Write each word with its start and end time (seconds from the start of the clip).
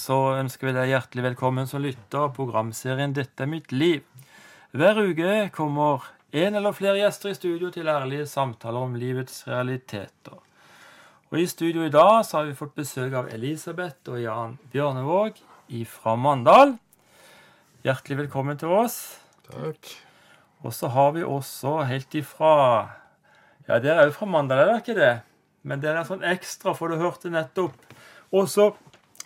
så 0.00 0.16
ønsker 0.38 0.70
vi 0.70 0.76
deg 0.76 0.92
hjertelig 0.94 1.24
velkommen 1.26 1.66
som 1.68 1.82
lytter 1.84 2.24
av 2.24 2.32
programserien 2.36 3.12
'Dette 3.12 3.44
er 3.44 3.50
mitt 3.50 3.72
liv'. 3.72 4.06
Hver 4.72 4.96
uke 4.96 5.50
kommer 5.52 6.06
en 6.32 6.54
eller 6.56 6.72
flere 6.72 7.02
gjester 7.02 7.30
i 7.30 7.36
studio 7.36 7.70
til 7.74 7.90
ærlige 7.90 8.26
samtaler 8.30 8.86
om 8.86 8.94
livets 8.94 9.42
realiteter. 9.48 10.38
Og 11.30 11.38
I 11.38 11.46
studio 11.46 11.84
i 11.84 11.92
dag 11.92 12.24
så 12.24 12.38
har 12.38 12.48
vi 12.48 12.56
fått 12.56 12.74
besøk 12.78 13.12
av 13.12 13.28
Elisabeth 13.34 14.08
og 14.08 14.22
Jan 14.22 14.58
Bjørnevåg 14.72 15.42
fra 15.86 16.16
Mandal. 16.16 16.78
Hjertelig 17.84 18.22
velkommen 18.24 18.58
til 18.58 18.72
oss. 18.72 19.18
Takk. 19.50 19.90
Og 20.64 20.72
så 20.72 20.88
har 20.88 21.12
vi 21.12 21.22
også 21.22 21.82
helt 21.84 22.14
ifra 22.14 22.54
Ja, 23.68 23.78
dere 23.78 24.00
er 24.00 24.06
jo 24.08 24.16
fra 24.16 24.26
Mandal, 24.26 24.58
er 24.58 24.66
dere 24.66 24.80
ikke 24.80 24.98
det? 24.98 25.16
Men 25.62 25.80
dere 25.80 26.00
er 26.00 26.08
sånn 26.08 26.24
ekstra, 26.24 26.72
for 26.74 26.88
du 26.88 26.96
hørte 26.96 27.30
nettopp. 27.30 27.76
Også 28.32 28.72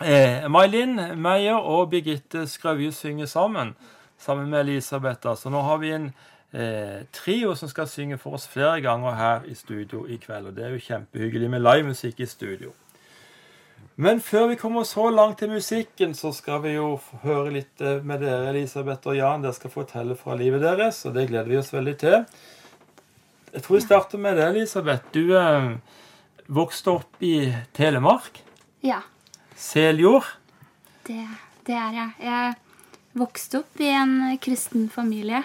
Eh, 0.02 0.48
May-Linn 0.50 0.98
Meyer 1.22 1.60
og 1.62 1.92
Birgitte 1.92 2.48
Skrauvje 2.50 2.90
synger 2.92 3.28
sammen, 3.30 3.76
sammen 4.18 4.50
med 4.50 4.64
Elisabeth. 4.64 5.36
Så 5.38 5.52
nå 5.54 5.60
har 5.62 5.78
vi 5.78 5.92
en 5.94 6.08
eh, 6.50 7.04
trio 7.14 7.54
som 7.54 7.70
skal 7.70 7.86
synge 7.86 8.18
for 8.18 8.34
oss 8.34 8.48
flere 8.50 8.80
ganger 8.82 9.14
her 9.14 9.46
i 9.46 9.54
studio 9.54 10.02
i 10.10 10.18
kveld. 10.18 10.50
Og 10.50 10.56
det 10.56 10.66
er 10.66 10.74
jo 10.74 10.82
kjempehyggelig 10.82 11.52
med 11.52 11.62
livemusikk 11.62 12.24
i 12.24 12.26
studio. 12.26 12.74
Men 13.94 14.18
før 14.18 14.48
vi 14.50 14.58
kommer 14.58 14.82
så 14.82 15.06
langt 15.14 15.38
til 15.38 15.52
musikken, 15.54 16.14
så 16.18 16.32
skal 16.34 16.64
vi 16.64 16.74
jo 16.74 16.96
høre 17.22 17.54
litt 17.54 17.80
eh, 17.80 18.02
med 18.02 18.26
dere, 18.26 18.50
Elisabeth 18.50 19.06
og 19.12 19.18
Jan. 19.20 19.46
Dere 19.46 19.54
skal 19.54 19.70
fortelle 19.70 20.18
fra 20.18 20.34
livet 20.34 20.64
deres, 20.66 21.04
og 21.06 21.14
det 21.14 21.28
gleder 21.30 21.54
vi 21.54 21.62
oss 21.62 21.70
veldig 21.74 21.96
til. 22.02 22.24
Jeg 23.54 23.62
tror 23.62 23.78
vi 23.78 23.86
starter 23.86 24.18
med 24.18 24.42
det, 24.42 24.50
Elisabeth. 24.50 25.06
Du 25.14 25.36
eh, 25.38 25.74
vokste 26.50 26.98
opp 26.98 27.22
i 27.22 27.36
Telemark. 27.78 28.42
Ja. 28.82 29.04
Seljord? 29.56 30.26
Det, 31.06 31.22
det, 31.66 31.74
er 31.74 31.98
jeg. 31.98 32.10
Jeg 32.24 32.54
vokste 33.18 33.62
opp 33.62 33.80
i 33.82 33.90
en 33.94 34.14
kristen 34.42 34.88
familie. 34.92 35.42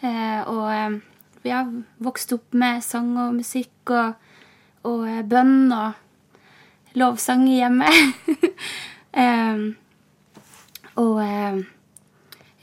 Eh, 0.00 0.42
og 0.46 0.66
jeg 0.72 0.98
vi 1.42 1.50
har 1.50 1.70
vokst 2.02 2.32
opp 2.34 2.52
med 2.58 2.82
sang 2.84 3.14
og 3.16 3.36
musikk 3.38 3.92
og, 3.94 4.16
og 4.88 5.04
eh, 5.08 5.22
bønn 5.24 5.70
og 5.72 6.98
lovsang 6.98 7.46
i 7.48 7.60
hjemmet. 7.60 8.18
eh, 9.22 9.62
og 10.98 11.20
eh, 11.22 11.60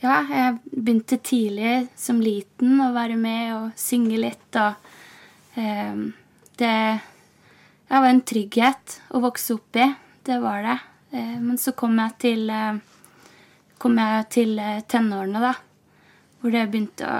ja, 0.04 0.20
jeg 0.28 0.54
begynte 0.70 1.18
tidlig 1.24 1.74
som 1.98 2.20
liten 2.22 2.78
å 2.84 2.92
være 2.94 3.16
med 3.18 3.54
og 3.56 3.80
synge 3.80 4.20
litt, 4.20 4.60
og 4.60 5.58
eh, 5.58 6.02
det, 6.60 6.74
det 7.88 8.02
var 8.04 8.10
en 8.12 8.24
trygghet 8.28 9.00
å 9.16 9.24
vokse 9.24 9.56
opp 9.56 9.80
i 9.80 9.88
det 10.26 10.38
var 10.42 10.62
det. 10.62 10.78
Eh, 11.10 11.40
men 11.40 11.58
så 11.58 11.72
kom 11.72 11.98
jeg 11.98 12.18
til, 12.18 12.50
eh, 12.50 12.78
kom 13.78 13.98
jeg 13.98 14.28
til 14.34 14.58
eh, 14.58 14.82
tenårene, 14.88 15.42
da. 15.42 15.52
Hvor, 16.40 16.50
begynte 16.70 17.06
å, 17.06 17.18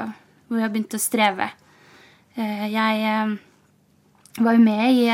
hvor 0.49 0.63
jeg 0.63 0.73
begynte 0.73 0.99
å 0.99 1.03
streve. 1.03 1.51
Jeg 2.37 3.39
var 4.45 4.53
jo 4.53 4.61
med 4.61 4.83
i, 4.93 5.07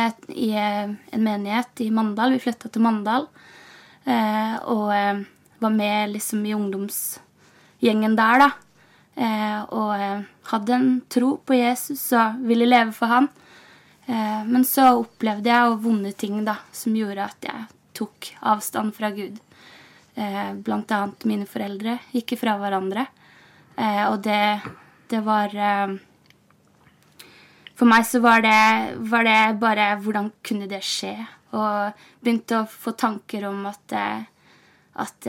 i, 0.43 0.48
en 0.59 1.23
menighet 1.23 1.85
i 1.85 1.87
Mandal. 1.95 2.35
Vi 2.35 2.41
flytta 2.43 2.69
til 2.69 2.83
Mandal. 2.83 3.29
Og 4.75 4.91
var 5.63 5.73
med 5.73 6.17
liksom 6.17 6.43
i 6.51 6.53
ungdomsgjengen 6.57 8.19
der, 8.19 8.43
da. 8.43 8.51
Og 9.70 10.27
hadde 10.51 10.75
en 10.75 10.91
tro 11.07 11.37
på 11.47 11.61
Jesus 11.61 12.03
og 12.11 12.43
ville 12.51 12.67
leve 12.67 12.91
for 12.97 13.15
han. 13.15 13.31
Men 14.51 14.67
så 14.67 14.91
opplevde 14.98 15.55
jeg 15.55 15.79
vonde 15.87 16.13
ting 16.19 16.43
da, 16.45 16.59
som 16.75 16.98
gjorde 16.98 17.31
at 17.31 17.48
jeg 17.48 17.70
tok 17.97 18.33
avstand 18.41 18.95
fra 18.97 19.11
Gud. 19.15 19.39
Eh, 20.15 20.55
blant 20.55 20.91
annet 20.93 21.25
mine 21.25 21.47
foreldre 21.48 21.97
gikk 22.12 22.35
fra 22.41 22.59
hverandre. 22.61 23.07
Eh, 23.81 24.03
og 24.11 24.19
det, 24.25 24.61
det 25.09 25.23
var 25.25 25.55
eh, 25.57 25.95
For 27.79 27.89
meg 27.89 28.05
så 28.05 28.20
var 28.20 28.45
det, 28.45 28.58
var 29.08 29.25
det, 29.25 29.39
bare 29.63 29.95
Hvordan 30.05 30.29
kunne 30.45 30.69
det 30.69 30.83
skje? 30.85 31.14
Og 31.57 32.05
begynte 32.20 32.61
å 32.61 32.69
få 32.69 32.92
tanker 32.97 33.48
om 33.48 33.64
at, 33.69 33.92
at 35.05 35.27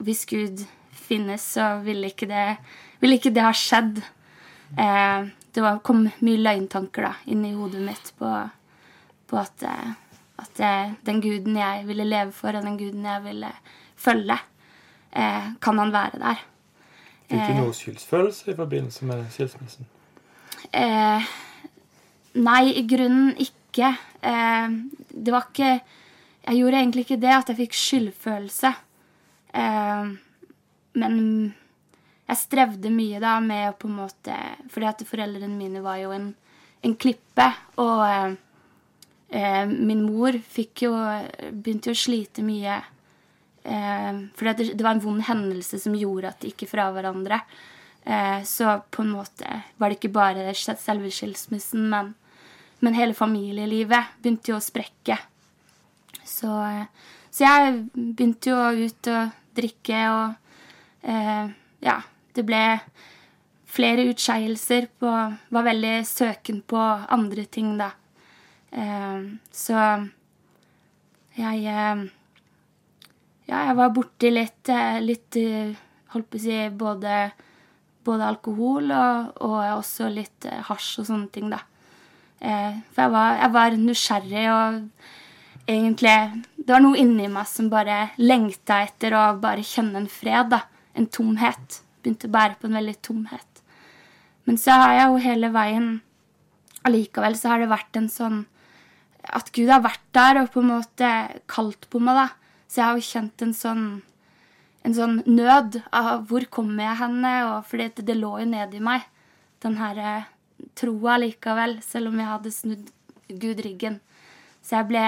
hvis 0.00 0.22
Gud 0.28 0.62
finnes, 0.96 1.44
så 1.56 1.74
ville 1.84 2.08
ikke 2.08 2.28
det, 2.30 2.44
ville 3.02 3.18
ikke 3.18 3.32
det 3.36 3.44
ha 3.44 3.50
skjedd. 3.52 4.00
det 4.72 5.60
var, 5.60 5.82
kom 5.84 6.06
mye 6.08 6.40
løgntanker 6.40 7.04
da, 7.04 7.12
inn 7.28 7.44
i 7.44 7.52
hodet 7.52 7.84
mitt 7.84 8.14
på, 8.16 8.32
på 9.28 9.42
at 9.42 9.66
at 10.40 10.62
eh, 10.64 10.94
den 11.06 11.20
guden 11.22 11.56
jeg 11.60 11.84
ville 11.88 12.06
leve 12.08 12.32
for, 12.36 12.56
og 12.56 12.66
den 12.66 12.78
guden 12.80 13.04
jeg 13.06 13.24
ville 13.24 13.52
følge, 14.00 14.38
eh, 15.12 15.52
kan 15.62 15.78
han 15.78 15.92
være 15.92 16.22
der. 16.22 16.46
Fikk 17.30 17.46
du 17.46 17.58
noe 17.60 17.74
skyldsfølelse 17.76 18.50
i 18.50 18.56
forbindelse 18.58 19.06
med 19.06 19.22
skilsmissen? 19.30 19.86
Eh, 20.74 21.28
nei, 22.42 22.64
i 22.74 22.82
grunnen 22.90 23.36
ikke. 23.38 23.92
Eh, 24.20 24.76
det 25.10 25.34
var 25.34 25.48
ikke 25.50 25.80
Jeg 26.40 26.56
gjorde 26.56 26.78
egentlig 26.80 27.02
ikke 27.04 27.20
det, 27.20 27.32
at 27.36 27.48
jeg 27.52 27.56
fikk 27.58 27.74
skyldfølelse. 27.76 28.70
Eh, 29.54 30.10
men 30.98 31.16
jeg 32.30 32.38
strevde 32.40 32.90
mye 32.90 33.20
da 33.22 33.36
med 33.44 33.68
å 33.68 33.76
på 33.78 33.90
en 33.90 33.98
måte 33.98 34.34
Fordi 34.70 34.86
at 34.88 35.02
foreldrene 35.06 35.54
mine 35.54 35.82
var 35.84 36.00
jo 36.00 36.14
en, 36.16 36.32
en 36.82 36.96
klippe. 36.96 37.46
Og 37.76 38.36
eh, 39.30 39.66
min 39.66 40.02
mor 40.06 40.36
fikk 40.52 40.86
jo 40.86 40.94
begynte 41.50 41.90
jo 41.90 41.96
å 41.96 42.02
slite 42.04 42.44
mye. 42.46 42.80
Eh, 43.62 44.22
for 44.36 44.50
det, 44.50 44.72
det, 44.74 44.84
var 44.84 44.96
en 44.96 45.04
vond 45.04 45.22
hendelse 45.26 45.80
som 45.82 45.96
gjorde 45.96 46.32
at 46.32 46.40
de 46.42 46.52
gikk 46.52 46.68
fra 46.70 46.88
hverandre. 46.94 47.42
Eh, 48.04 48.42
så 48.48 48.78
på 48.90 49.04
en 49.04 49.12
måte 49.12 49.60
var 49.76 49.90
det 49.90 49.98
ikke 49.98 50.14
bare 50.14 50.54
selve 50.56 51.12
skilsmissen, 51.12 51.88
men, 51.92 52.14
men 52.80 52.96
hele 52.96 53.16
familielivet 53.16 54.16
begynte 54.22 54.54
jo 54.54 54.58
å 54.60 54.64
sprekke. 54.64 55.18
Så, 56.24 56.50
så 57.30 57.44
jeg 57.44 57.76
begynte 57.92 58.52
jo 58.52 58.86
ut 58.86 59.10
og 59.12 59.36
drikke, 59.56 60.02
og 60.14 61.10
eh, 61.10 61.52
ja, 61.84 62.00
det 62.36 62.46
ble 62.48 62.64
flere 63.70 64.08
utskeielser 64.10 64.88
på 64.98 65.10
Var 65.54 65.66
veldig 65.66 65.94
søken 66.06 66.62
på 66.66 66.78
andre 66.80 67.44
ting, 67.46 67.76
da. 67.78 67.92
Eh, 68.70 69.22
så 69.50 69.76
jeg 71.34 71.62
eh, 71.66 72.02
Ja, 73.50 73.64
jeg 73.66 73.76
var 73.80 73.94
borti 73.94 74.30
litt, 74.30 74.68
eh, 74.70 75.00
litt 75.02 75.38
Holdt 76.14 76.28
på 76.30 76.38
å 76.38 76.42
si 76.42 76.58
både, 76.74 77.16
både 78.06 78.28
alkohol 78.30 78.92
og, 78.94 79.32
og, 79.42 79.58
også 79.78 80.08
litt 80.10 80.46
hasj 80.68 81.00
og 81.02 81.06
sånne 81.06 81.30
ting, 81.34 81.50
da. 81.50 81.60
For 82.40 83.02
jeg 83.04 83.12
var, 83.12 83.36
jeg 83.36 83.52
var 83.54 83.76
nysgjerrig 83.78 84.44
og 84.50 84.78
egentlig 85.68 86.14
Det 86.56 86.72
var 86.72 86.82
noe 86.82 86.98
inni 86.98 87.28
meg 87.30 87.46
som 87.46 87.68
bare 87.70 87.98
lengta 88.18 88.80
etter 88.88 89.14
å 89.14 89.24
bare 89.38 89.62
kjenne 89.62 90.02
en 90.02 90.10
fred, 90.10 90.50
da. 90.50 90.64
En 90.98 91.06
tomhet. 91.06 91.82
Begynte 92.02 92.26
å 92.26 92.34
bære 92.34 92.58
på 92.58 92.66
en 92.66 92.78
veldig 92.80 92.96
tomhet. 93.06 93.62
Men 94.48 94.58
så 94.58 94.74
har 94.82 94.96
jeg 94.96 95.10
jo 95.12 95.24
hele 95.28 95.52
veien 95.54 95.90
Allikevel 96.88 97.36
så 97.38 97.52
har 97.52 97.62
det 97.62 97.70
vært 97.70 97.98
en 98.00 98.10
sånn 98.10 98.40
at 99.22 99.50
Gud 99.52 99.70
har 99.70 99.82
vært 99.84 100.04
der 100.16 100.42
og 100.42 100.52
på 100.54 100.62
en 100.62 100.70
måte 100.72 101.10
kalt 101.50 101.88
på 101.90 102.00
meg. 102.02 102.16
da. 102.16 102.28
Så 102.68 102.80
jeg 102.80 102.86
har 102.86 102.98
jo 102.98 103.08
kjent 103.08 103.44
en 103.44 103.54
sånn, 103.56 103.84
en 104.86 104.96
sånn 104.96 105.16
nød 105.26 105.80
av 105.92 106.26
hvor 106.30 106.46
kommer 106.52 106.86
jeg 106.86 107.00
henne? 107.02 107.32
Og 107.50 107.68
fordi 107.68 107.90
det, 107.96 108.06
det 108.08 108.18
lå 108.18 108.36
jo 108.40 108.48
nedi 108.48 108.82
meg, 108.84 109.06
den 109.64 109.76
her 109.80 110.00
eh, 110.00 110.30
troa 110.78 111.18
likevel, 111.20 111.78
selv 111.84 112.12
om 112.12 112.20
jeg 112.20 112.30
hadde 112.30 112.54
snudd 112.54 112.90
Gud 113.30 113.62
ryggen. 113.64 114.00
Så 114.62 114.78
jeg 114.78 114.90
ble 114.90 115.06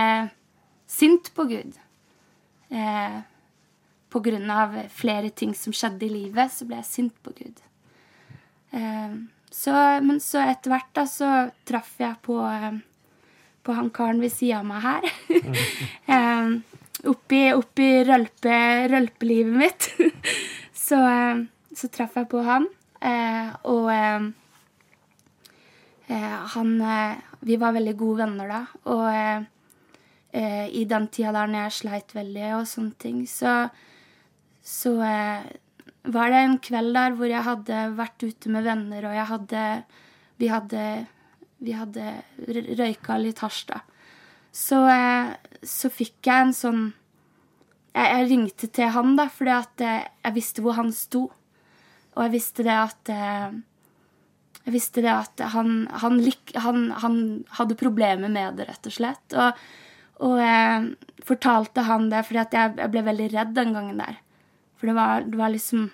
sint 0.90 1.32
på 1.36 1.46
Gud. 1.50 1.76
Eh, 2.72 3.18
på 4.12 4.20
grunn 4.20 4.50
av 4.52 4.74
flere 4.92 5.30
ting 5.30 5.54
som 5.56 5.72
skjedde 5.72 6.04
i 6.06 6.12
livet, 6.12 6.52
så 6.52 6.66
ble 6.68 6.80
jeg 6.82 6.90
sint 6.90 7.14
på 7.24 7.32
Gud. 7.36 7.62
Eh, 8.76 9.14
så, 9.52 9.74
men 10.04 10.20
så 10.24 10.42
etter 10.46 10.72
hvert 10.72 10.92
da 10.96 11.04
så 11.08 11.30
traff 11.68 11.94
jeg 12.00 12.16
på 12.24 12.38
eh, 12.48 12.80
på 13.62 13.74
han 13.76 13.90
karen 13.94 14.20
ved 14.22 14.32
sida 14.34 14.60
av 14.60 14.68
meg 14.68 14.82
her. 14.84 15.08
um, 16.16 16.62
oppi 17.12 17.42
oppi 17.54 17.88
rølpe, 18.06 18.58
rølpelivet 18.92 19.58
mitt. 19.58 19.88
så, 20.86 21.00
så 21.74 21.90
traff 21.92 22.16
jeg 22.20 22.30
på 22.32 22.42
han, 22.46 22.68
uh, 23.04 23.48
og 23.70 23.90
uh, 23.92 24.30
han 26.52 26.76
uh, 26.82 27.14
Vi 27.42 27.56
var 27.58 27.74
veldig 27.74 27.96
gode 27.98 28.22
venner 28.22 28.50
da, 28.50 28.62
og 28.92 29.48
i 30.32 30.82
den 30.88 31.06
tida 31.12 31.32
der 31.34 31.50
når 31.50 31.66
jeg 31.66 31.74
sleit 31.76 32.14
veldig 32.16 32.44
og 32.56 32.68
sånne 32.70 32.94
ting, 33.02 33.16
så, 33.28 33.66
så 34.64 34.92
var 36.14 36.32
det 36.32 36.38
en 36.38 36.54
kveld 36.62 36.94
der 36.96 37.16
hvor 37.18 37.28
jeg 37.28 37.44
hadde 37.44 37.80
vært 37.98 38.24
ute 38.24 38.52
med 38.54 38.64
venner, 38.64 39.08
og 39.10 39.16
jeg 39.18 39.26
hadde 39.32 39.64
Vi 40.40 40.48
hadde 40.48 40.84
vi 41.62 41.74
hadde 41.76 42.16
røyka 42.78 43.18
litt 43.20 43.42
hasj, 43.44 43.64
da. 43.70 43.82
Så, 44.52 44.82
eh, 44.90 45.32
så 45.64 45.88
fikk 45.88 46.28
jeg 46.28 46.48
en 46.48 46.56
sånn 46.56 46.82
jeg, 47.92 48.08
jeg 48.08 48.28
ringte 48.30 48.68
til 48.72 48.90
han, 48.92 49.14
da, 49.16 49.28
fordi 49.32 49.52
at 49.54 49.84
eh, 49.84 50.08
jeg 50.24 50.36
visste 50.36 50.64
hvor 50.64 50.76
han 50.78 50.92
sto. 50.96 51.26
Og 52.12 52.26
jeg 52.26 52.34
visste 52.34 52.66
det 52.66 52.74
at 52.76 53.12
eh, 53.12 53.60
Jeg 54.62 54.76
visste 54.76 55.02
det 55.02 55.10
at 55.10 55.40
han, 55.56 55.88
han, 55.90 56.20
han, 56.62 56.76
han 57.02 57.16
hadde 57.58 57.74
problemer 57.80 58.30
med 58.30 58.60
det, 58.60 58.68
rett 58.68 58.86
og 58.86 58.94
slett. 58.94 59.34
Og, 59.34 59.64
og 60.22 60.36
jeg 60.38 61.24
fortalte 61.26 61.82
han 61.88 62.06
det 62.12 62.20
fordi 62.28 62.40
at 62.44 62.54
jeg, 62.54 62.76
jeg 62.78 62.92
ble 62.92 63.02
veldig 63.08 63.26
redd 63.32 63.56
den 63.56 63.74
gangen 63.74 63.98
der. 63.98 64.20
For 64.78 64.86
det 64.86 64.94
var, 64.94 65.26
det 65.26 65.40
var 65.40 65.50
liksom 65.54 65.90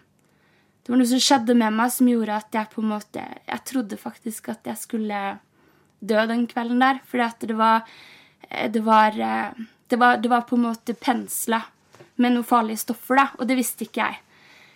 Det 0.82 0.92
var 0.92 1.00
noe 1.00 1.08
som 1.08 1.20
skjedde 1.20 1.56
med 1.56 1.74
meg 1.76 1.90
som 1.92 2.08
gjorde 2.08 2.36
at 2.40 2.54
jeg 2.56 2.70
på 2.72 2.80
en 2.80 2.92
måte 2.92 3.24
Jeg 3.24 3.64
trodde 3.68 3.96
faktisk 4.00 4.48
at 4.52 4.68
jeg 4.68 4.80
skulle 4.80 5.18
dø 6.00 6.26
den 6.30 6.46
kvelden 6.50 6.82
der. 6.84 7.02
Fordi 7.06 7.26
at 7.26 7.40
det 7.48 7.56
var 7.58 7.82
Det 8.48 8.80
var, 8.80 9.12
det 9.88 9.96
var, 9.98 10.16
det 10.16 10.28
var 10.28 10.40
på 10.48 10.56
en 10.56 10.62
måte 10.62 10.94
pensla 10.94 11.60
med 12.16 12.32
noen 12.32 12.44
farlige 12.44 12.80
stoffer, 12.80 13.18
da. 13.18 13.26
Og 13.38 13.48
det 13.48 13.58
visste 13.58 13.84
ikke 13.84 14.06
jeg. 14.06 14.20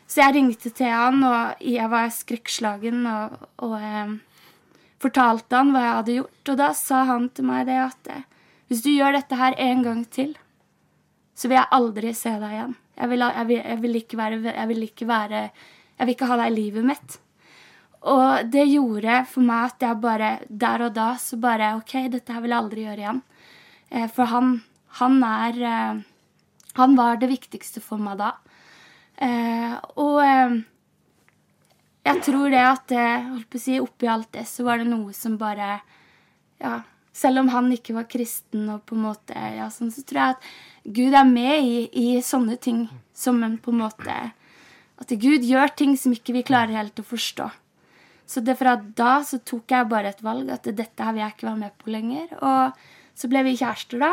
Så 0.07 0.21
jeg 0.21 0.35
ringte 0.37 0.71
til 0.77 0.93
han, 0.93 1.23
og 1.25 1.63
jeg 1.65 1.89
var 1.89 2.11
skrekkslagen 2.13 3.07
og, 3.09 3.47
og 3.65 3.79
eh, 3.79 4.13
fortalte 5.01 5.57
han 5.57 5.73
hva 5.73 5.87
jeg 5.87 5.97
hadde 5.97 6.17
gjort. 6.19 6.53
Og 6.53 6.61
da 6.61 6.69
sa 6.77 7.03
han 7.09 7.31
til 7.33 7.49
meg 7.49 7.65
det 7.71 7.79
at 7.81 8.13
eh, 8.13 8.27
hvis 8.69 8.85
du 8.85 8.91
gjør 8.93 9.17
dette 9.17 9.39
her 9.41 9.57
en 9.61 9.83
gang 9.87 10.05
til, 10.13 10.35
så 11.37 11.49
vil 11.49 11.59
jeg 11.59 11.75
aldri 11.79 12.13
se 12.17 12.35
deg 12.43 12.57
igjen. 12.59 12.77
Jeg 12.93 13.09
vil, 13.09 13.25
jeg 13.25 13.49
vil, 13.49 13.61
jeg 13.65 13.81
vil 13.81 13.99
ikke 14.03 14.17
være 14.21 14.39
Jeg 14.45 14.69
vil 14.69 14.83
ikke 14.85 15.07
være 15.09 15.39
Jeg 15.41 16.07
vil 16.07 16.13
ikke 16.13 16.27
ha 16.29 16.37
deg 16.43 16.51
i 16.51 16.57
livet 16.59 16.85
mitt. 16.85 17.15
Og 18.03 18.49
det 18.51 18.65
gjorde 18.67 19.21
for 19.31 19.47
meg 19.47 19.71
at 19.71 19.85
jeg 19.85 20.01
bare 20.03 20.31
Der 20.49 20.87
og 20.89 20.95
da 20.97 21.13
så 21.23 21.39
bare 21.39 21.77
OK, 21.79 21.95
dette 22.11 22.35
her 22.35 22.43
vil 22.43 22.51
jeg 22.55 22.65
aldri 22.65 22.87
gjøre 22.87 23.05
igjen. 23.05 23.23
Eh, 23.91 24.09
for 24.11 24.31
han, 24.33 24.57
han 24.99 25.23
er 25.23 25.61
eh, 25.63 26.03
Han 26.81 26.97
var 26.99 27.21
det 27.21 27.31
viktigste 27.31 27.83
for 27.85 28.03
meg 28.03 28.19
da. 28.19 28.33
Eh, 29.23 29.75
og 30.01 30.19
jeg 32.03 32.23
tror 32.27 32.51
det 32.51 32.63
at 32.65 32.95
holdt 33.29 33.51
på 33.53 33.61
å 33.61 33.63
si, 33.63 33.77
oppi 33.79 34.09
alt 34.11 34.33
det 34.35 34.49
så 34.51 34.65
var 34.67 34.81
det 34.81 34.89
noe 34.91 35.13
som 35.15 35.39
bare 35.39 35.77
Ja, 36.63 36.81
selv 37.13 37.43
om 37.43 37.53
han 37.53 37.71
ikke 37.75 37.95
var 37.95 38.09
kristen 38.11 38.67
og 38.73 38.83
på 38.89 38.97
en 38.97 39.05
måte 39.05 39.37
ja, 39.37 39.69
sånn, 39.71 39.93
så 39.93 40.03
tror 40.03 40.21
jeg 40.21 40.37
at 40.37 40.51
Gud 40.97 41.15
er 41.15 41.29
med 41.29 41.63
i, 41.63 41.83
i 41.93 42.23
sånne 42.25 42.57
ting 42.57 42.87
som 43.15 43.43
en 43.45 43.59
på 43.63 43.71
en 43.71 43.83
måte 43.85 44.17
At 44.99 45.13
Gud 45.21 45.45
gjør 45.47 45.75
ting 45.77 45.95
som 46.01 46.15
ikke 46.17 46.35
vi 46.39 46.47
klarer 46.47 46.75
helt 46.79 46.99
å 46.99 47.07
forstå. 47.07 47.51
Så 48.33 48.41
det 48.41 48.57
fra 48.57 48.79
da 48.81 49.19
så 49.29 49.43
tok 49.45 49.75
jeg 49.75 49.91
bare 49.91 50.13
et 50.15 50.23
valg 50.25 50.49
at 50.55 50.65
dette 50.65 51.05
her 51.05 51.13
vil 51.13 51.21
jeg 51.21 51.35
ikke 51.35 51.51
være 51.51 51.61
med 51.61 51.75
på 51.83 51.93
lenger. 51.93 52.31
Og 52.41 53.19
så 53.19 53.29
ble 53.29 53.43
vi 53.45 53.59
kjærester 53.61 54.01
da. 54.01 54.13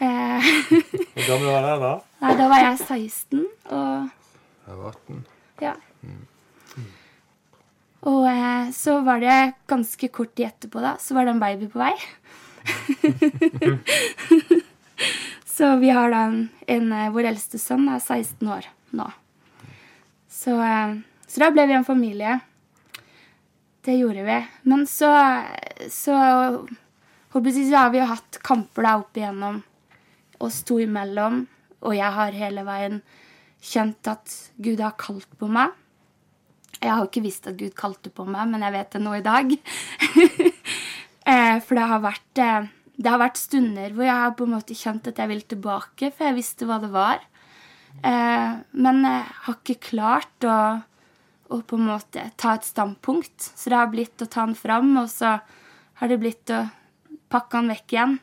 Eh, 0.00 0.50
Hvor 1.14 1.28
gammel 1.28 1.48
var 1.48 1.64
du 1.64 1.84
da? 1.84 1.92
Nei, 2.20 2.32
da 2.36 2.48
var 2.52 2.64
jeg 2.64 2.76
16, 2.84 3.46
og 3.72 4.10
Jeg 4.66 4.76
var 4.82 4.98
18. 4.98 5.22
ja. 5.64 5.72
Og 8.08 8.24
eh, 8.28 8.70
så 8.72 8.98
var 9.04 9.20
det 9.20 9.38
ganske 9.68 10.08
kort 10.08 10.32
tid 10.36 10.48
etterpå, 10.48 10.80
da, 10.80 10.94
så 11.00 11.16
var 11.16 11.28
det 11.28 11.34
en 11.34 11.42
baby 11.42 11.68
på 11.68 11.80
vei. 11.80 11.92
så 15.56 15.74
vi 15.80 15.92
har 15.92 16.12
da 16.12 16.26
en, 16.28 16.38
en 16.68 16.92
eh, 16.96 17.10
Vår 17.12 17.28
eldste 17.32 17.60
sønn 17.60 17.88
er 17.92 18.00
16 18.00 18.48
år 18.48 18.68
nå. 18.96 19.08
Så, 20.32 20.56
eh, 20.64 20.96
så 21.28 21.44
da 21.44 21.52
ble 21.52 21.68
vi 21.68 21.76
en 21.76 21.88
familie. 21.88 22.38
Det 23.86 23.96
gjorde 23.96 24.24
vi. 24.26 24.38
Men 24.68 24.86
så, 24.86 25.10
så 25.88 26.16
så 27.30 27.76
har 27.76 27.90
vi 27.94 28.00
jo 28.00 28.08
hatt 28.10 28.38
kamper 28.42 28.82
da 28.84 28.96
opp 28.98 29.16
igjennom 29.16 29.60
oss 30.42 30.62
to 30.66 30.80
imellom. 30.82 31.44
Og 31.86 31.94
jeg 31.96 32.12
har 32.16 32.36
hele 32.36 32.64
veien 32.66 33.00
kjent 33.62 34.08
at 34.10 34.34
Gud 34.60 34.80
har 34.82 34.96
kalt 35.00 35.30
på 35.38 35.48
meg. 35.48 35.70
Jeg 36.80 36.90
har 36.90 37.02
jo 37.04 37.10
ikke 37.10 37.22
visst 37.24 37.46
at 37.48 37.58
Gud 37.60 37.74
kalte 37.76 38.10
på 38.12 38.24
meg, 38.24 38.48
men 38.48 38.64
jeg 38.64 38.72
vet 38.72 38.94
det 38.96 39.02
nå 39.04 39.16
i 39.18 39.26
dag. 39.26 39.56
Eh, 41.30 41.58
For 41.60 41.76
det 41.76 41.84
har, 41.84 42.00
vært, 42.00 42.38
eh, 42.40 42.64
det 42.96 43.10
har 43.12 43.18
vært 43.20 43.36
stunder 43.38 43.92
hvor 43.92 44.06
jeg 44.06 44.16
har 44.22 44.30
på 44.34 44.46
en 44.48 44.54
måte 44.54 44.74
kjent 44.74 45.10
at 45.10 45.18
jeg 45.20 45.28
vil 45.28 45.42
tilbake, 45.52 46.08
for 46.16 46.26
jeg 46.26 46.36
visste 46.38 46.66
hva 46.66 46.78
det 46.80 46.88
var. 46.90 47.20
Eh, 48.00 48.54
Men 48.72 49.02
jeg 49.04 49.26
har 49.44 49.58
ikke 49.58 49.76
klart 49.84 50.46
å, 50.48 50.54
å 51.50 51.60
på 51.66 51.78
en 51.78 51.88
måte 51.90 52.28
ta 52.40 52.54
et 52.56 52.66
standpunkt. 52.66 53.34
Så 53.42 53.70
det 53.70 53.78
har 53.78 53.90
blitt 53.92 54.22
å 54.22 54.28
ta 54.30 54.46
den 54.46 54.56
fram, 54.58 54.92
og 55.00 55.10
så 55.10 55.36
har 56.00 56.10
det 56.10 56.20
blitt 56.22 56.52
å 56.54 56.64
pakke 57.30 57.58
den 57.58 57.72
vekk 57.74 57.94
igjen. 57.96 58.16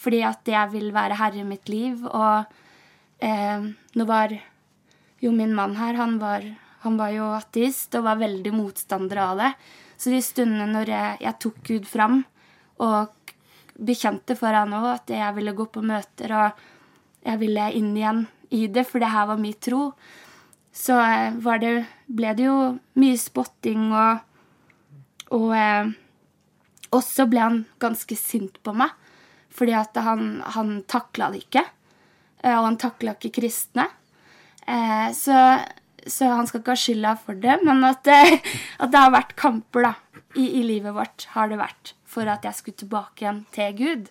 Fordi 0.00 0.22
at 0.24 0.48
jeg 0.48 0.72
vil 0.72 0.90
være 0.96 1.18
herre 1.20 1.42
i 1.42 1.46
mitt 1.48 1.68
liv. 1.68 2.06
Og 2.06 3.24
eh, 3.26 3.68
nå 3.68 4.08
var 4.08 4.32
jo 5.20 5.32
min 5.36 5.54
mann 5.56 5.76
her, 5.76 5.98
han 6.00 6.16
var, 6.22 6.46
han 6.86 6.96
var 6.96 7.12
jo 7.12 7.28
ateist 7.36 7.94
og 7.98 8.06
var 8.06 8.20
veldig 8.22 8.54
motstander 8.56 9.20
av 9.26 9.42
det. 9.42 9.52
Så 10.00 10.12
de 10.14 10.22
stundene 10.24 10.70
når 10.70 10.94
jeg, 10.94 11.16
jeg 11.26 11.40
tok 11.44 11.58
Gud 11.66 11.88
fram 11.88 12.22
og 12.80 13.34
bekjente 13.80 14.36
for 14.36 14.56
han 14.56 14.72
òg 14.76 14.86
at 14.94 15.12
jeg 15.12 15.36
ville 15.36 15.56
gå 15.56 15.66
på 15.72 15.82
møter 15.84 16.32
og 16.36 16.62
jeg 17.24 17.40
ville 17.40 17.66
inn 17.76 17.92
igjen 17.96 18.24
i 18.56 18.64
det, 18.72 18.86
for 18.88 19.02
det 19.02 19.12
her 19.12 19.28
var 19.28 19.40
min 19.40 19.56
tro, 19.60 19.90
så 20.72 20.96
eh, 21.02 21.58
det, 21.62 21.72
ble 22.06 22.34
det 22.38 22.44
jo 22.46 22.56
mye 23.00 23.18
spotting 23.18 23.88
og 23.92 24.26
Og 25.30 25.52
eh, 25.54 25.90
også 26.90 27.28
ble 27.30 27.38
han 27.42 27.58
ganske 27.78 28.16
sint 28.18 28.56
på 28.66 28.72
meg, 28.74 28.90
fordi 29.54 29.76
at 29.78 29.94
han, 30.02 30.40
han 30.56 30.72
takla 30.90 31.28
det 31.30 31.44
ikke. 31.44 31.62
Eh, 32.42 32.56
Og 32.58 32.64
han 32.66 32.78
takla 32.82 33.14
ikke 33.14 33.30
kristne. 33.38 33.84
Eh, 34.66 35.12
så, 35.14 35.36
så 36.02 36.32
han 36.34 36.48
skal 36.50 36.64
ikke 36.64 36.74
ha 36.74 36.80
skylda 36.82 37.12
for 37.22 37.38
det, 37.38 37.60
men 37.62 37.84
at, 37.86 38.02
det- 38.02 38.40
at 38.82 38.90
det 38.90 38.98
har 39.04 39.14
vært 39.14 39.36
kamper 39.38 39.86
da, 39.86 39.92
i, 40.34 40.48
i 40.58 40.64
livet 40.66 40.94
vårt, 40.98 41.28
har 41.36 41.46
det 41.50 41.60
vært, 41.62 41.94
for 42.10 42.26
at 42.26 42.42
jeg 42.46 42.58
skulle 42.58 42.82
tilbake 42.82 43.22
igjen 43.22 43.40
til 43.54 43.78
Gud. 43.78 44.10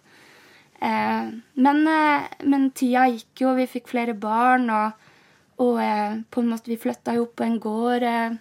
Eh, 0.80 1.30
men, 1.60 1.84
eh, 1.88 2.30
men 2.48 2.70
tida 2.72 3.10
gikk 3.12 3.44
jo, 3.44 3.54
vi 3.60 3.68
fikk 3.76 3.92
flere 3.92 4.16
barn, 4.16 4.70
og, 4.72 5.09
og 5.60 5.80
eh, 5.84 6.20
på 6.32 6.42
en 6.42 6.52
måte 6.54 6.72
vi 6.72 6.80
flytta 6.80 7.18
jo 7.18 7.28
opp 7.28 7.36
på 7.40 7.48
en 7.48 7.60
gård 7.62 8.06
eh, 8.08 8.38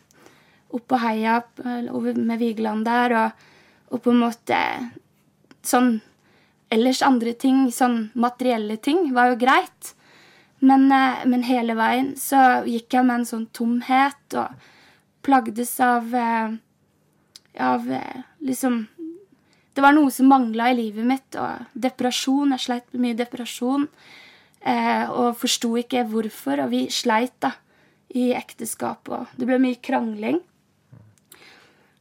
på 0.68 1.00
heia 1.02 1.40
eh, 1.64 1.88
over 1.94 2.18
med 2.18 2.38
Vigeland 2.38 2.86
der, 2.86 3.16
og, 3.18 3.48
og 3.92 4.04
på 4.04 4.14
en 4.14 4.22
måte 4.26 4.60
sånn 5.66 5.98
Ellers 6.68 6.98
andre 7.00 7.32
ting, 7.32 7.70
sånn 7.72 8.10
materielle 8.12 8.74
ting, 8.84 9.06
var 9.16 9.30
jo 9.30 9.38
greit. 9.40 9.94
Men, 10.60 10.90
eh, 10.92 11.24
men 11.24 11.46
hele 11.46 11.76
veien 11.78 12.10
så 12.20 12.64
gikk 12.68 12.92
jeg 12.92 13.06
med 13.08 13.22
en 13.22 13.28
sånn 13.28 13.46
tomhet 13.56 14.36
og 14.36 14.68
plagdes 15.24 15.78
av 15.80 16.14
eh, 16.14 16.56
Av 17.58 17.88
eh, 17.90 18.20
liksom 18.38 18.86
Det 19.74 19.82
var 19.82 19.96
noe 19.96 20.10
som 20.14 20.28
mangla 20.30 20.68
i 20.70 20.76
livet 20.76 21.06
mitt, 21.06 21.36
og 21.38 21.64
depresjon. 21.72 22.52
Jeg 22.52 22.64
sleit 22.64 22.86
med 22.92 23.02
mye 23.04 23.16
depresjon. 23.18 23.86
Eh, 24.60 25.10
og 25.10 25.36
forsto 25.38 25.70
ikke 25.78 26.04
hvorfor, 26.10 26.64
og 26.64 26.72
vi 26.72 26.86
sleit 26.90 27.36
da 27.42 27.52
i 28.18 28.30
ekteskapet, 28.34 29.12
og 29.14 29.38
det 29.38 29.46
ble 29.48 29.58
mye 29.62 29.78
krangling. 29.84 30.40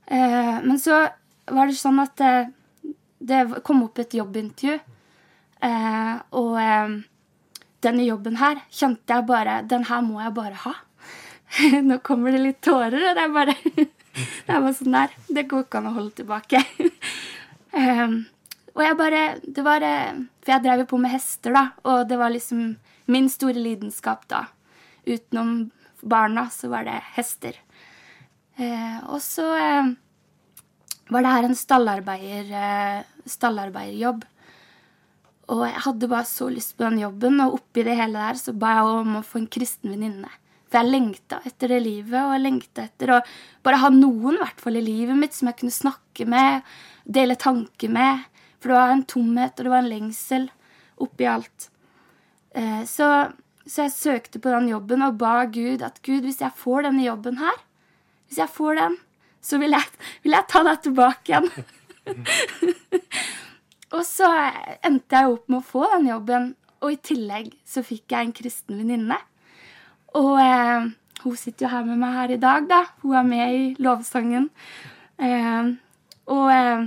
Eh, 0.07 0.55
men 0.63 0.79
så 0.81 1.03
var 1.51 1.69
det 1.69 1.77
sånn 1.77 2.01
at 2.01 2.23
eh, 2.23 2.49
det 3.19 3.43
kom 3.67 3.83
opp 3.85 3.99
et 4.01 4.17
jobbintervju, 4.17 4.79
og 6.37 6.57
denne 7.81 8.03
jobben 8.05 8.35
her 8.37 8.59
kjente 8.69 9.15
jeg 9.15 9.25
bare 9.25 9.55
Den 9.65 9.87
her 9.89 10.03
må 10.05 10.19
jeg 10.21 10.35
bare 10.35 10.59
ha. 10.61 10.73
Nå 11.87 11.97
kommer 12.05 12.35
det 12.35 12.43
litt 12.43 12.59
tårer, 12.61 12.93
og 12.93 13.17
det 13.17 13.23
er 13.23 13.33
bare 13.33 13.55
Det 14.45 14.53
er 14.53 14.61
bare 14.61 14.75
sånn 14.77 14.93
der. 14.93 15.15
Det 15.33 15.47
går 15.49 15.65
ikke 15.65 15.81
an 15.81 15.89
å 15.89 15.95
holde 15.97 16.13
tilbake. 16.21 16.61
Og 18.77 18.83
jeg 18.85 18.97
bare 18.99 19.21
Det 19.41 19.63
var 19.65 19.81
eh, 19.85 20.19
For 20.43 20.53
jeg 20.53 20.65
drev 20.65 20.83
jo 20.83 20.91
på 20.93 20.99
med 21.01 21.13
hester, 21.15 21.55
da, 21.55 21.63
og 21.83 22.05
det 22.09 22.19
var 22.19 22.33
liksom 22.33 22.75
min 23.07 23.29
store 23.31 23.55
lidenskap 23.55 24.25
da. 24.27 24.41
Utenom 25.07 25.69
barna 26.03 26.49
så 26.51 26.67
var 26.67 26.83
det 26.83 26.97
hester. 27.15 27.55
Eh, 28.59 28.97
og 29.07 29.21
så 29.23 29.45
eh, 29.55 29.93
var 31.07 31.23
det 31.23 31.31
her 31.31 31.47
en 31.47 31.55
stallarbeider, 31.55 32.49
eh, 32.51 33.29
stallarbeiderjobb. 33.31 34.25
Og 35.55 35.63
jeg 35.63 35.83
hadde 35.85 36.09
bare 36.11 36.27
så 36.27 36.49
lyst 36.51 36.75
på 36.75 36.83
den 36.83 36.99
jobben, 37.05 37.39
og 37.45 37.61
oppi 37.61 37.85
det 37.87 37.95
hele 37.95 38.19
der 38.19 38.39
så 38.41 38.51
ba 38.51 38.73
jeg 38.75 38.91
om 38.99 39.19
å 39.21 39.25
få 39.25 39.39
en 39.39 39.51
kristen 39.55 39.93
venninne. 39.95 40.31
For 40.67 40.81
jeg 40.81 40.91
lengta 40.91 41.39
etter 41.47 41.71
det 41.71 41.79
livet, 41.85 42.19
og 42.19 42.33
jeg 42.35 42.43
lengta 42.43 42.87
etter 42.89 43.13
å 43.15 43.21
bare 43.63 43.79
ha 43.85 43.91
noen 43.93 44.35
i 44.35 44.41
hvert 44.41 44.59
fall 44.59 44.75
i 44.75 44.83
livet 44.83 45.15
mitt 45.15 45.37
som 45.37 45.47
jeg 45.47 45.61
kunne 45.61 45.75
snakke 45.75 46.27
med, 46.27 46.67
dele 47.07 47.39
tanker 47.39 47.93
med. 47.93 48.25
For 48.59 48.71
det 48.71 48.77
var 48.77 48.93
en 48.93 49.05
tomhet, 49.09 49.57
og 49.57 49.67
det 49.67 49.73
var 49.73 49.83
en 49.83 49.91
lengsel 49.91 50.47
oppi 51.03 51.27
alt. 51.29 51.69
Eh, 52.57 52.83
så, 52.89 53.09
så 53.65 53.85
jeg 53.85 53.95
søkte 53.95 54.41
på 54.41 54.53
den 54.53 54.71
jobben 54.71 55.05
og 55.05 55.19
ba 55.21 55.43
Gud 55.45 55.85
at 55.85 56.01
Gud, 56.05 56.25
hvis 56.25 56.41
jeg 56.41 56.57
får 56.57 56.87
denne 56.87 57.05
jobben 57.05 57.37
her, 57.41 57.59
hvis 58.27 58.41
jeg 58.41 58.53
får 58.53 58.79
den, 58.81 58.97
så 59.41 59.59
vil 59.61 59.75
jeg, 59.77 59.97
vil 60.23 60.35
jeg 60.35 60.49
ta 60.51 60.63
deg 60.67 60.81
tilbake 60.83 61.31
igjen. 61.31 61.51
Og 63.95 64.03
så 64.03 64.27
endte 64.85 65.15
jeg 65.15 65.31
opp 65.31 65.45
med 65.47 65.61
å 65.61 65.67
få 65.67 65.85
den 65.95 66.09
jobben. 66.11 66.55
og 66.77 66.91
i 66.93 66.99
tillegg 67.01 67.53
så 67.65 67.81
fikk 67.81 68.11
jeg 68.13 68.25
en 68.25 68.35
kristen 68.35 68.77
venninne. 68.77 69.17
Og 70.17 70.35
eh, 70.41 70.89
hun 71.23 71.37
sitter 71.39 71.65
jo 71.65 71.71
her 71.71 71.87
med 71.87 71.97
meg 72.01 72.13
her 72.13 72.33
i 72.35 72.41
dag, 72.41 72.67
da. 72.69 72.81
Hun 73.01 73.15
er 73.17 73.25
med 73.25 73.55
i 73.55 73.63
lovsangen. 73.81 74.49
Eh, 75.17 75.71
og, 76.27 76.51
eh, 76.53 76.85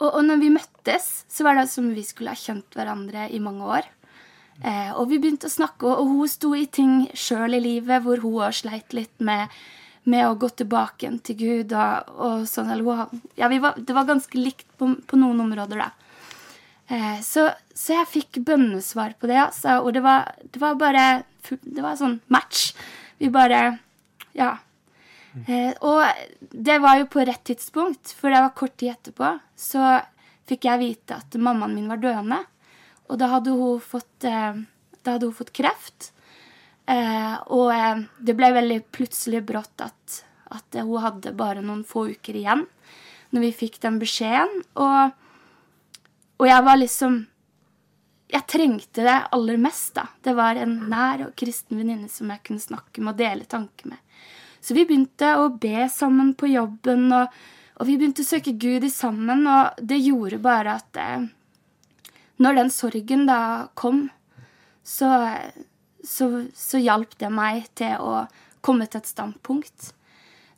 og, 0.00 0.08
og 0.08 0.22
når 0.24 0.40
vi 0.40 0.52
møttes, 0.54 1.08
så 1.28 1.44
var 1.46 1.58
det 1.58 1.68
som 1.70 1.90
vi 1.94 2.04
skulle 2.06 2.32
ha 2.32 2.38
kjent 2.38 2.76
hverandre 2.76 3.28
i 3.30 3.40
mange 3.42 3.68
år. 3.78 3.88
Eh, 4.60 4.90
og 4.92 5.08
vi 5.08 5.20
begynte 5.20 5.48
å 5.48 5.52
snakke, 5.52 5.88
og, 5.88 6.08
hun 6.08 6.28
sto 6.28 6.52
i 6.56 6.66
ting 6.68 7.06
sjøl 7.16 7.56
i 7.56 7.62
livet 7.64 8.04
hvor 8.04 8.20
hun 8.20 8.42
òg 8.44 8.56
sleit 8.58 8.92
litt 8.96 9.14
med, 9.24 9.52
med, 10.04 10.26
å 10.26 10.36
gå 10.40 10.50
tilbake 10.60 11.06
igjen 11.06 11.20
til 11.24 11.38
Gud. 11.40 11.74
Og, 11.76 12.12
og 12.16 12.46
sånn, 12.48 12.72
eller, 12.74 13.06
ja, 13.40 13.48
var, 13.60 13.76
det 13.76 13.96
var 13.96 14.08
ganske 14.08 14.40
likt 14.40 14.68
på, 14.80 14.92
på 15.08 15.20
noen 15.20 15.44
områder, 15.46 15.84
da. 15.84 15.90
Eh, 16.90 17.20
så, 17.24 17.46
så, 17.70 17.94
jeg 17.94 18.10
fikk 18.10 18.40
bønnesvar 18.48 19.14
på 19.20 19.30
det, 19.30 19.38
altså. 19.44 19.78
Og 19.84 19.94
det 19.96 20.04
var, 20.04 20.32
det 20.42 20.60
var 20.62 20.80
bare 20.80 21.04
Det 21.40 21.80
var 21.80 21.96
sånn 21.96 22.18
match. 22.28 22.72
Vi 23.20 23.30
bare 23.32 23.78
Ja. 24.36 24.58
Eh, 25.46 25.72
og 25.86 26.02
det 26.50 26.78
var 26.82 26.98
jo 26.98 27.10
på 27.10 27.24
rett 27.26 27.44
tidspunkt, 27.46 28.14
for 28.18 28.32
det 28.32 28.42
var 28.42 28.56
kort 28.58 28.76
tid 28.80 28.94
etterpå. 28.94 29.34
Så 29.56 29.82
fikk 30.50 30.66
jeg 30.66 30.82
vite 30.82 31.20
at 31.20 31.38
mammaen 31.38 31.76
min 31.76 31.90
var 31.90 32.02
døende. 32.02 32.42
Og 33.10 33.18
da 33.18 33.30
hadde 33.32 33.54
hun 33.54 33.80
fått, 33.82 34.26
eh, 34.26 34.62
hadde 35.06 35.26
hun 35.28 35.36
fått 35.36 35.54
kreft. 35.56 36.10
Eh, 36.90 37.36
og 37.54 37.70
eh, 37.74 38.02
det 38.18 38.34
ble 38.38 38.50
veldig 38.54 38.80
plutselig 38.94 39.42
brått 39.46 39.82
at, 39.84 40.20
at, 40.50 40.78
hun 40.80 41.02
hadde 41.04 41.36
bare 41.38 41.62
noen 41.62 41.84
få 41.86 42.08
uker 42.10 42.38
igjen 42.40 42.64
når 43.30 43.44
vi 43.44 43.50
fikk 43.54 43.78
den 43.84 44.00
beskjeden. 44.00 44.64
Og, 44.74 45.12
og 46.40 46.48
jeg 46.48 46.66
var 46.66 46.80
liksom 46.80 47.26
Jeg 48.30 48.46
trengte 48.46 49.02
det 49.02 49.16
aller 49.34 49.56
mest, 49.58 49.94
da. 49.96 50.04
Det 50.22 50.36
var 50.38 50.54
en 50.54 50.76
nær 50.90 51.24
og 51.24 51.32
kristen 51.34 51.80
venninne 51.80 52.06
som 52.06 52.30
jeg 52.30 52.44
kunne 52.46 52.62
snakke 52.62 53.02
med 53.02 53.16
og 53.16 53.18
dele 53.18 53.46
tanker 53.50 53.90
med. 53.90 53.98
Så 54.60 54.76
vi 54.76 54.84
begynte 54.84 55.34
å 55.40 55.48
be 55.60 55.86
sammen 55.92 56.34
på 56.38 56.50
jobben, 56.52 57.08
og, 57.16 57.32
og 57.80 57.88
vi 57.88 57.96
begynte 57.96 58.24
å 58.24 58.28
søke 58.28 58.52
Gud 58.60 58.86
sammen, 58.92 59.46
og 59.48 59.80
det 59.80 60.00
gjorde 60.04 60.40
bare 60.44 60.76
at 60.80 61.00
eh, 61.00 61.28
når 62.40 62.58
den 62.60 62.72
sorgen 62.72 63.26
da 63.28 63.40
kom, 63.74 64.08
så, 64.84 65.10
så, 66.04 66.28
så 66.56 66.80
hjalp 66.80 67.16
det 67.20 67.30
meg 67.32 67.68
til 67.78 68.00
å 68.00 68.24
komme 68.64 68.88
til 68.88 69.00
et 69.00 69.10
standpunkt. 69.10 69.92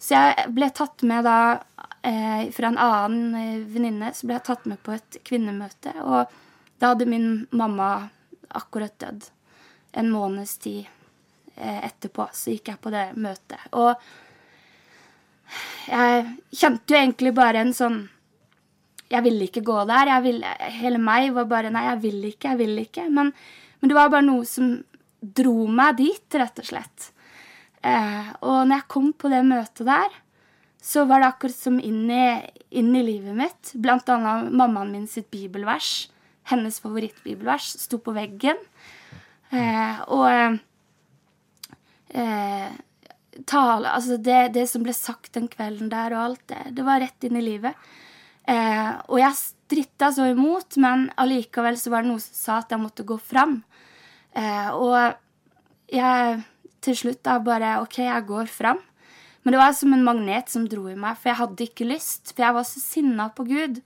Så 0.02 0.16
jeg 0.16 0.50
ble 0.54 0.68
tatt 0.74 1.04
med 1.06 1.26
da 1.26 1.38
eh, 2.02 2.48
fra 2.54 2.72
en 2.72 2.80
annen 2.80 3.36
eh, 3.38 3.66
venninne 3.70 4.10
så 4.14 4.26
ble 4.26 4.38
jeg 4.38 4.46
tatt 4.48 4.66
med 4.70 4.80
på 4.82 4.96
et 4.96 5.20
kvinnemøte. 5.26 5.94
Og 6.02 6.32
da 6.82 6.90
hadde 6.90 7.06
min 7.06 7.44
mamma 7.54 8.08
akkurat 8.50 8.96
dødd. 8.98 9.28
En 9.94 10.10
måneds 10.10 10.56
tid 10.64 10.90
etterpå 11.56 12.28
så 12.32 12.54
gikk 12.54 12.72
jeg 12.72 12.80
på 12.82 12.92
det 12.94 13.06
møtet. 13.20 13.60
Og 13.76 13.92
jeg 15.90 16.26
kjente 16.56 16.94
jo 16.94 17.00
egentlig 17.00 17.34
bare 17.36 17.62
en 17.62 17.74
sånn 17.76 18.02
jeg 19.12 19.26
ville 19.26 19.48
ikke 19.48 19.64
gå 19.66 19.76
der. 19.88 20.10
Ville, 20.24 20.54
hele 20.78 21.00
meg 21.02 21.32
var 21.36 21.48
bare 21.50 21.72
Nei, 21.72 21.84
jeg 21.90 22.00
vil 22.06 22.22
ikke, 22.30 22.52
jeg 22.54 22.60
vil 22.62 22.78
ikke. 22.84 23.08
Men, 23.12 23.32
men, 23.80 23.90
det 23.90 23.98
var 23.98 24.12
bare 24.12 24.24
noe 24.24 24.46
som 24.48 24.78
dro 25.20 25.66
meg 25.70 25.98
dit, 26.00 26.38
rett 26.40 26.62
og 26.62 26.68
slett. 26.70 27.10
Eh, 27.84 28.30
og 28.40 28.62
når 28.64 28.78
jeg 28.78 28.90
kom 28.94 29.10
på 29.12 29.30
det 29.32 29.42
møtet 29.46 29.84
der, 29.90 30.16
så 30.82 31.04
var 31.06 31.22
det 31.22 31.28
akkurat 31.28 31.54
som 31.54 31.76
inn 31.78 32.08
i, 32.10 32.24
inn 32.80 32.90
i 32.96 33.04
livet 33.06 33.36
mitt. 33.38 33.74
Blant 33.78 34.08
annet 34.10 34.50
mammaen 34.50 34.90
min 34.94 35.06
sitt 35.10 35.28
bibelvers. 35.34 36.08
Hennes 36.50 36.80
favorittbibelvers 36.82 37.68
sto 37.84 38.00
på 38.02 38.16
veggen. 38.16 38.58
Eh, 39.52 40.00
og 40.08 40.58
eh, 42.12 42.70
tale 43.48 43.90
Altså, 43.90 44.18
det, 44.20 44.54
det, 44.56 44.68
som 44.70 44.84
ble 44.84 44.94
sagt 44.96 45.34
den 45.36 45.48
kvelden 45.52 45.90
der 45.92 46.14
og 46.14 46.24
alt 46.26 46.46
det, 46.52 46.62
det 46.76 46.86
var 46.86 47.02
rett 47.02 47.28
inn 47.28 47.38
i 47.40 47.44
livet. 47.44 47.90
Eh, 48.48 48.92
og 49.08 49.18
jeg 49.20 49.38
stritta 49.38 50.10
så 50.12 50.28
imot, 50.32 50.76
men 50.82 51.08
allikevel 51.20 51.78
så 51.80 51.92
var 51.92 52.04
det 52.04 52.12
noe 52.12 52.22
som 52.22 52.38
sa 52.38 52.60
at 52.60 52.72
jeg 52.74 52.82
måtte 52.82 53.06
gå 53.08 53.18
fram. 53.20 53.60
Eh, 54.36 54.70
og 54.74 55.14
jeg 55.92 56.40
til 56.82 56.98
slutt 56.98 57.22
da 57.24 57.38
bare 57.42 57.76
OK, 57.82 58.00
jeg 58.04 58.28
går 58.28 58.50
fram. 58.50 58.80
Men 59.42 59.54
det 59.54 59.60
var 59.62 59.74
som 59.74 59.94
en 59.94 60.04
magnet 60.06 60.50
som 60.50 60.66
dro 60.70 60.86
i 60.90 60.98
meg, 60.98 61.18
for 61.18 61.32
jeg 61.32 61.40
hadde 61.40 61.66
ikke 61.66 61.88
lyst. 61.88 62.30
For 62.30 62.44
jeg 62.44 62.56
var 62.58 62.66
så 62.66 62.82
sinna 62.82 63.28
på 63.34 63.46
Gud. 63.48 63.80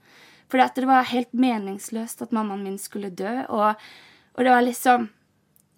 For 0.47 0.61
det 0.61 0.87
var 0.87 1.09
helt 1.09 1.33
meningsløst 1.35 2.21
at 2.23 2.33
mammaen 2.35 2.63
min 2.63 2.77
skulle 2.81 3.09
dø. 3.09 3.33
Og, 3.49 3.73
og, 4.35 4.43
det 4.43 4.53
var 4.53 4.63
liksom 4.65 5.09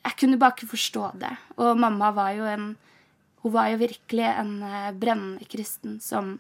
Jeg 0.10 0.18
kunne 0.18 0.40
bare 0.42 0.58
ikke 0.58 0.74
forstå 0.74 1.12
det. 1.22 1.36
Og 1.62 1.78
mamma 1.78 2.10
var 2.16 2.34
jo 2.34 2.50
en 2.50 2.72
Hun 3.40 3.54
var 3.54 3.70
jo 3.72 3.78
virkelig 3.80 4.26
en 4.28 4.50
uh, 4.60 4.92
brennende 4.92 5.46
kristen 5.48 6.02
som 6.04 6.40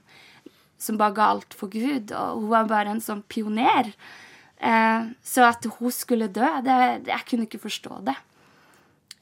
som 0.80 0.98
bare 1.00 1.16
ga 1.16 1.28
alt 1.34 1.56
for 1.58 1.72
Gud, 1.72 2.14
og 2.16 2.40
hun 2.40 2.50
var 2.54 2.68
bare 2.70 2.94
en 2.94 3.04
sånn 3.04 3.22
pioner. 3.28 3.92
Eh, 4.60 5.12
så 5.24 5.46
at 5.48 5.66
hun 5.78 5.94
skulle 5.96 6.32
dø, 6.32 6.48
det, 6.64 6.78
jeg 7.08 7.26
kunne 7.28 7.48
ikke 7.48 7.62
forstå 7.64 8.00
det. 8.08 8.16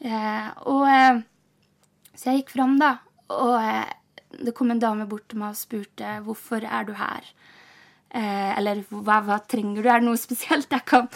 Eh, 0.06 0.50
og 0.70 0.86
eh, 0.90 1.24
Så 2.18 2.32
jeg 2.32 2.42
gikk 2.42 2.56
fram, 2.56 2.78
da, 2.82 2.96
og 3.34 3.56
eh, 3.62 3.90
det 4.38 4.54
kom 4.58 4.72
en 4.74 4.82
dame 4.82 5.06
bort 5.10 5.28
til 5.30 5.42
meg 5.42 5.54
og 5.54 5.60
spurte 5.60 6.16
hvorfor 6.26 6.66
er 6.66 6.88
du 6.88 6.96
her. 6.98 7.26
Eh, 8.10 8.54
eller 8.58 8.82
hva, 8.90 9.20
hva, 9.26 9.38
trenger 9.46 9.82
du? 9.82 9.90
Er 9.90 10.02
det 10.02 10.08
noe 10.10 10.18
spesielt 10.22 10.74
jeg 10.74 10.86
kan, 10.90 11.10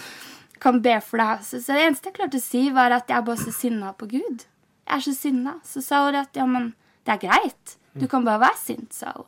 kan 0.61 0.79
be 0.83 0.95
for 1.03 1.21
deg? 1.21 1.43
Så, 1.47 1.59
så, 1.63 1.75
det 1.75 1.87
eneste 1.87 2.11
jeg 2.11 2.17
klarte 2.19 2.39
å 2.39 2.43
si, 2.43 2.63
var 2.75 2.93
at 2.95 3.09
jeg 3.11 3.25
bare 3.27 3.39
er 3.39 3.49
så 3.49 3.55
sinna 3.55 3.91
på 3.97 4.09
Gud. 4.11 4.45
Jeg 4.85 4.95
er 4.97 5.05
så 5.05 5.15
sinna. 5.17 5.57
Så 5.67 5.83
sa 5.85 6.05
hun 6.05 6.19
at 6.19 6.37
ja, 6.37 6.47
men 6.49 6.71
det 7.07 7.15
er 7.15 7.23
greit. 7.25 7.77
Du 7.97 8.07
kan 8.11 8.25
bare 8.27 8.43
være 8.45 8.59
sint, 8.61 8.93
sa 8.95 9.15
hun. 9.17 9.27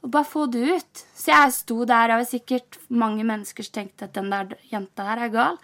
Og 0.00 0.12
bare 0.14 0.28
få 0.28 0.46
det 0.48 0.64
ut. 0.64 1.02
Så 1.16 1.32
jeg 1.32 1.54
sto 1.54 1.84
der, 1.88 2.14
og 2.16 2.28
sikkert 2.28 2.78
mange 2.88 3.24
mennesker 3.26 3.66
tenkte 3.68 4.08
at 4.08 4.14
den 4.16 4.30
der 4.32 4.54
jenta 4.72 5.06
her 5.10 5.26
er 5.26 5.32
gal. 5.32 5.58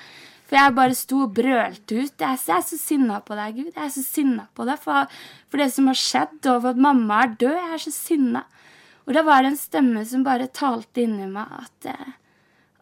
For 0.47 0.59
jeg 0.61 0.75
bare 0.77 0.95
sto 0.95 1.23
og 1.25 1.33
brølte 1.35 2.03
ut. 2.05 2.13
Jeg, 2.23 2.39
er 2.39 2.63
så 2.63 2.79
sinna 2.79 3.19
på 3.25 3.39
deg, 3.39 3.57
Gud. 3.57 3.73
Jeg 3.73 3.83
er 3.89 3.95
så 3.97 4.05
sinna 4.05 4.45
på 4.55 4.67
deg 4.69 4.79
for, 4.83 5.09
for, 5.49 5.63
det 5.63 5.73
som 5.75 5.89
har 5.91 5.99
skjedd, 5.99 6.37
og 6.45 6.61
for 6.61 6.71
at 6.75 6.85
mamma 6.87 7.25
er 7.25 7.35
død. 7.41 7.57
Jeg 7.57 7.73
er 7.79 7.83
så 7.87 7.95
sinna. 7.97 8.45
Og 9.07 9.17
da 9.17 9.25
var 9.27 9.43
det 9.43 9.55
en 9.55 9.59
stemme 9.59 10.05
som 10.07 10.23
bare 10.27 10.51
talte 10.55 11.03
inni 11.03 11.27
meg 11.31 11.51
at, 11.63 11.91
eh, 11.95 12.15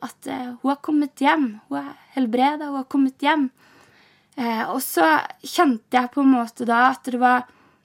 at 0.02 0.30
uh, 0.30 0.54
hun 0.62 0.70
har 0.72 0.80
kommet 0.84 1.20
hjem. 1.22 1.60
Hun 1.68 1.78
er 1.80 1.92
helbreda, 2.16 2.70
hun 2.70 2.80
har 2.80 2.88
kommet 2.90 3.22
hjem. 3.22 3.50
Uh, 4.38 4.64
og 4.74 4.80
så 4.82 5.20
kjente 5.46 5.94
jeg 5.94 6.10
på 6.14 6.24
en 6.24 6.32
måte 6.34 6.66
da 6.66 6.88
at 6.90 7.06
det 7.06 7.20
var 7.22 7.44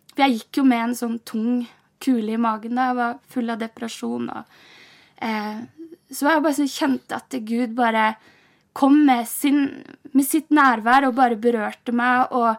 For 0.09 0.23
jeg 0.25 0.39
gikk 0.39 0.57
jo 0.59 0.63
med 0.65 0.81
en 0.81 0.95
sånn 0.97 1.19
tung 1.21 1.67
kule 2.03 2.33
i 2.33 2.39
magen 2.39 2.77
da. 2.77 2.89
Jeg 2.89 2.99
var 2.99 3.19
full 3.33 3.53
av 3.53 3.61
depresjon. 3.61 4.29
Og, 4.33 4.59
eh, 5.21 5.61
så 6.11 6.25
var 6.25 6.37
jeg 6.37 6.45
bare 6.45 6.59
sånn 6.59 6.73
kjente 6.73 7.19
at 7.19 7.39
Gud 7.47 7.75
bare 7.77 8.05
kom 8.73 9.01
med, 9.05 9.27
sin, 9.27 9.83
med, 10.13 10.25
sitt 10.25 10.49
nærvær 10.53 11.09
og 11.09 11.17
bare 11.19 11.39
berørte 11.39 11.95
meg. 11.95 12.31
Og 12.31 12.55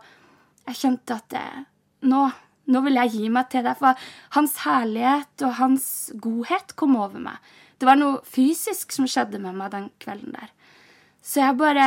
jeg 0.69 0.81
kjente 0.83 1.17
at 1.17 1.39
eh, 1.39 1.63
nå, 2.11 2.27
nå 2.71 2.85
vil 2.87 3.01
jeg 3.03 3.15
gi 3.17 3.33
meg 3.33 3.51
til 3.53 3.67
deg. 3.67 3.79
For 3.81 4.11
hans 4.37 4.61
herlighet 4.67 5.47
og 5.47 5.59
hans 5.63 5.89
godhet 6.21 6.77
kom 6.81 6.99
over 7.01 7.23
meg. 7.31 7.53
Det 7.81 7.89
var 7.89 7.97
noe 7.97 8.21
fysisk 8.29 8.93
som 8.93 9.07
skjedde 9.09 9.41
med 9.41 9.57
meg 9.57 9.73
den 9.73 9.87
kvelden 10.03 10.35
der. 10.37 10.51
Så 11.25 11.41
jeg 11.41 11.57
bare, 11.61 11.87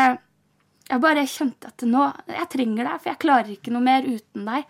jeg 0.90 1.04
bare 1.04 1.26
kjente 1.30 1.70
at 1.70 1.86
nå, 1.86 2.08
jeg 2.34 2.50
trenger 2.54 2.88
deg, 2.88 3.02
for 3.02 3.12
jeg 3.12 3.22
klarer 3.22 3.52
ikke 3.54 3.74
noe 3.74 3.86
mer 3.86 4.08
uten 4.08 4.48
deg. 4.50 4.66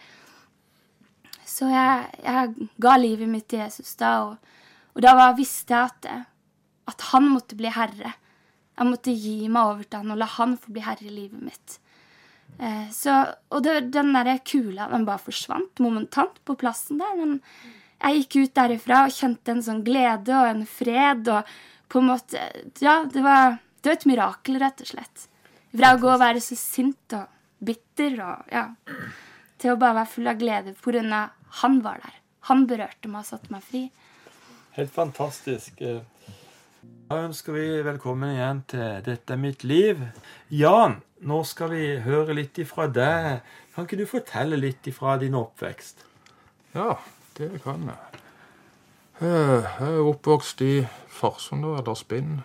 Så 1.47 1.69
jeg, 1.71 2.09
jeg, 2.23 2.67
ga 2.81 2.95
livet 2.99 3.29
mitt 3.29 3.47
til 3.51 3.61
Jesus 3.63 3.93
da, 3.99 4.11
og, 4.25 4.59
og 4.95 5.05
da 5.05 5.13
var, 5.19 5.37
visste 5.37 5.75
jeg 5.75 5.91
at, 5.91 6.27
at, 6.91 7.07
han 7.11 7.29
måtte 7.31 7.55
bli 7.59 7.71
herre. 7.71 8.15
Jeg 8.73 8.89
måtte 8.89 9.13
gi 9.13 9.37
meg 9.47 9.69
over 9.69 9.85
til 9.85 10.01
han 10.01 10.15
og 10.15 10.19
la 10.19 10.27
han 10.39 10.57
få 10.59 10.73
bli 10.75 10.83
herre 10.83 11.07
i 11.07 11.13
livet 11.13 11.43
mitt. 11.45 11.77
Eh, 12.57 12.89
så, 12.93 13.19
og 13.53 13.63
det, 13.65 13.93
den 13.93 14.11
der 14.15 14.41
kula 14.45 14.89
den 14.91 15.07
bare 15.07 15.21
forsvant 15.23 15.79
momentant 15.83 16.41
på 16.43 16.57
plassen 16.59 16.99
der. 16.99 17.15
Men 17.19 17.37
jeg 18.03 18.23
gikk 18.23 18.35
ut 18.35 18.55
derifra 18.59 19.03
og 19.07 19.15
kjente 19.15 19.53
en 19.53 19.63
sånn 19.63 19.83
glede 19.85 20.33
og 20.35 20.49
en 20.49 20.65
fred 20.67 21.29
og 21.31 21.53
på 21.91 22.01
en 22.01 22.09
måte 22.09 22.41
Ja, 22.83 23.03
det 23.05 23.23
var, 23.23 23.59
det 23.81 23.91
var 23.91 23.99
et 23.99 24.07
mirakel, 24.09 24.59
rett 24.61 24.83
og 24.83 24.89
slett. 24.89 25.27
Fra 25.73 25.93
å 25.93 26.01
gå 26.01 26.09
og 26.11 26.21
være 26.21 26.41
så 26.43 26.57
sint 26.59 27.15
og 27.17 27.29
bitter 27.63 28.17
og 28.25 28.53
ja, 28.53 28.67
til 29.61 29.73
å 29.73 29.79
bare 29.79 30.01
være 30.01 30.11
full 30.11 30.29
av 30.29 30.39
glede 30.41 30.75
pga. 30.75 31.29
han 31.61 31.81
var 31.81 32.01
der. 32.03 32.19
Han 32.49 32.67
berørte 32.67 33.07
meg 33.07 33.23
og 33.23 33.29
satte 33.29 33.53
meg 33.53 33.63
fri. 33.63 33.87
Helt 34.75 34.91
fantastisk. 34.91 35.79
Da 37.07 37.19
ønsker 37.23 37.53
vi 37.55 37.65
velkommen 37.85 38.33
igjen 38.33 38.63
til 38.67 39.01
'Dette 39.05 39.33
er 39.33 39.37
mitt 39.37 39.63
liv'. 39.63 40.01
Jan, 40.49 41.01
nå 41.21 41.43
skal 41.43 41.69
vi 41.69 41.99
høre 42.03 42.33
litt 42.33 42.57
ifra 42.59 42.87
deg. 42.87 43.41
Kan 43.75 43.85
ikke 43.85 44.01
du 44.01 44.05
fortelle 44.05 44.57
litt 44.57 44.87
ifra 44.87 45.17
din 45.17 45.35
oppvekst? 45.35 46.03
Ja, 46.73 46.97
det 47.37 47.61
kan 47.63 47.83
jeg. 47.89 48.19
Jeg 49.21 49.63
er 49.79 49.99
oppvokst 50.01 50.61
i 50.61 50.87
Farsund, 51.07 51.65
eller 51.65 51.93
Spinn, 51.93 52.41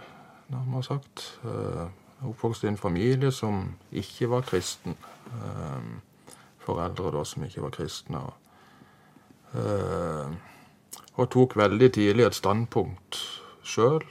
nærmere 0.48 0.82
sagt. 0.82 1.40
Jeg 1.44 1.88
er 2.22 2.28
oppvokst 2.28 2.64
i 2.64 2.68
en 2.68 2.76
familie 2.76 3.32
som 3.32 3.74
ikke 3.92 4.30
var 4.30 4.40
kristen. 4.40 4.96
Eh, 5.26 5.88
foreldre 6.58 7.10
da 7.18 7.24
som 7.24 7.44
ikke 7.44 7.62
var 7.62 7.70
kristne. 7.70 8.18
Og, 8.18 8.32
eh, 9.54 11.26
tok 11.30 11.56
veldig 11.56 11.92
tidlig 11.92 12.24
et 12.26 12.34
standpunkt 12.34 13.40
sjøl, 13.64 14.04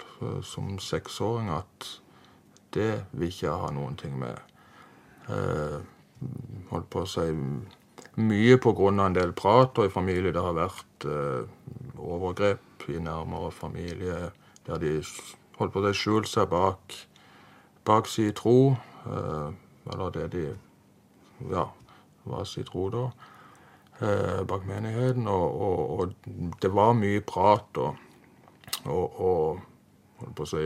som 0.43 0.79
seksåring, 0.79 1.49
at 1.49 2.01
det 2.73 3.05
vil 3.11 3.27
ikke 3.27 3.47
jeg 3.47 3.61
ha 3.61 3.71
noen 3.71 3.95
ting 3.95 4.19
med. 4.19 4.37
Holdt 6.69 6.89
på 6.89 7.01
å 7.01 7.07
si 7.09 7.31
mye 8.17 8.57
pga. 8.57 8.89
en 9.05 9.13
del 9.13 9.33
prat 9.33 9.77
og 9.77 9.85
i 9.85 9.93
familie. 9.93 10.33
Det 10.33 10.41
har 10.41 10.53
vært 10.57 11.05
overgrep 11.97 12.89
i 12.89 12.99
nærmere 12.99 13.51
familie 13.51 14.31
der 14.67 14.79
de 14.79 15.01
holdt 15.57 15.73
på 15.73 15.83
å 15.83 15.93
skjule 15.95 16.27
seg 16.29 16.49
bak, 16.51 16.95
bak 17.87 18.09
sin 18.11 18.33
tro. 18.37 18.75
Eh, 19.07 19.49
eller 19.93 20.11
det 20.15 20.27
de 20.35 20.45
ja, 21.51 21.67
hva 22.27 22.43
sin 22.45 22.67
tro, 22.67 22.89
da. 22.93 23.05
Eh, 24.03 24.41
bak 24.47 24.67
menigheten. 24.67 25.27
Og, 25.31 25.61
og, 25.61 25.79
og, 25.99 26.51
det 26.61 26.73
var 26.73 26.97
mye 26.97 27.23
prat 27.25 27.81
og, 27.81 28.03
og, 28.85 29.21
og 29.21 30.33
på 30.35 30.43
å 30.43 30.49
si, 30.49 30.65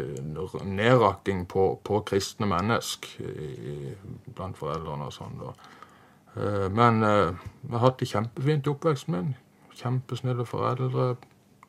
nedrakking 0.65 1.45
på, 1.51 1.67
på 1.83 2.01
kristne 2.07 2.47
mennesker 2.47 3.27
blant 4.31 4.59
foreldrene 4.59 5.09
og 5.09 5.15
sånn. 5.15 5.37
da. 5.41 5.53
Eh, 6.37 6.67
men 6.71 7.01
jeg 7.03 7.71
har 7.71 7.83
hatt 7.85 7.99
det 7.99 8.09
kjempefint 8.11 8.67
i 8.67 8.73
oppveksten 8.73 9.15
min. 9.15 9.33
Kjempesnille 9.75 10.45
foreldre. 10.45 11.15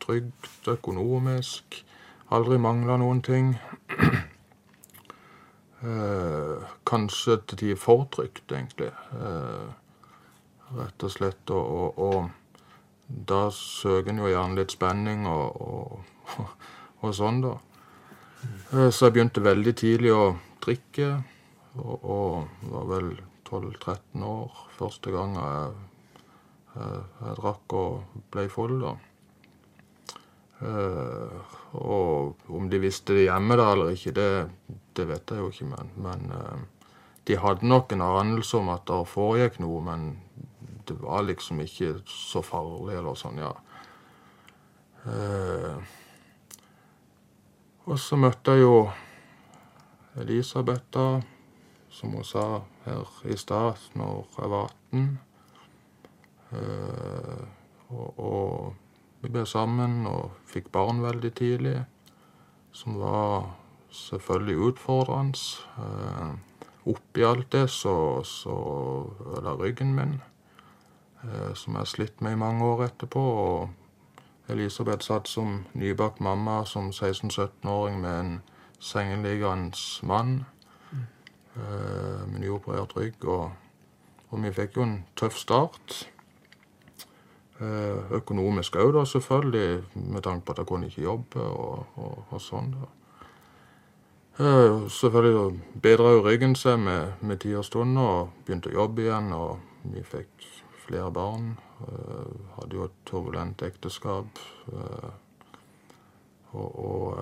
Trygt 0.03 0.69
økonomisk. 0.69 1.85
Aldri 2.33 2.59
mangla 2.59 2.99
noen 3.03 3.23
ting. 3.23 3.57
Eh, 5.83 6.63
kanskje 6.87 7.41
til 7.43 7.59
tider 7.59 7.77
for 7.77 8.05
trygt, 8.15 8.53
egentlig. 8.53 8.93
Eh, 9.19 9.73
rett 10.79 11.03
og 11.03 11.11
slett. 11.11 11.51
Og, 11.51 11.99
og, 11.99 11.99
og 11.99 12.31
da 13.09 13.49
søker 13.51 14.13
en 14.13 14.23
jo 14.23 14.31
gjerne 14.31 14.61
litt 14.61 14.77
spenning 14.77 15.27
og, 15.27 15.59
og, 17.03 17.11
sånn, 17.19 17.43
da. 17.43 17.57
Eh, 18.45 18.89
så 18.95 19.09
jeg 19.09 19.17
begynte 19.17 19.43
veldig 19.43 19.75
tidlig 19.83 20.15
å 20.15 20.25
drikke, 20.63 21.11
og, 21.83 21.99
og 21.99 22.71
var 22.71 22.89
vel 22.95 23.11
12-13 23.53 24.25
år 24.25 24.61
første 24.79 25.13
gang 25.13 25.37
jeg, 25.37 25.73
jeg, 26.75 27.01
jeg 27.21 27.39
drakk 27.39 27.77
og 27.77 28.21
ble 28.33 28.47
full, 28.53 28.79
da. 28.81 28.97
Uh, 30.63 31.57
og 31.75 32.51
om 32.55 32.69
de 32.71 32.79
visste 32.79 33.17
det 33.17 33.27
hjemme 33.27 33.57
da 33.59 33.73
eller 33.73 33.97
ikke, 33.97 34.15
det, 34.15 34.29
det 34.95 35.09
vet 35.09 35.33
jeg 35.35 35.43
jo 35.43 35.51
ikke, 35.51 35.67
men, 35.73 35.91
men 36.05 36.29
uh, 36.31 36.61
de 37.27 37.39
hadde 37.39 37.67
nok 37.67 37.93
en 37.93 38.05
anelse 38.07 38.61
om 38.61 38.71
at 38.71 38.87
det 38.87 39.01
foregikk 39.11 39.59
noe, 39.63 39.83
men 39.83 40.07
det 40.87 40.97
var 41.03 41.27
liksom 41.27 41.61
ikke 41.65 41.97
så 42.09 42.43
farlig 42.47 42.97
eller 42.99 43.19
sånn, 43.19 43.43
ja. 43.43 43.53
Uh, 45.03 45.83
og 47.91 47.99
så 47.99 48.15
møtte 48.15 48.55
jeg 48.55 48.63
jo 48.63 48.77
Elisabeth, 50.23 50.87
da, 50.95 51.07
som 51.91 52.15
hun 52.15 52.27
sa 52.27 52.45
her 52.85 53.09
i 53.25 53.37
stad, 53.37 53.81
når 53.95 54.27
jeg 54.39 54.51
var 54.51 54.71
18. 54.93 55.21
Uh, 56.53 57.45
og, 57.89 58.19
og 58.19 58.75
vi 59.23 59.31
ble 59.31 59.45
sammen 59.47 60.07
og 60.11 60.33
fikk 60.51 60.73
barn 60.75 61.03
veldig 61.05 61.31
tidlig, 61.39 61.77
som 62.75 62.97
var 62.99 63.53
selvfølgelig 63.93 64.57
utfordrende. 64.69 65.39
Eh, 65.79 66.33
oppi 66.91 67.23
alt 67.23 67.53
det 67.53 67.69
så, 67.71 68.23
så 68.27 68.57
ødela 69.27 69.55
ryggen 69.61 69.95
min, 69.95 70.17
eh, 71.23 71.55
som 71.55 71.75
jeg 71.75 71.81
har 71.81 71.91
slitt 71.93 72.21
med 72.21 72.33
i 72.33 72.41
mange 72.41 72.65
år 72.65 72.85
etterpå. 72.89 73.21
og 73.21 73.69
Elisabeth 74.49 75.07
satt 75.07 75.29
som 75.29 75.65
nybakt 75.75 76.21
mamma 76.21 76.65
som 76.65 76.91
16-17-åring 76.91 78.01
med 78.01 78.21
en 78.21 78.41
sengeliggende 78.81 79.79
mann 80.03 80.45
eh, 81.57 82.23
med 82.29 82.41
nyoperert 82.45 82.97
rygg. 82.97 83.25
Og, 83.25 83.51
og 84.31 84.43
vi 84.45 84.55
fikk 84.55 84.79
jo 84.79 84.87
en 84.87 84.97
tøff 85.19 85.37
start. 85.41 86.03
Eh, 87.63 88.17
økonomisk 88.19 88.77
òg, 88.77 88.95
da, 88.97 89.05
selvfølgelig, 89.05 89.85
med 89.95 90.23
tanke 90.23 90.47
på 90.47 90.53
at 90.53 90.59
jeg 90.63 90.67
kunne 90.67 90.89
ikke 90.89 91.07
jobbe 91.07 91.47
og, 91.47 91.87
og, 91.97 92.19
og 92.31 92.43
sånn. 92.43 92.75
da. 92.79 92.91
Uh, 94.41 94.89
selvfølgelig 94.89 95.61
bedra 95.83 96.15
jo 96.15 96.23
ryggen 96.25 96.55
seg 96.57 96.79
med, 96.81 97.13
med 97.21 97.43
tid 97.45 97.59
og 97.61 97.65
stund 97.69 97.99
og 98.01 98.31
begynte 98.47 98.71
å 98.71 98.79
jobbe 98.79 99.05
igjen. 99.05 99.29
Og 99.37 99.59
vi 99.93 100.03
fikk 100.09 100.47
flere 100.87 101.11
barn. 101.13 101.53
Uh, 101.83 102.33
hadde 102.57 102.79
jo 102.79 102.87
et 102.89 102.97
turbulent 103.07 103.63
ekteskap. 103.63 104.41
Uh, 104.73 105.11
og, 106.53 106.71
og 106.85 107.19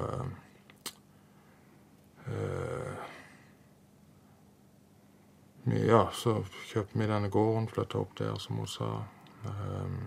Ja, 5.66 6.06
så 6.12 6.38
kjøpte 6.70 6.98
vi 6.98 7.06
denne 7.06 7.28
gården, 7.28 7.68
flytta 7.68 7.98
opp 8.00 8.14
der, 8.16 8.38
som 8.40 8.56
hun 8.56 8.68
sa. 8.70 8.86
Um, 9.44 9.98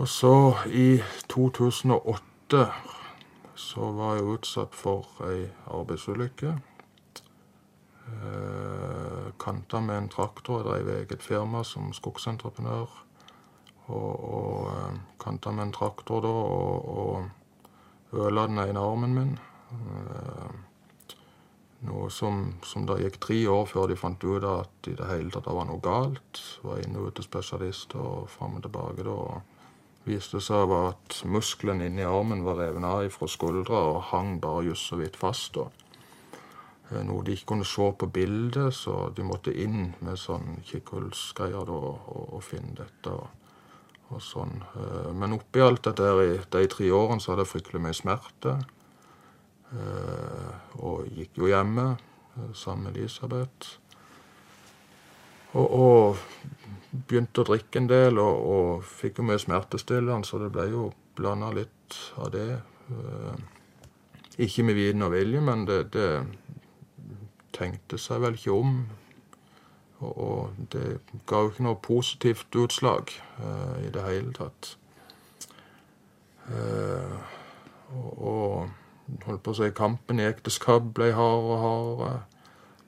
og 0.00 0.08
så, 0.08 0.32
i 0.66 1.02
2008, 1.28 2.62
så 3.54 3.90
var 3.92 4.16
jeg 4.16 4.30
utsatt 4.36 4.74
for 4.74 5.20
ei 5.28 5.50
arbeidsulykke. 5.68 6.54
Uh, 8.08 9.28
kanta 9.38 9.82
med 9.84 9.98
en 9.98 10.08
traktor. 10.08 10.64
Jeg 10.64 10.86
drev 10.86 10.96
eget 10.96 11.22
firma 11.22 11.62
som 11.64 11.92
skogsentreprenør. 11.92 12.88
Og, 13.90 14.10
og 14.34 14.66
eh, 14.70 14.98
kanta 15.18 15.50
med 15.50 15.64
en 15.66 15.72
traktor 15.74 16.20
da, 16.22 16.30
og, 16.30 16.88
og 16.98 18.18
ødela 18.20 18.46
den 18.46 18.60
ene 18.62 18.80
armen 18.80 19.14
min. 19.16 19.32
Eh, 19.72 20.69
noe 21.88 22.10
som, 22.12 22.42
som 22.66 22.84
det 22.88 22.98
gikk 23.00 23.20
tre 23.24 23.38
år 23.48 23.68
før 23.70 23.88
de 23.88 23.96
fant 23.96 24.24
ut 24.24 24.44
at 24.44 24.88
i 24.90 24.96
det 24.98 25.08
hele 25.08 25.32
tatt 25.32 25.46
det 25.48 25.56
var 25.56 25.68
noe 25.68 25.80
galt. 25.84 26.42
Var 26.66 26.82
inne 26.84 27.00
og 27.00 27.12
ute 27.12 27.24
spesialister 27.24 28.00
og 28.00 28.28
fram 28.32 28.58
og 28.58 28.66
tilbake 28.66 29.06
da. 29.06 29.16
viste 30.04 30.40
seg 30.40 30.72
at 30.72 31.20
muskelen 31.24 31.82
inni 31.84 32.04
armen 32.04 32.44
var 32.44 32.58
revet 32.60 32.84
av 32.84 33.08
fra 33.12 33.28
skuldra 33.28 33.80
og 33.92 34.02
hang 34.10 34.38
bare 34.40 34.64
just 34.70 34.88
så 34.88 34.96
vidt 35.00 35.16
fast. 35.16 35.54
Da. 35.54 35.68
Eh, 36.90 37.02
noe 37.06 37.24
de 37.24 37.36
ikke 37.36 37.52
kunne 37.52 37.68
se 37.68 37.90
på 37.98 38.06
bildet, 38.06 38.74
så 38.74 39.10
de 39.16 39.26
måtte 39.26 39.54
inn 39.54 39.92
med 40.00 40.18
sånn 40.18 40.58
kikkhullsgreier 40.66 41.70
og, 41.70 42.08
og, 42.16 42.40
finne 42.44 42.74
dette. 42.80 43.14
Og, 43.14 43.28
og 44.10 44.24
sånn. 44.24 44.56
Eh, 44.74 45.12
men 45.14 45.36
oppi 45.36 45.62
alt 45.64 45.84
dette 45.86 46.10
i 46.26 46.36
de 46.56 46.66
tre 46.72 46.90
årene 46.90 47.22
så 47.22 47.32
hadde 47.32 47.46
jeg 47.46 47.54
fryktelig 47.54 47.84
mye 47.86 47.96
smerte. 47.96 48.58
Eh, 49.70 50.54
og 50.82 51.06
gikk 51.14 51.38
jo 51.38 51.50
hjemme 51.50 51.92
sammen 52.54 52.88
med 52.88 52.96
Elisabeth. 52.98 53.76
Og, 55.52 55.66
og 55.66 56.18
begynte 56.90 57.42
å 57.42 57.46
drikke 57.46 57.80
en 57.82 57.88
del 57.90 58.18
og, 58.22 58.42
og 58.54 58.84
fikk 58.86 59.20
jo 59.20 59.28
mye 59.30 59.42
smertestillende, 59.42 60.26
så 60.26 60.38
det 60.42 60.50
ble 60.54 60.66
jo 60.72 60.90
blanda 61.18 61.50
litt 61.54 61.98
av 62.18 62.32
det. 62.34 62.48
Eh, 62.90 63.42
ikke 64.46 64.64
med 64.66 64.78
viten 64.78 65.04
og 65.04 65.12
vilje, 65.14 65.42
men 65.44 65.66
det, 65.68 65.82
det, 65.94 66.10
tenkte 67.54 67.98
seg 68.00 68.22
vel 68.22 68.38
ikke 68.38 68.54
om. 68.56 68.76
Og, 70.00 70.12
og 70.24 70.60
det 70.72 71.00
ga 71.28 71.42
jo 71.44 71.50
ikke 71.50 71.66
noe 71.66 71.80
positivt 71.84 72.56
utslag 72.56 73.10
uh, 73.42 73.76
i 73.84 73.90
det 73.92 74.04
hele 74.06 74.32
tatt. 74.32 74.70
Uh, 76.48 77.18
og 78.16 78.70
holdt 79.24 79.42
på 79.44 79.52
å 79.52 79.58
si 79.58 79.70
kampen 79.76 80.20
i 80.20 80.28
ekteskap 80.28 80.92
ble 80.96 81.10
hardere 81.16 81.56
og 81.56 81.64
hardere. 81.64 82.20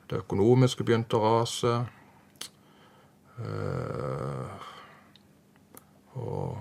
Det 0.09 0.21
økonomiske 0.23 0.85
begynte 0.85 1.17
å 1.17 1.23
rase. 1.23 1.73
Uh, 3.33 4.49
og 6.21 6.59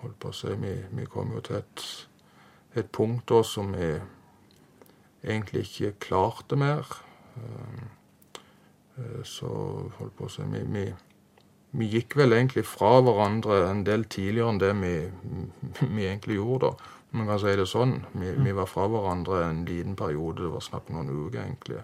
holdt 0.00 0.16
på 0.18 0.32
å 0.32 0.34
si 0.34 0.50
Vi, 0.58 0.72
vi 0.98 1.04
kom 1.06 1.30
jo 1.36 1.42
til 1.46 1.60
et, 1.60 1.84
et 2.74 2.88
punkt 2.90 3.28
da 3.30 3.44
som 3.46 3.70
vi 3.70 3.92
egentlig 5.22 5.62
ikke 5.68 5.92
klarte 6.08 6.58
mer. 6.58 6.88
Uh, 7.36 7.84
uh, 8.98 9.22
så 9.22 9.52
holdt 10.00 10.16
på 10.18 10.26
å 10.26 10.32
si 10.32 10.46
vi, 10.50 10.64
vi, 10.74 10.84
vi, 11.78 11.90
gikk 11.94 12.18
vel 12.18 12.34
egentlig 12.34 12.66
fra 12.66 12.96
hverandre 12.98 13.62
en 13.68 13.84
del 13.86 14.08
tidligere 14.10 14.56
enn 14.56 14.62
det 14.62 14.74
vi, 14.82 14.94
vi 15.96 16.08
egentlig 16.08 16.40
gjorde. 16.40 16.72
da. 16.72 16.97
Man 17.10 17.28
kan 17.30 17.40
si 17.40 17.54
det 17.56 17.64
sånn. 17.68 17.94
Vi, 18.12 18.34
vi, 18.36 18.52
var 18.52 18.68
fra 18.68 18.84
hverandre 18.90 19.42
en 19.46 19.64
liten 19.68 19.96
periode. 19.96 20.44
Det 20.44 20.52
var 20.52 20.64
snakk 20.64 20.90
om 20.90 20.98
noen 20.98 21.12
uker, 21.14 21.40
egentlig. 21.46 21.82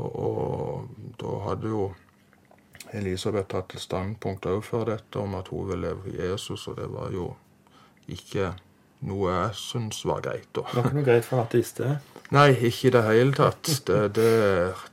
Og, 0.00 0.16
og 0.26 1.16
da 1.20 1.34
hadde 1.48 1.72
jo 1.74 1.88
Elisabeth 2.94 3.50
tatt 3.52 3.74
et 3.76 3.84
standpunkt 3.84 4.46
òg 4.48 4.62
før 4.64 4.88
dette 4.94 5.20
om 5.20 5.36
at 5.38 5.50
hun 5.52 5.68
ville 5.70 5.90
leve 5.90 6.14
Jesus, 6.16 6.66
og 6.70 6.78
det 6.80 6.88
var 6.92 7.12
jo 7.14 7.32
ikke 8.10 8.52
noe 9.04 9.32
jeg 9.32 9.56
syns 9.60 10.00
var 10.08 10.24
greit. 10.24 10.48
Det 10.54 10.64
var 10.72 10.88
ikke 10.88 10.98
noe 10.98 11.06
greit 11.06 11.28
for 11.28 11.44
ateister? 11.44 11.96
Nei, 12.32 12.48
ikke 12.66 12.88
i 12.88 12.92
det 12.94 13.02
hele 13.04 13.36
tatt. 13.36 13.68
Det, 13.86 13.98
det, 14.16 14.30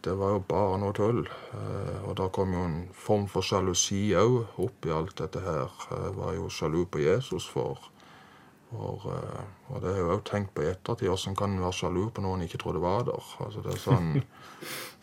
det 0.03 0.15
var 0.19 0.35
jo 0.35 0.41
bare 0.49 0.79
noe 0.81 0.95
tull. 0.95 1.21
Eh, 1.55 2.01
og 2.03 2.17
da 2.19 2.27
kom 2.33 2.51
jo 2.55 2.65
en 2.67 2.81
form 2.91 3.25
for 3.31 3.45
sjalusi 3.45 4.11
òg 4.19 4.59
i 4.59 4.93
alt 4.93 5.15
dette 5.23 5.43
her. 5.45 5.71
Jeg 5.89 6.13
var 6.19 6.35
jo 6.35 6.49
sjalu 6.51 6.83
på 6.91 7.03
Jesus 7.05 7.47
for. 7.47 7.79
For 8.71 9.07
eh, 9.11 9.47
og 9.67 9.81
det 9.83 9.91
har 9.91 9.99
jeg 9.99 10.11
òg 10.15 10.23
tenkt 10.27 10.53
på 10.55 10.63
i 10.63 10.69
ettertid. 10.71 11.09
Hvordan 11.09 11.37
kan 11.39 11.55
en 11.55 11.63
være 11.63 11.75
sjalu 11.75 12.03
på 12.09 12.23
noen 12.23 12.41
en 12.41 12.47
ikke 12.47 12.61
trodde 12.63 12.83
var 12.83 13.05
der? 13.07 13.31
Altså 13.43 13.63
det 13.65 13.75
er 13.75 13.81
sånn, 13.83 14.11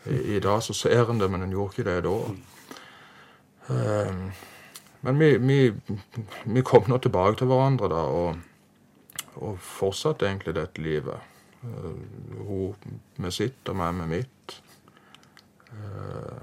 i, 0.09 0.19
I 0.35 0.39
dag 0.43 0.63
så 0.65 0.75
ser 0.77 1.09
en 1.09 1.21
det, 1.21 1.29
men 1.29 1.45
en 1.45 1.53
gjorde 1.53 1.77
ikke 1.77 1.89
det 1.89 1.99
da. 2.07 2.15
Um, 3.69 4.21
men 5.05 5.19
vi, 5.21 5.31
vi, 5.37 5.59
vi 6.49 6.65
kom 6.65 6.89
nå 6.89 6.97
tilbake 6.97 7.37
til 7.39 7.51
hverandre 7.51 7.91
da, 7.93 8.01
og, 8.09 8.39
og 9.37 9.59
fortsatte 9.61 10.25
egentlig 10.25 10.57
dette 10.57 10.81
livet. 10.81 11.29
Uh, 11.61 11.93
hun 12.47 12.99
med 13.21 13.35
sitt 13.35 13.69
og 13.69 13.77
meg 13.77 13.93
med 14.01 14.13
mitt. 14.17 14.59
Uh, 15.69 16.41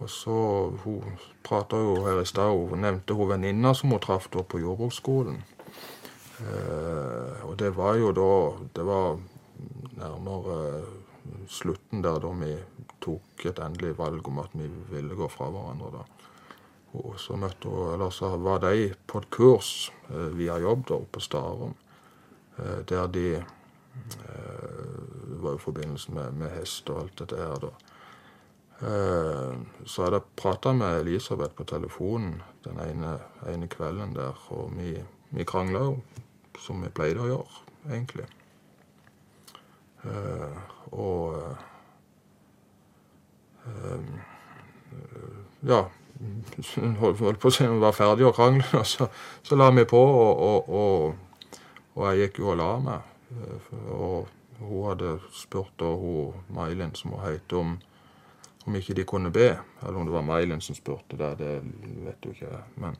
og 0.00 0.08
så 0.08 0.34
Hun 0.80 1.18
prata 1.44 1.76
jo 1.76 2.06
her 2.06 2.22
i 2.22 2.24
stad, 2.24 2.56
hun 2.56 2.80
nevnte 2.80 3.12
hun 3.14 3.28
venninna 3.28 3.74
som 3.76 3.92
hun 3.92 4.00
traff 4.00 4.30
på 4.32 4.58
jordbruksskolen. 4.58 5.42
Eh, 6.40 7.44
og 7.44 7.58
det 7.60 7.74
var 7.76 7.98
jo 8.00 8.12
da 8.16 8.32
Det 8.76 8.84
var 8.86 9.18
nærmere 10.00 10.82
slutten 11.48 12.02
der 12.02 12.20
da 12.20 12.30
vi 12.40 12.56
tok 13.00 13.44
et 13.44 13.58
endelig 13.58 13.98
valg 13.98 14.28
om 14.28 14.38
at 14.38 14.50
vi 14.54 14.70
ville 14.90 15.14
gå 15.14 15.28
fra 15.28 15.50
hverandre. 15.50 15.90
da. 15.92 16.04
Og 16.92 17.20
så 17.20 17.36
møtte 17.36 17.68
hun, 17.68 17.92
eller 17.92 18.10
så 18.10 18.36
var 18.36 18.58
de 18.64 18.94
på 19.06 19.18
et 19.18 19.30
kurs 19.30 19.92
via 20.08 20.58
jobb 20.58 20.88
da 20.88 20.98
på 21.12 21.20
Starum, 21.20 21.74
der 22.88 23.06
de 23.06 23.36
eh, 23.36 23.44
var 25.42 25.54
i 25.54 25.58
forbindelse 25.58 26.12
med, 26.12 26.32
med, 26.32 26.50
hest 26.58 26.90
og 26.90 27.02
alt 27.02 27.18
dette 27.18 27.36
her, 27.36 27.58
da. 27.62 27.70
Eh, 28.80 29.56
så 29.84 30.04
hadde 30.04 30.20
jeg 30.20 30.36
prata 30.40 30.72
med 30.72 31.02
Elisabeth 31.02 31.54
på 31.54 31.66
telefonen 31.68 32.40
den 32.64 32.80
ene, 32.80 33.18
ene 33.48 33.68
kvelden 33.68 34.14
der, 34.16 34.36
og 34.48 34.72
vi, 34.76 34.94
vi 35.30 35.44
krangla 35.44 35.82
jo, 35.84 35.98
som 36.60 36.82
vi 36.84 36.92
pleide 36.94 37.24
å 37.24 37.30
gjøre, 37.30 37.64
egentlig. 37.90 38.28
Uh, 40.00 40.56
og 40.96 41.36
ja, 45.62 45.84
holdt 47.00 47.40
på 47.40 47.50
å 47.50 47.54
si 47.54 47.66
vi 47.66 47.82
var 47.82 47.96
ferdige 47.96 48.30
å 48.30 48.34
krangle, 48.36 48.66
og 48.80 48.86
så, 48.88 49.08
så 49.46 49.58
la 49.58 49.70
vi 49.76 49.86
på, 49.88 50.00
og, 50.00 50.70
og, 50.80 51.14
og, 51.94 52.04
jeg 52.10 52.26
gikk 52.26 52.42
jo 52.42 52.52
og 52.54 52.60
la 52.60 52.72
meg. 52.84 53.06
Og 53.94 54.28
hun 54.60 54.88
hadde 54.88 55.14
spurt 55.36 55.72
da 55.80 55.92
hun 55.96 56.94
som 56.98 57.14
hun 57.14 57.24
het, 57.24 57.52
om, 57.52 57.76
om 58.66 58.76
ikke 58.76 58.96
de 58.98 59.06
kunne 59.08 59.32
be. 59.32 59.52
Eller 59.82 60.00
om 60.00 60.08
det 60.08 60.14
var 60.14 60.26
Mailin 60.26 60.60
som 60.60 60.76
spurte 60.76 61.16
det, 61.16 61.36
det 61.38 61.54
vet 62.06 62.20
du 62.22 62.32
ikke. 62.32 62.64
Men, 62.82 62.98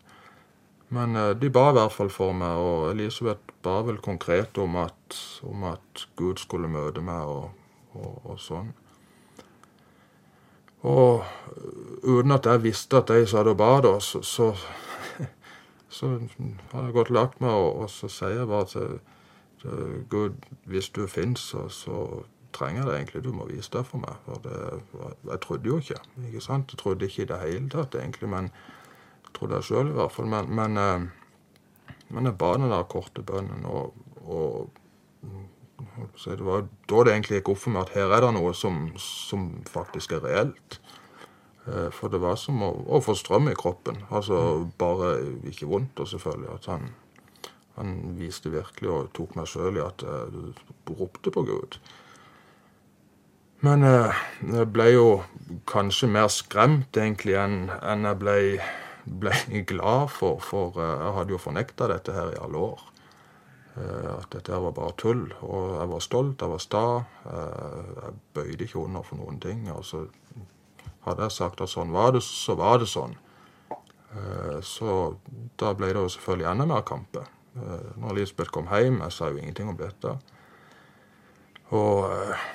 men 0.94 1.16
eh, 1.16 1.32
de 1.38 1.50
ba 1.50 1.70
i 1.70 1.76
hvert 1.78 1.94
fall 1.94 2.12
for 2.12 2.36
meg, 2.36 2.58
og 2.58 2.90
Elisabeth 2.90 3.54
ba 3.64 3.80
vel 3.86 4.00
konkret 4.02 4.58
om 4.58 4.76
at, 4.82 5.18
om 5.46 5.66
at 5.70 6.06
Gud 6.18 6.42
skulle 6.42 6.70
møte 6.70 7.02
meg 7.04 7.30
og, 7.30 7.50
og, 7.94 8.20
og 8.24 8.40
sånn. 8.40 8.72
Og 10.80 11.24
uten 12.02 12.32
at 12.32 12.46
jeg 12.48 12.64
visste 12.64 13.02
at 13.02 13.12
de 13.12 13.26
satt 13.28 13.48
og 13.50 13.58
ba 13.60 13.72
da, 13.84 13.98
så, 14.00 14.22
så, 14.24 14.50
så 15.96 16.14
hadde 16.16 16.86
jeg 16.86 16.96
gått 16.96 17.12
lagt 17.12 17.40
meg, 17.44 17.52
og, 17.52 17.84
og 17.84 17.90
så 17.92 18.08
sier 18.08 18.40
jeg 18.40 18.50
bare 18.50 18.70
til 18.72 19.00
Gud, 20.08 20.38
hvis 20.64 20.88
du 20.88 21.06
fins, 21.06 21.50
så, 21.52 21.68
så, 21.68 22.24
trenger 22.52 22.82
det 22.84 22.94
egentlig. 22.96 23.24
Du 23.24 23.32
må 23.32 23.44
vise 23.46 23.70
det 23.72 23.84
for 23.86 24.02
meg. 24.02 24.16
For 24.24 24.40
det, 24.42 24.54
jeg 25.30 25.40
trodde 25.40 25.68
jo 25.68 25.76
ikke. 25.78 26.00
ikke 26.26 26.40
sant? 26.42 26.72
Jeg 26.72 26.78
trodde 26.78 27.06
ikke 27.06 27.22
i 27.22 27.26
det 27.30 27.38
hele 27.44 27.68
tatt, 27.70 27.94
egentlig. 27.94 28.28
Men 28.28 28.48
trodde 29.36 29.60
jeg 29.60 29.70
sjøl 29.70 29.92
i 29.92 29.96
hvert 29.96 30.14
fall. 30.14 30.28
Men, 30.30 30.50
men, 30.56 30.76
eh, 30.80 31.96
men 32.10 32.30
jeg 32.30 32.38
ba 32.40 32.54
den 32.56 32.70
der 32.72 32.86
korte 32.90 33.24
bønnen, 33.26 33.66
og, 33.66 33.94
og 34.26 34.70
det 36.24 36.44
var 36.44 36.66
da 36.90 37.04
det 37.04 37.12
egentlig 37.14 37.40
gikk 37.40 37.52
opp 37.54 37.62
for 37.62 37.74
meg 37.74 37.86
at 37.86 37.94
her 37.96 38.14
er 38.14 38.26
det 38.26 38.32
noe 38.36 38.52
som, 38.56 38.88
som 39.00 39.50
faktisk 39.68 40.16
er 40.18 40.24
reelt. 40.26 40.80
Eh, 41.66 41.88
for 41.94 42.12
det 42.12 42.22
var 42.22 42.40
som 42.40 42.60
å, 42.64 42.72
å, 42.88 43.02
få 43.04 43.16
strøm 43.18 43.50
i 43.52 43.58
kroppen. 43.58 44.02
Altså 44.08 44.66
bare 44.80 45.16
ikke 45.50 45.70
vondt, 45.70 46.00
og 46.00 46.10
selvfølgelig 46.10 46.56
at 46.56 46.74
han 46.74 46.90
han 47.80 48.16
viste 48.18 48.50
virkelig 48.52 48.90
og 48.92 49.10
tok 49.16 49.36
meg 49.38 49.48
sjøl 49.48 49.78
i 49.78 49.84
at 49.84 50.02
jeg 50.04 50.40
eh, 50.52 50.62
ropte 50.98 51.32
på 51.32 51.44
Gud. 51.48 51.78
Men 53.64 53.84
jeg 53.84 54.66
ble 54.72 54.86
jo 54.88 55.06
kanskje 55.68 56.08
mer 56.08 56.30
skremt 56.32 56.96
egentlig 56.96 57.36
enn 57.36 58.06
jeg 58.08 58.18
ble, 58.20 58.36
ble 59.04 59.62
glad 59.68 60.10
for, 60.14 60.40
for 60.44 60.78
eh, 60.80 60.94
jeg 61.04 61.16
hadde 61.18 61.34
jo 61.34 61.42
fornekta 61.42 61.90
dette 61.92 62.14
her 62.16 62.32
i 62.34 62.40
alle 62.42 62.64
år. 62.70 62.86
At 63.80 64.26
dette 64.34 64.50
her 64.52 64.60
var 64.60 64.72
bare 64.76 64.92
tull. 64.98 65.22
Og 65.46 65.76
jeg 65.78 65.88
var 65.88 66.02
stolt, 66.04 66.42
jeg 66.42 66.50
var 66.50 66.60
sta. 66.60 66.82
Jeg 67.24 68.16
bøyde 68.34 68.66
ikke 68.66 68.80
under 68.82 69.04
for 69.06 69.16
noen 69.16 69.38
ting. 69.40 69.62
Og 69.72 69.86
så 69.86 70.02
hadde 71.06 71.28
jeg 71.28 71.36
sagt 71.36 71.62
at 71.64 71.70
sånn 71.70 71.94
var 71.94 72.10
det, 72.12 72.20
så 72.26 72.58
var 72.58 72.82
det 72.82 72.90
sånn. 72.90 73.14
Så 74.66 74.96
da 75.62 75.70
ble 75.78 75.92
det 75.94 76.02
jo 76.02 76.10
selvfølgelig 76.12 76.50
enda 76.50 76.66
mer 76.68 76.84
kamper. 76.84 77.30
Eh, 77.56 77.90
når 77.98 78.14
Lisbeth 78.14 78.52
kom 78.54 78.68
hjem. 78.70 79.00
Jeg 79.04 79.12
sa 79.14 79.30
jo 79.30 79.40
ingenting 79.40 79.70
om 79.70 79.78
dette. 79.78 80.14
Og 81.74 82.10
eh, 82.14 82.46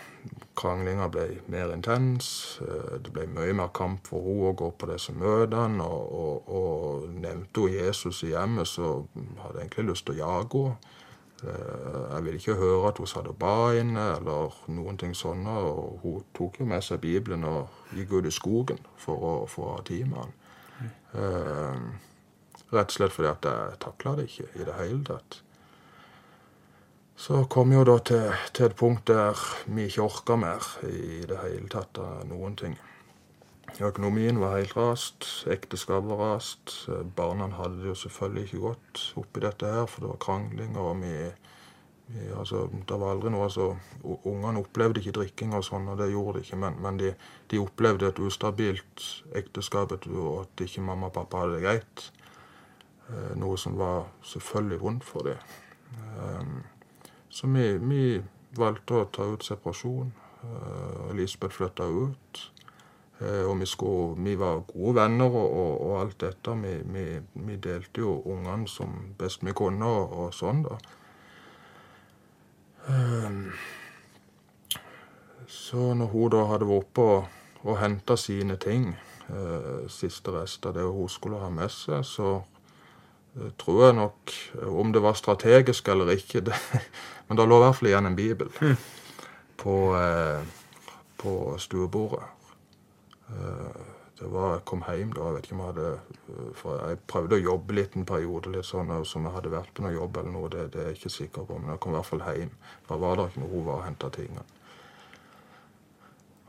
kranglinga 0.56 1.08
ble 1.12 1.26
mer 1.52 1.74
intens. 1.74 2.60
Eh, 2.64 2.98
det 3.04 3.14
ble 3.14 3.28
mye 3.32 3.54
mer 3.58 3.72
kamp 3.76 4.08
for 4.10 4.26
henne 4.26 4.52
å 4.52 4.58
gå 4.58 4.72
på 4.80 4.90
disse 4.92 5.16
møtene. 5.16 5.86
Og, 5.86 6.14
og, 6.20 6.52
og 6.60 7.10
nevnte 7.22 7.66
hun 7.66 7.76
Jesus 7.76 8.24
i 8.24 8.34
hjemmet, 8.34 8.70
så 8.72 8.98
hadde 9.16 9.60
jeg 9.60 9.68
egentlig 9.68 9.90
lyst 9.92 10.08
til 10.08 10.18
å 10.18 10.22
jage 10.24 10.68
henne. 10.70 10.94
Jeg 11.46 12.24
ville 12.26 12.40
ikke 12.40 12.56
høre 12.58 12.88
at 12.90 12.98
hun 12.98 13.10
satt 13.12 13.28
og 13.30 13.36
ba 13.38 13.76
inne, 13.78 14.06
eller 14.16 14.56
noen 14.72 14.96
ting 14.98 15.12
sånne. 15.14 15.52
Og 15.68 16.00
hun 16.02 16.24
tok 16.34 16.62
jo 16.62 16.66
med 16.72 16.82
seg 16.82 17.04
Bibelen 17.04 17.44
og 17.46 17.94
gikk 17.94 18.16
ut 18.16 18.30
i 18.32 18.34
skogen 18.34 18.80
for 18.98 19.28
å 19.30 19.34
få 19.52 19.76
tid 19.86 20.08
med 20.10 20.24
han. 20.24 20.34
Mm. 20.80 21.92
Rett 22.72 22.90
og 22.90 22.96
slett 22.96 23.14
fordi 23.14 23.30
at 23.30 23.46
jeg 23.46 23.78
takla 23.84 24.16
det 24.18 24.30
ikke 24.32 24.48
i 24.56 24.66
det 24.66 24.78
hele 24.80 25.04
tatt. 25.06 25.42
Så 27.16 27.46
kom 27.50 27.72
jo 27.72 27.86
da 27.88 27.96
til, 28.04 28.28
til, 28.52 28.68
et 28.68 28.76
punkt 28.76 29.08
der 29.08 29.40
vi 29.72 29.88
ikke 29.88 30.04
orka 30.04 30.36
mer 30.36 30.66
i 30.84 31.24
det 31.24 31.40
hele 31.46 31.70
tatt 31.72 31.98
av 32.04 32.26
noen 32.28 32.58
ting. 32.60 32.76
Økonomien 33.76 34.38
var 34.40 34.58
helt 34.58 34.76
rast, 34.76 35.26
ekteskapet 35.52 36.10
var 36.12 36.36
rast. 36.36 36.76
Barna 37.16 37.48
hadde 37.56 37.82
det 37.82 37.90
jo 37.90 37.96
selvfølgelig 38.04 38.44
ikke 38.46 38.62
godt 38.66 39.02
oppi 39.20 39.44
dette 39.44 39.72
her, 39.72 39.88
for 39.88 40.04
det 40.04 40.12
var 40.12 40.22
krangling. 40.28 40.78
og 40.78 41.02
vi, 41.02 41.14
vi 42.12 42.28
altså, 42.38 42.68
Det 42.88 43.00
var 43.00 43.16
aldri 43.16 43.32
noe 43.32 43.48
altså, 43.48 43.72
Ungene 44.04 44.60
opplevde 44.60 45.00
ikke 45.00 45.16
drikking 45.20 45.56
og 45.56 45.66
sånn, 45.68 45.88
og 45.88 45.98
det 46.00 46.12
gjorde 46.12 46.40
de 46.40 46.46
ikke, 46.46 46.62
men, 46.62 46.80
men 46.84 47.00
de, 47.00 47.16
de, 47.52 47.64
opplevde 47.64 48.12
et 48.12 48.20
ustabilt 48.20 49.08
ekteskap, 49.36 49.92
og 50.08 50.46
at 50.46 50.68
ikke 50.68 50.84
mamma 50.84 51.08
og 51.12 51.16
pappa 51.16 51.44
hadde 51.44 51.58
det 51.58 51.66
greit. 51.66 52.08
Eh, 53.10 53.36
noe 53.40 53.58
som 53.58 53.80
var 53.80 54.08
selvfølgelig 54.24 54.82
vondt 54.84 55.04
for 55.08 55.32
dem. 55.32 56.64
Så 57.36 57.48
vi, 57.48 57.64
vi, 57.78 58.24
valgte 58.56 59.02
å 59.02 59.08
ta 59.12 59.26
ut 59.28 59.44
separasjon. 59.44 60.12
Eh, 60.40 61.00
Elisabeth 61.12 61.58
flytta 61.58 61.84
ut. 61.84 62.44
Eh, 63.20 63.42
og 63.44 63.58
vi, 63.60 63.68
skulle, 63.68 64.14
vi, 64.24 64.38
var 64.40 64.62
gode 64.70 64.94
venner 65.02 65.36
og, 65.36 65.50
og, 65.50 65.74
og 65.84 65.98
alt 66.00 66.16
dette. 66.24 66.54
Vi, 66.62 66.72
vi, 66.94 67.04
vi, 67.50 67.58
delte 67.60 68.06
jo 68.06 68.22
ungene 68.32 68.72
som 68.72 68.96
best 69.20 69.44
vi 69.44 69.52
kunne, 69.52 69.84
og, 69.84 70.16
og 70.16 70.32
sånn, 70.38 70.64
da. 70.64 70.80
Ehm, 72.94 73.44
så 75.52 75.92
når 76.00 76.12
hun 76.16 76.32
da 76.38 76.48
hadde 76.54 76.72
vært 76.72 76.88
oppe 76.88 77.12
og, 77.18 77.38
og 77.66 77.80
henta 77.84 78.16
sine 78.16 78.56
ting, 78.62 78.94
siste 79.90 80.32
rest 80.32 80.68
av 80.70 80.76
det 80.78 80.84
hun 80.86 81.10
skulle 81.10 81.40
ha 81.42 81.50
med 81.52 81.72
seg, 81.74 82.04
så 82.06 82.38
Eh, 82.38 82.55
tror 83.58 83.82
jeg 83.86 83.96
nok 83.98 84.34
Om 84.72 84.92
det 84.96 85.02
var 85.04 85.18
strategisk 85.20 85.88
eller 85.92 86.14
ikke 86.16 86.42
det, 86.48 86.56
Men 87.28 87.38
det 87.38 87.48
lå 87.50 87.58
i 87.60 87.66
hvert 87.66 87.80
fall 87.80 87.90
igjen 87.90 88.10
en 88.10 88.16
bibel 88.16 88.52
mm. 88.62 88.78
på, 89.58 89.76
eh, 89.98 90.42
på 91.18 91.34
stuebordet. 91.58 92.24
Eh, 93.30 93.80
det 94.20 94.28
var, 94.32 94.52
Jeg 94.54 94.66
kom 94.66 94.84
hjem 94.88 95.14
da. 95.14 95.26
Jeg 95.26 95.36
vet 95.36 95.48
ikke 95.48 95.56
om 95.56 95.64
jeg 95.64 95.74
hadde 95.74 96.52
For 96.60 96.76
jeg 96.78 97.00
prøvde 97.10 97.40
å 97.40 97.46
jobbe 97.48 97.76
litt 97.80 97.98
en 97.98 98.06
periode, 98.08 98.52
litt 98.54 98.68
sånn 98.68 98.94
som 99.10 99.26
jeg 99.26 99.36
hadde 99.36 99.52
vært 99.52 99.74
på 99.74 99.84
noe 99.84 99.96
jobb 99.96 100.22
eller 100.22 100.36
noe. 100.36 100.52
Det, 100.54 100.68
det 100.76 100.84
er 100.84 100.92
jeg 100.92 101.00
ikke 101.00 101.16
sikker 101.18 101.50
på, 101.50 101.58
men 101.60 101.74
jeg 101.74 101.82
kom 101.84 101.96
i 101.96 101.98
hvert 101.98 102.12
fall 102.12 102.24
hjem. 102.30 102.54
Da 102.88 103.00
var 103.02 103.18
det 103.18 103.28
ikke 103.32 103.44
noe 103.44 103.54
hun 103.56 103.66
var 103.66 103.82
og 103.82 103.88
henta 103.90 104.12
tingene. 104.14 104.46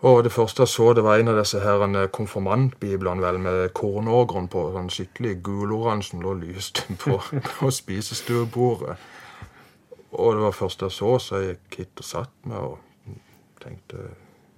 Og 0.05 0.25
det 0.25 0.33
første 0.33 0.63
jeg 0.63 0.69
så, 0.69 0.91
det 0.93 1.05
var 1.05 1.19
en 1.19 1.33
av 1.33 1.39
disse 1.39 1.61
her 1.63 2.09
konfirmantbiblene 2.13 3.23
vel, 3.25 3.39
med 3.41 3.61
kornågren 3.73 4.49
på. 4.53 4.67
sånn 4.75 4.91
Skikkelig 4.93 5.39
guloransje 5.47 6.13
som 6.13 6.25
lå 6.25 6.35
lyst 6.43 6.83
på, 7.03 7.17
på 7.47 7.71
spisestuebordet. 7.73 8.99
Og 10.17 10.35
det 10.37 10.43
var 10.45 10.57
første 10.57 10.89
jeg 10.89 10.97
så, 10.97 11.17
så 11.21 11.41
jeg 11.41 11.57
gikk 11.57 11.79
hit 11.81 12.03
og 12.03 12.09
satt 12.09 12.35
meg 12.49 12.61
og 12.61 13.17
tenkte 13.61 14.11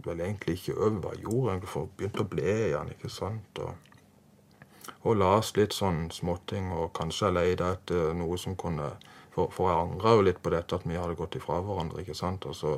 vel 0.05 0.21
egentlig 0.23 0.59
ikke 0.59 0.77
over 0.77 0.99
hva 1.03 1.15
jeg 1.15 1.25
gjorde, 1.27 1.71
for 1.71 1.93
begynte 1.97 2.25
å 2.25 2.31
ble 2.31 2.57
igjen, 2.69 2.91
ikke 2.95 3.11
sant. 3.13 3.63
Og, 3.63 4.91
og 5.07 5.17
las 5.19 5.55
litt 5.57 5.75
sånn 5.77 6.09
småting, 6.15 6.71
og 6.75 6.93
kanskje 6.99 7.29
jeg 7.29 7.37
leide 7.39 7.71
etter 7.77 8.13
noe 8.19 8.39
som 8.41 8.59
kunne 8.59 8.97
For, 9.39 9.53
for 9.55 9.69
jeg 9.71 9.79
angra 9.79 10.13
jo 10.17 10.23
litt 10.27 10.39
på 10.43 10.51
dette 10.51 10.75
at 10.75 10.87
vi 10.89 10.97
hadde 10.99 11.15
gått 11.15 11.37
ifra 11.39 11.61
hverandre, 11.63 12.01
ikke 12.03 12.17
sant. 12.17 12.47
Og 12.51 12.57
så 12.59 12.73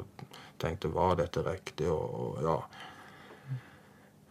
tenkte 0.63 0.93
var 0.95 1.17
dette 1.21 1.43
riktig, 1.47 1.89
og, 1.91 2.15
og 2.21 2.43
ja. 2.47 2.57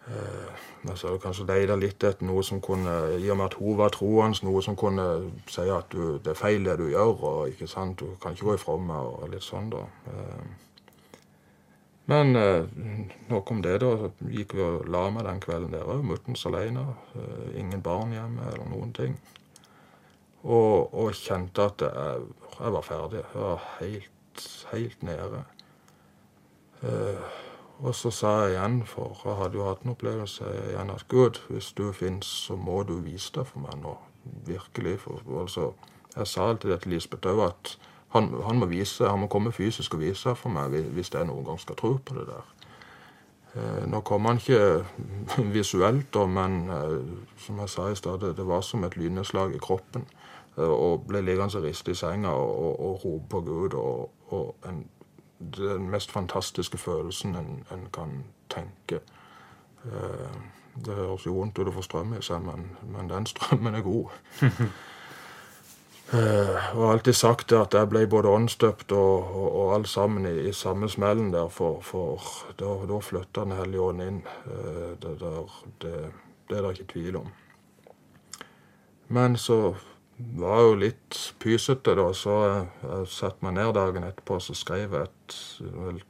Eh, 0.10 0.54
men 0.82 0.98
så 0.98 1.12
kanskje 1.22 1.46
leita 1.50 1.76
litt 1.78 2.04
etter 2.08 2.26
noe 2.26 2.42
som 2.46 2.62
kunne, 2.66 2.96
i 3.20 3.28
og 3.30 3.38
med 3.38 3.50
at 3.52 3.58
hun 3.60 3.78
var 3.78 3.92
troende, 3.94 4.40
noe 4.48 4.62
som 4.66 4.78
kunne 4.80 5.06
si 5.52 5.68
at 5.70 5.92
du, 5.94 6.18
det 6.24 6.34
er 6.34 6.40
feil 6.40 6.66
det 6.66 6.78
du 6.82 6.88
gjør, 6.90 7.14
og 7.34 7.52
ikke 7.52 7.68
sant, 7.70 8.00
du 8.02 8.16
kan 8.22 8.34
ikke 8.34 8.50
gå 8.52 8.58
ifra 8.58 8.78
meg, 8.82 9.12
og 9.20 9.30
litt 9.34 9.46
sånn, 9.46 9.70
da. 9.76 9.86
Eh, 10.14 10.50
Men 12.10 12.36
eh, 12.36 12.66
nok 13.30 13.52
om 13.52 13.60
det, 13.62 13.76
da. 13.84 14.10
Gikk 14.34 14.56
vi 14.58 14.64
og 14.66 14.88
la 14.90 15.04
meg 15.14 15.28
den 15.28 15.42
kvelden 15.44 15.76
der 15.76 15.86
òg, 15.86 16.02
muttens 16.10 16.46
alene. 16.50 16.88
eh, 17.16 17.60
Ingen 17.62 17.84
barn 17.86 18.16
hjemme 18.16 18.48
eller 18.50 18.66
noen 18.72 18.94
ting. 18.98 19.20
Og, 20.44 20.90
og 20.94 21.12
kjente 21.20 21.68
at 21.70 21.84
jeg, 21.86 22.26
jeg 22.60 22.74
var 22.78 22.82
ferdig. 22.88 23.22
Jeg 23.22 23.44
var 23.44 23.68
helt, 23.80 24.48
helt 24.72 25.04
nede. 25.06 25.44
Eh, 26.84 27.22
og 27.80 27.96
så 27.96 28.12
sa 28.12 28.32
jeg 28.44 28.56
igjen, 28.56 28.82
for 28.88 29.16
jeg 29.26 29.36
hadde 29.40 29.56
jo 29.60 29.68
hatt 29.68 29.86
en 29.86 29.94
opplevelse 29.94 30.48
igjen, 30.70 30.90
at 30.92 31.06
Gud, 31.08 31.40
hvis 31.50 31.72
du 31.78 31.92
fins, 31.96 32.28
så 32.48 32.56
må 32.60 32.82
du 32.84 32.98
vise 33.04 33.32
deg 33.36 33.48
for 33.48 33.64
meg 33.64 33.78
nå. 33.80 33.96
Virkelig. 34.48 34.98
For, 35.00 35.22
altså, 35.42 35.72
jeg 36.16 36.28
sa 36.28 36.50
alltid 36.50 36.72
det 36.74 36.82
til 36.84 36.92
Lisbeth 36.98 37.32
òg, 37.32 37.46
at 37.48 37.78
han, 38.16 38.30
han 38.44 38.60
må 38.60 38.68
vise, 38.68 39.08
han 39.08 39.20
må 39.24 39.28
komme 39.32 39.52
fysisk 39.56 39.96
og 39.96 40.04
vise 40.04 40.22
seg 40.26 40.38
for 40.38 40.50
meg 40.50 40.74
hvis- 40.74 41.14
jeg 41.14 41.28
noen 41.30 41.46
gang 41.46 41.60
skal 41.60 41.76
tro 41.80 41.98
på 42.06 42.16
det 42.18 42.28
der. 42.28 42.46
Eh, 43.56 43.86
Nå 43.88 44.02
kom 44.02 44.26
han 44.26 44.38
ikke 44.38 44.86
visuelt, 45.58 46.14
da, 46.14 46.26
men 46.26 46.70
eh, 46.70 47.00
som 47.38 47.60
jeg 47.60 47.70
sa 47.70 47.88
i 47.90 47.96
stad, 47.96 48.20
det, 48.36 48.48
var 48.48 48.62
som 48.62 48.84
et 48.84 48.98
lynnedslag 48.98 49.56
i 49.56 49.62
kroppen. 49.62 50.06
Og 50.60 51.06
ble 51.08 51.22
liggende 51.24 51.56
og 51.56 51.64
riste 51.64 51.92
i 51.92 51.96
senga 51.96 52.34
og, 52.36 52.50
og, 52.60 52.80
og 52.84 53.06
rope 53.06 53.30
på 53.30 53.42
Gud. 53.42 53.74
Og, 53.80 54.10
og 54.36 54.56
en, 54.68 54.82
den 55.40 55.90
mest 55.90 56.12
fantastiske 56.12 56.78
følelsen 56.78 57.36
en, 57.36 57.66
en 57.72 57.88
kan 57.94 58.24
tenke. 58.50 59.02
Eh, 59.86 60.40
Det 60.86 60.96
høres 60.96 61.26
jo 61.26 61.34
vondt 61.34 61.60
ut 61.60 61.68
å 61.68 61.72
få 61.76 61.82
strøm 61.82 62.14
i 62.14 62.22
seg, 62.24 62.40
men, 62.46 62.70
men 62.88 63.10
den 63.10 63.26
strømmen 63.26 63.76
er 63.76 63.82
god. 63.82 64.10
Eh, 66.14 66.76
og 66.78 66.92
alltid 66.92 67.14
sagt 67.14 67.52
at 67.54 67.76
jeg 67.78 67.86
ble 67.92 68.08
både 68.10 68.32
åndsdøpt 68.34 68.92
og, 68.98 69.28
og, 69.30 69.50
og 69.60 69.74
alt 69.76 69.90
sammen 69.92 70.26
i, 70.26 70.32
i 70.50 70.54
samme 70.58 70.90
smellen 70.90 71.28
der, 71.34 71.52
for, 71.54 71.84
for 71.86 72.24
da, 72.58 72.72
da 72.90 72.98
flytta 72.98 73.44
Den 73.46 73.54
hellige 73.60 73.82
ånd 73.82 74.02
inn. 74.02 74.18
Eh, 74.50 74.96
det, 75.04 75.12
der, 75.22 75.60
det, 75.84 75.94
det 76.50 76.58
er 76.58 76.66
det 76.66 76.72
ikke 76.80 76.94
tvil 76.96 77.20
om. 77.22 77.30
Men 79.08 79.38
så 79.38 79.76
var 80.20 80.62
jo 80.62 80.74
litt 80.76 81.18
pysete, 81.40 81.94
da, 81.96 82.10
så 82.14 82.36
jeg, 82.44 83.06
satte 83.08 83.46
meg 83.46 83.56
ned 83.56 83.72
dagen 83.78 84.04
etterpå 84.04 84.40
og 84.40 84.58
skrev 84.58 84.98
et 85.00 85.38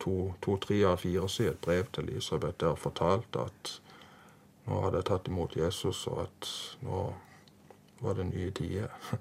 to-tre 0.02 0.80
av 0.90 1.04
fire 1.04 1.30
sider 1.30 1.54
et 1.54 1.62
brev 1.62 1.92
til 1.94 2.10
Elisabeth 2.10 2.58
der 2.64 2.74
og 2.74 2.82
fortalte 2.82 3.46
at 3.46 3.76
nå 4.66 4.82
hadde 4.84 5.02
jeg 5.02 5.10
tatt 5.10 5.30
imot 5.30 5.56
Jesus, 5.58 6.04
og 6.10 6.24
at 6.26 6.50
nå 6.86 7.04
var 8.02 8.18
det 8.18 8.28
nye 8.30 8.52
tider. 8.56 8.92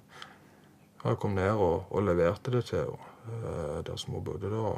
Jeg 1.04 1.16
kom 1.22 1.36
ned 1.38 1.54
og, 1.54 1.86
og 1.94 2.02
leverte 2.04 2.52
det 2.52 2.64
til 2.68 2.82
henne 2.82 3.44
eh, 3.46 3.78
der 3.86 3.96
som 3.96 4.16
hun 4.16 4.24
bodde 4.26 4.50
da. 4.50 4.72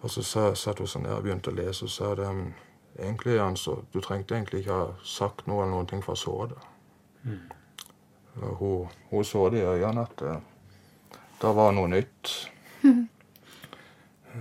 Og 0.00 0.10
så 0.10 0.24
satte 0.24 0.82
hun 0.82 0.90
seg 0.90 1.04
ned 1.04 1.14
og 1.14 1.22
begynte 1.24 1.52
å 1.52 1.56
lese 1.56 1.86
og 1.86 1.92
sa 1.94 2.10
det, 2.18 2.26
egentlig, 2.98 3.38
altså, 3.40 3.78
du 3.94 4.00
trengte 4.02 4.34
egentlig 4.36 4.64
ikke 4.64 4.76
ha 4.76 4.90
sagt 5.06 5.46
noe 5.46 5.62
eller 5.62 5.76
noen 5.76 5.88
ting, 5.92 6.04
for 6.04 6.18
jeg 6.18 6.24
så 6.24 6.36
det. 6.50 6.60
Og 7.30 7.59
Hun, 8.34 8.88
hun 9.10 9.24
så 9.24 9.48
det 9.50 9.58
i 9.60 9.66
øynene 9.66 10.00
at 10.06 10.18
det, 10.18 10.40
det 11.42 11.56
var 11.56 11.72
noe 11.74 11.88
nytt. 11.88 12.50
uh, 12.84 12.90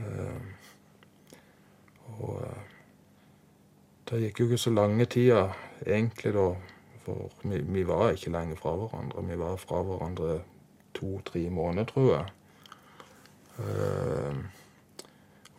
og 2.19 2.41
eh, 2.43 2.61
det 4.09 4.21
gikk 4.23 4.39
jo 4.39 4.45
ikke 4.49 4.61
så 4.61 4.71
lange 4.73 5.05
tida 5.05 5.47
egentlig 5.85 6.33
da, 6.35 6.47
for 7.05 7.15
vi, 7.43 7.57
vi 7.63 7.87
var 7.87 8.11
ikke 8.11 8.31
lenge 8.33 8.55
fra 8.59 8.75
hverandre. 8.75 9.25
Vi 9.25 9.39
var 9.39 9.55
fra 9.57 9.81
hverandre 9.87 10.39
to-tre 10.93 11.49
måneder, 11.49 11.85
tror 11.89 12.15
jeg. 12.15 12.25
Uh, 13.59 14.35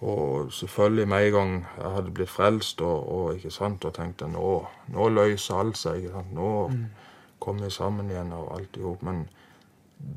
og 0.01 0.53
selvfølgelig 0.53 1.09
med 1.09 1.27
en 1.27 1.33
gang 1.33 1.67
jeg 1.77 1.91
hadde 1.91 2.11
blitt 2.17 2.31
frelst 2.33 2.81
og, 2.81 3.09
og 3.13 3.35
ikke 3.35 3.51
sant, 3.53 3.85
og 3.85 3.95
tenkte 3.95 4.29
nå, 4.33 4.65
nå 4.89 5.09
løser 5.13 5.59
alt 5.61 5.77
seg. 5.77 6.07
Nå 6.33 6.49
kom 7.41 7.61
vi 7.63 7.71
sammen 7.73 8.11
igjen 8.11 8.33
og 8.37 8.53
alt 8.57 8.79
i 8.79 8.85
hop. 8.85 9.03
Men 9.07 9.25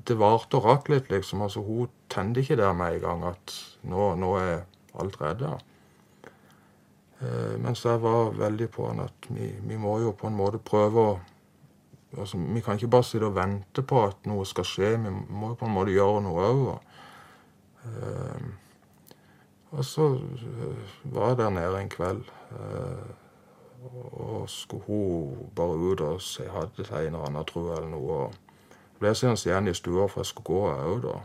det 0.07 0.17
varte 0.19 0.59
og 0.59 0.67
rakk 0.67 0.89
litt, 0.93 1.11
liksom. 1.11 1.43
altså 1.45 1.63
Hun 1.65 1.91
tente 2.11 2.43
ikke 2.43 2.59
der 2.59 2.73
med 2.77 2.97
en 2.97 3.03
gang 3.03 3.27
at 3.33 3.55
nå, 3.89 4.13
nå 4.19 4.33
er 4.39 4.65
alt 4.99 5.19
redda. 5.21 5.57
Eh, 7.23 7.55
mens 7.61 7.85
jeg 7.85 8.01
var 8.03 8.33
veldig 8.37 8.69
på 8.71 8.87
han 8.89 9.03
at 9.05 9.29
vi, 9.29 9.51
vi 9.63 9.77
må 9.79 9.97
jo 10.03 10.15
på 10.17 10.27
en 10.27 10.37
måte 10.37 10.59
prøve 10.59 11.03
å 11.03 11.13
altså, 12.17 12.37
Vi 12.37 12.61
kan 12.61 12.77
ikke 12.77 12.91
bare 12.93 13.07
sitte 13.07 13.29
og 13.29 13.37
vente 13.37 13.83
på 13.87 14.01
at 14.05 14.27
noe 14.29 14.45
skal 14.45 14.67
skje, 14.67 14.95
vi 15.01 15.13
må 15.13 15.53
jo 15.53 15.59
på 15.59 15.69
en 15.69 15.77
måte 15.77 15.95
gjøre 15.95 16.21
noe 16.25 16.49
òg. 16.49 16.67
Eh, 17.87 18.51
og 19.73 19.85
så 19.87 20.09
eh, 20.15 20.97
var 21.15 21.33
jeg 21.33 21.39
der 21.41 21.53
nede 21.55 21.81
en 21.81 21.89
kveld, 21.89 22.27
eh, 22.59 23.13
og 24.11 24.49
skulle 24.49 24.83
hun 24.87 25.49
bare 25.55 25.77
ut 25.77 26.01
og 26.01 26.21
si 26.21 26.43
ha 26.49 26.61
det 26.65 26.85
til 26.85 26.95
en 26.95 27.05
eller 27.15 27.27
annen, 27.27 27.45
tror 27.45 27.69
jeg, 27.69 27.77
eller 27.77 27.89
noe. 27.89 28.29
Så 28.93 28.99
ble 28.99 29.09
jeg 29.11 29.17
sittende 29.19 29.49
igjen 29.49 29.67
i 29.67 29.73
stua, 29.73 30.07
for 30.07 30.21
jeg 30.21 30.25
skulle 30.25 30.45
gå 30.45 30.61
jeg 30.69 30.91
òg 30.93 31.01
da. 31.03 31.15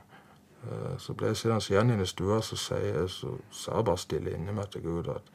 Eh, 0.64 0.99
Så 0.99 1.14
ble 1.14 1.27
jeg 1.31 1.37
sittende 1.37 1.71
igjen 1.71 2.03
i 2.03 2.07
stua, 2.07 2.40
så 2.42 2.57
sier 2.57 3.01
jeg, 3.01 3.11
så 3.11 3.37
sa 3.51 3.83
bare 3.83 3.99
stille 3.99 4.35
inni 4.35 4.53
meg 4.53 4.71
til 4.71 4.83
Gud 4.83 5.09
at 5.14 5.31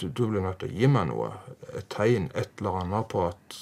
du, 0.00 0.08
du 0.08 0.26
blir 0.26 0.40
nødt 0.44 0.58
til 0.60 0.70
å 0.70 0.76
gi 0.78 0.86
meg 0.86 1.08
noe. 1.08 1.30
Et 1.74 1.86
tegn, 1.88 2.30
et 2.34 2.50
eller 2.58 2.80
annet 2.82 3.08
på 3.08 3.26
at 3.28 3.60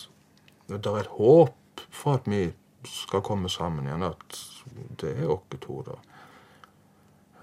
det 0.68 0.86
er 0.86 1.00
et 1.00 1.14
håp 1.18 1.82
for 1.90 2.18
at 2.18 2.26
vi 2.26 2.52
skal 2.84 3.22
komme 3.22 3.48
sammen 3.48 3.86
igjen. 3.86 4.02
At 4.02 4.40
det 5.00 5.14
er 5.18 5.30
oss 5.30 5.42
to, 5.60 5.82
da. 5.86 5.98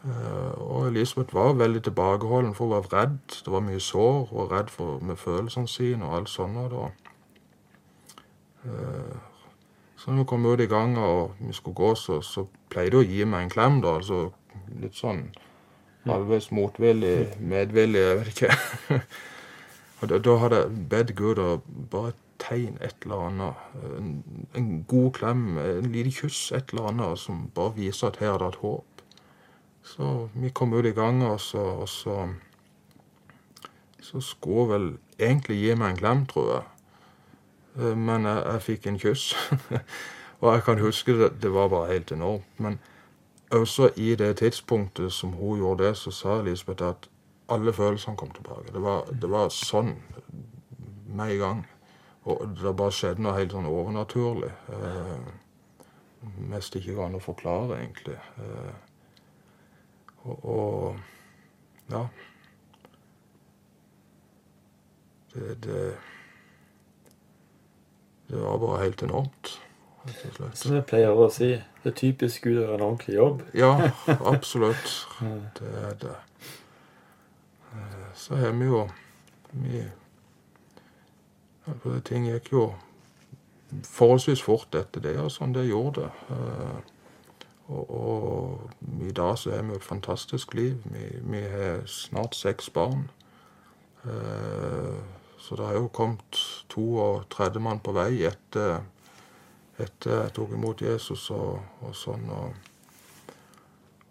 Eh, 0.05 0.61
Og 0.61 0.87
Elisabeth 0.87 1.33
var 1.33 1.53
veldig 1.53 1.83
tilbakeholden, 1.83 2.53
for 2.55 2.65
hun 2.65 2.73
var 2.75 2.93
redd. 2.93 3.17
Det 3.45 3.51
var 3.51 3.59
mye 3.65 3.79
sår. 3.79 4.25
Hun 4.29 4.37
var 4.39 4.51
redd 4.59 4.69
for, 4.69 4.99
med 4.99 5.15
følelsene 5.15 5.67
sine 5.67 6.05
og 6.05 6.17
alt 6.17 6.29
sånt. 6.29 6.71
da. 6.71 6.89
Eh, 8.65 9.15
Så 9.97 10.11
når 10.11 10.17
vi 10.17 10.23
kom 10.27 10.45
ut 10.45 10.59
i 10.59 10.65
gangen 10.65 10.97
og 10.97 11.31
vi 11.39 11.53
skulle 11.53 11.75
gå, 11.75 11.95
så, 11.95 12.21
så 12.21 12.45
pleide 12.69 12.97
hun 12.97 13.05
å 13.05 13.09
gi 13.09 13.23
meg 13.25 13.43
en 13.43 13.49
klem. 13.49 13.81
da, 13.81 13.95
altså 13.95 14.31
Litt 14.81 14.93
sånn 14.95 15.23
halvveis 16.05 16.51
motvillig, 16.51 17.27
medvillig, 17.39 17.99
jeg 18.01 18.17
vet 18.19 18.27
ikke. 18.27 18.99
og 20.01 20.09
da, 20.11 20.19
da 20.19 20.35
hadde 20.37 20.59
jeg 20.61 20.83
bedt 20.91 21.15
Gud 21.17 21.39
å 21.41 21.49
bare 21.91 22.13
tegn 22.37 22.77
et 22.81 22.95
eller 23.05 23.23
annet. 23.29 23.63
En, 23.97 24.11
en 24.53 24.69
god 24.87 25.11
klem, 25.17 25.57
en 25.57 25.89
liten 25.91 26.11
kyss, 26.13 26.51
et 26.51 26.69
eller 26.73 26.91
annet 26.91 27.17
som 27.19 27.47
bare 27.55 27.73
viser 27.79 28.07
at 28.11 28.19
her 28.21 28.35
er 28.35 28.43
det 28.43 28.51
et 28.53 28.61
håp. 28.61 28.94
Så 29.85 30.29
vi 30.33 30.49
kom 30.49 30.73
ut 30.73 30.85
i 30.85 30.95
gang, 30.97 31.23
og 31.23 31.39
så, 31.39 31.57
og 31.57 31.89
så 31.89 32.29
Så 34.01 34.21
skulle 34.21 34.69
vel 34.69 34.97
egentlig 35.19 35.57
gi 35.57 35.75
meg 35.75 35.91
en 35.91 35.97
klem, 35.97 36.25
tror 36.25 36.49
jeg. 36.53 36.63
Eh, 37.77 37.97
Men 37.97 38.25
jeg, 38.25 38.43
jeg 38.45 38.61
fikk 38.61 38.87
en 38.87 38.99
kyss. 38.99 39.23
og 40.41 40.53
jeg 40.53 40.63
kan 40.63 40.79
huske 40.79 41.15
det, 41.17 41.41
det 41.41 41.53
var 41.53 41.67
bare 41.69 41.93
helt 41.93 42.11
enormt. 42.11 42.59
Men 42.59 42.79
også 43.51 43.89
i 43.95 44.15
det 44.15 44.37
tidspunktet 44.37 45.13
som 45.13 45.33
hun 45.33 45.57
gjorde 45.57 45.83
det, 45.83 45.97
så 45.97 46.11
sa 46.11 46.39
Elisabeth 46.39 46.85
at 46.85 47.09
alle 47.49 47.73
følelsene 47.73 48.17
kom 48.17 48.31
tilbake. 48.31 48.73
Det 48.73 48.81
var, 48.81 49.05
det 49.21 49.29
var 49.29 49.49
sånn 49.49 49.95
med 51.07 51.31
en 51.31 51.39
gang. 51.39 51.65
Og 52.25 52.57
det 52.61 52.77
bare 52.77 52.93
skjedde 52.93 53.21
noe 53.21 53.37
helt 53.37 53.53
sånn 53.53 53.69
overnaturlig. 53.69 54.51
Eh, 54.69 56.25
mest 56.49 56.75
ikke 56.75 56.93
går 56.97 57.09
an 57.09 57.19
å 57.19 57.21
forklare, 57.21 57.79
egentlig. 57.83 58.17
Eh, 58.41 58.84
og, 60.25 60.45
og 60.45 60.99
ja. 61.93 62.05
Det, 65.33 65.55
det 65.63 65.97
Det 68.27 68.39
var 68.41 68.57
bare 68.57 68.83
helt 68.83 69.03
enormt. 69.05 69.61
Som 70.53 70.73
jeg 70.75 70.85
pleier 70.89 71.13
å 71.17 71.27
si, 71.33 71.51
det 71.83 71.91
er 71.91 71.97
typisk 71.97 72.43
Gud 72.45 72.57
å 72.57 72.63
gjøre 72.63 72.77
en 72.79 72.85
ordentlig 72.87 73.15
jobb. 73.15 73.43
Ja, 73.57 73.69
absolutt. 74.33 74.93
Det 75.59 75.69
er 75.81 75.93
det. 76.01 76.15
Eh, 77.73 78.07
Så 78.17 78.35
har 78.41 78.51
vi 78.57 78.65
jo 78.65 78.81
vi, 79.51 79.83
Ting 82.05 82.25
gikk 82.29 82.51
jo 82.53 82.65
forholdsvis 83.89 84.41
fort 84.45 84.75
etter 84.77 85.01
det, 85.01 85.15
og 85.21 85.31
sånn 85.33 85.53
det 85.55 85.67
gjorde 85.69 86.05
det. 86.05 86.35
Og, 87.67 87.89
og 87.89 88.71
i 89.01 89.11
dag 89.11 89.37
så 89.37 89.51
er 89.51 89.61
vi 89.61 89.75
et 89.75 89.83
fantastisk 89.83 90.53
liv. 90.53 90.77
Vi, 91.21 91.39
har 91.39 91.81
snart 91.85 92.35
seks 92.35 92.69
barn. 92.69 93.09
Eh, 94.05 94.97
så 95.37 95.55
det 95.55 95.65
har 95.65 95.73
jo 95.73 95.87
kommet 95.87 96.63
to 96.69 96.97
og 96.97 97.29
tredje 97.29 97.59
mann 97.59 97.79
på 97.79 97.91
vei 97.91 98.21
etter, 98.25 98.85
etter 99.77 100.21
jeg 100.21 100.33
tok 100.37 100.53
imot 100.53 100.81
Jesus 100.81 101.29
og, 101.33 101.59
og 101.81 101.95
sånn. 101.97 102.29
Og, 102.29 102.53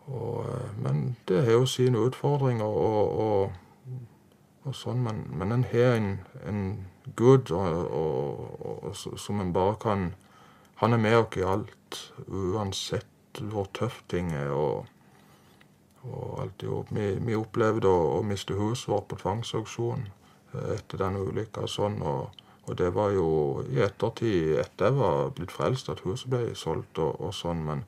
og, 0.07 0.41
eh, 0.51 0.75
men 0.83 1.17
det 1.29 1.45
har 1.47 1.61
jo 1.61 1.71
sine 1.71 2.03
utfordringer 2.03 2.67
og 2.67 3.55
sånn. 4.75 5.07
Men, 5.07 5.25
men 5.31 5.55
en 5.55 5.67
har 5.71 5.95
en, 6.01 6.13
en 6.43 6.67
Gud 7.17 7.55
som 8.95 9.41
en 9.41 9.53
bare 9.53 9.77
kan 9.77 10.15
Han 10.81 10.93
er 10.93 10.99
med 10.99 11.15
oss 11.17 11.37
i 11.39 11.43
alt, 11.47 11.99
uansett 12.27 13.14
hvor 13.41 13.69
tøft 13.73 14.09
ting 14.09 14.33
er. 14.33 14.51
og, 14.51 14.87
og 16.05 16.43
alt 16.43 16.63
i. 16.63 16.71
Vi, 16.91 17.07
vi, 17.27 17.37
opplevde 17.37 17.89
å, 17.89 18.19
å 18.19 18.23
miste 18.27 18.57
huset 18.59 18.91
vårt 18.93 19.09
på 19.09 19.19
tvangsauksjon 19.23 20.07
eh, 20.07 20.75
etter 20.77 21.01
den 21.01 21.17
ulykka. 21.21 21.67
Sånn, 21.71 22.01
og, 22.05 22.35
og, 22.67 22.75
det 22.81 22.91
var 22.97 23.15
jo 23.17 23.27
i 23.71 23.81
ettertid, 23.85 24.59
etter 24.61 24.91
jeg 24.91 24.99
var 25.01 25.33
blitt 25.39 25.55
frelst, 25.55 25.89
at 25.93 26.05
huset 26.05 26.31
ble 26.33 26.53
solgt 26.59 27.01
og, 27.03 27.17
og 27.21 27.35
sånn. 27.37 27.65
Men, 27.65 27.85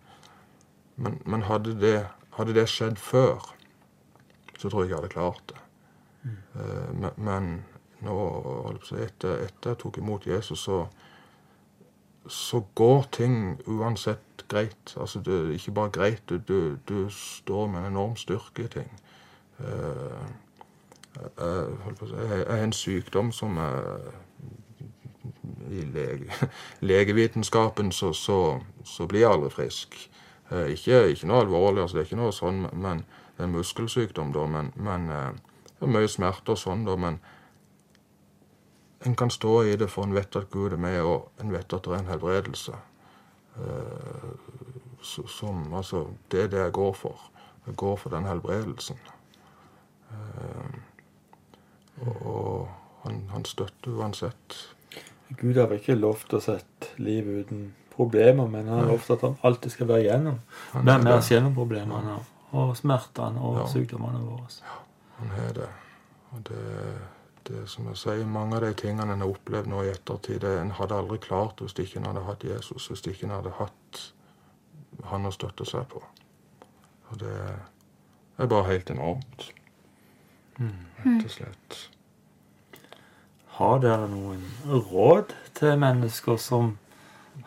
men, 0.97 1.21
men 1.29 1.47
hadde, 1.51 1.77
det, 1.81 1.99
hadde, 2.39 2.57
det, 2.57 2.69
skjedd 2.73 3.01
før, 3.01 3.53
så 4.57 4.71
tror 4.71 4.85
jeg 4.85 4.95
jeg 4.95 5.01
hadde 5.03 5.13
klart 5.13 5.53
det. 5.53 5.63
Mm. 6.27 6.39
Uh, 6.57 6.87
men, 7.03 7.11
men 7.23 7.51
nå, 8.07 8.15
etter, 8.97 9.45
etter 9.45 9.75
jeg 9.75 9.83
tok 9.83 10.01
imot 10.01 10.27
Jesus, 10.27 10.65
så 10.65 10.87
så 12.29 12.63
går 12.75 13.03
ting 13.15 13.61
uansett 13.67 14.36
greit. 14.49 14.95
Altså, 15.01 15.21
det 15.21 15.35
er 15.35 15.53
ikke 15.53 15.73
bare 15.73 15.91
greit, 15.91 16.23
du, 16.29 16.39
du, 16.49 16.77
du 16.89 17.09
står 17.11 17.67
med 17.67 17.81
en 17.81 17.87
enorm 17.87 18.17
styrke 18.17 18.65
i 18.65 18.69
ting. 18.69 18.91
Uh, 19.59 20.27
jeg, 21.17 22.45
har 22.49 22.63
en 22.65 22.73
sykdom 22.73 23.33
som 23.33 23.57
er 23.57 24.11
I 25.71 25.85
lege, 25.95 26.33
legevitenskapen 26.81 27.93
så, 27.93 28.13
så, 28.13 28.61
så, 28.85 29.07
blir 29.07 29.21
jeg 29.21 29.31
aldri 29.31 29.51
frisk. 29.51 30.11
Uh, 30.51 30.67
ikke, 30.67 31.09
ikke, 31.09 31.27
noe 31.27 31.41
alvorlig, 31.41 31.83
altså, 31.83 31.97
det 31.97 32.03
er 32.05 32.11
ikke 32.11 32.21
noe 32.21 32.35
sånn, 32.35 32.67
men 32.73 33.05
en 33.39 33.55
muskelsykdom, 33.55 34.33
da. 34.37 34.45
Men, 34.47 34.73
men 34.77 35.09
uh, 35.11 35.57
det 35.79 35.89
er 35.89 35.95
mye 35.97 36.11
smerte 36.11 36.55
og 36.55 36.61
sånn, 36.61 36.85
da. 36.87 36.97
men 36.97 37.19
en 39.07 39.17
kan 39.17 39.31
stå 39.31 39.63
i 39.63 39.77
det, 39.77 39.89
for 39.91 40.07
en 40.07 40.15
vet 40.15 40.37
at 40.37 40.51
Gud 40.51 40.73
er 40.73 40.81
med, 40.81 41.01
og 41.01 41.43
en 41.43 41.53
vet 41.53 41.73
at 41.73 41.85
det 41.85 41.93
er 41.93 41.99
en 41.99 42.13
helbredelse. 42.13 42.79
Uh, 43.57 44.33
som, 45.03 45.75
altså, 45.75 46.07
det 46.33 46.43
er 46.43 46.53
det 46.53 46.61
jeg 46.61 46.73
går 46.73 46.93
for. 46.93 47.31
Jeg 47.67 47.77
går 47.77 47.97
for 47.97 48.11
den 48.11 48.27
helbredelsen. 48.27 48.99
Uh, 50.11 50.77
og, 52.07 52.27
og 52.27 52.69
han, 53.05 53.23
han, 53.33 53.45
støtter 53.45 53.91
uansett. 53.91 54.59
Gud 55.41 55.57
har 55.59 55.73
ikke 55.73 55.95
lovt 55.95 56.35
oss 56.37 56.49
et 56.53 56.91
liv 57.03 57.27
uten 57.27 57.75
problemer, 57.95 58.47
men 58.47 58.69
han 58.69 58.83
har 58.83 58.91
lovt 58.93 59.11
at 59.11 59.25
han 59.25 59.37
alltid 59.43 59.73
skal 59.73 59.89
være 59.89 60.05
igjennom. 60.05 60.41
Være 60.75 61.03
med 61.03 61.13
oss 61.17 61.31
gjennom 61.33 61.55
problemene 61.57 62.19
og 62.57 62.77
smertene 62.79 63.43
og 63.43 63.63
ja. 63.63 63.67
sykdommene 63.73 64.21
våre. 64.23 64.47
Ja, 64.63 64.79
han 65.19 65.33
har 65.35 65.53
det. 65.57 65.69
Og 66.37 66.43
det 66.49 66.63
det, 67.49 67.63
eh, 67.63 67.67
som 67.67 67.89
jeg 67.91 67.97
sier, 68.01 68.27
Mange 68.27 68.57
av 68.57 68.67
de 68.67 68.75
tingene 68.75 69.13
en 69.13 69.25
har 69.25 69.33
opplevd 69.33 69.71
nå 69.71 69.83
i 69.85 69.93
ettertid, 69.93 70.41
det 70.41 70.59
en 70.61 70.75
hadde 70.79 70.99
aldri 70.99 71.19
klart 71.23 71.63
hvis 71.63 71.77
ikke 71.79 72.01
en 72.01 72.11
hadde 72.11 72.27
hatt 72.27 72.45
Jesus, 72.45 72.89
hvis 72.91 73.07
ikke 73.07 73.27
en 73.27 73.37
hadde 73.39 73.57
hatt 73.59 74.05
han 75.11 75.29
å 75.29 75.35
støtte 75.35 75.67
seg 75.69 75.85
på. 75.93 76.03
Og 77.11 77.21
det 77.21 77.35
er 78.39 78.49
bare 78.51 78.71
helt 78.71 78.91
enormt. 78.91 79.51
Mm. 80.57 80.87
Rett 81.05 81.29
og 81.29 81.35
slett. 81.35 81.79
Har 83.57 83.79
dere 83.85 84.09
noen 84.13 84.43
råd 84.69 85.33
til 85.57 85.79
mennesker 85.81 86.41
som 86.41 86.75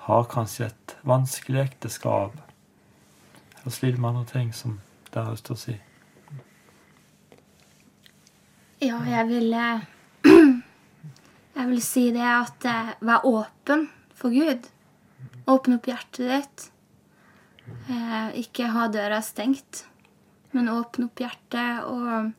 har 0.05 0.29
kanskje 0.29 0.69
et 0.69 0.95
vanskelig 1.05 1.61
ekteskap, 1.67 2.37
eller 3.59 3.73
sliter 3.73 4.01
med 4.01 4.09
andre 4.13 4.25
ting 4.31 4.53
som 4.55 4.79
dere 5.11 5.27
har 5.27 5.37
lyst 5.37 5.49
til 5.49 5.57
å 5.57 5.63
si? 5.65 5.77
Ja, 8.79 9.01
jeg 9.03 9.25
vil 9.27 9.51
eh, 9.59 9.81
Jeg 11.57 11.65
vil 11.67 11.81
si 11.83 12.05
det 12.15 12.23
at 12.23 12.63
eh, 12.63 12.93
vær 13.03 13.25
åpen 13.27 13.89
for 14.15 14.31
Gud. 14.31 14.69
Åpne 15.51 15.75
opp 15.81 15.89
hjertet 15.91 16.29
ditt. 16.31 16.63
Eh, 17.91 18.39
ikke 18.39 18.69
ha 18.71 18.87
døra 18.87 19.19
stengt, 19.25 19.83
men 20.55 20.71
åpne 20.71 21.09
opp 21.09 21.19
hjertet 21.19 21.89
og 21.91 22.31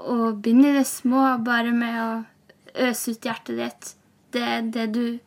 og 0.00 0.38
begynn 0.40 0.64
i 0.64 0.76
det 0.76 0.86
små, 0.88 1.24
bare 1.44 1.72
med 1.76 1.96
å 2.00 2.10
øse 2.86 3.12
ut 3.12 3.26
hjertet 3.26 3.56
ditt. 3.58 3.90
Det, 4.32 4.46
det, 4.72 4.86
du, 4.94 5.18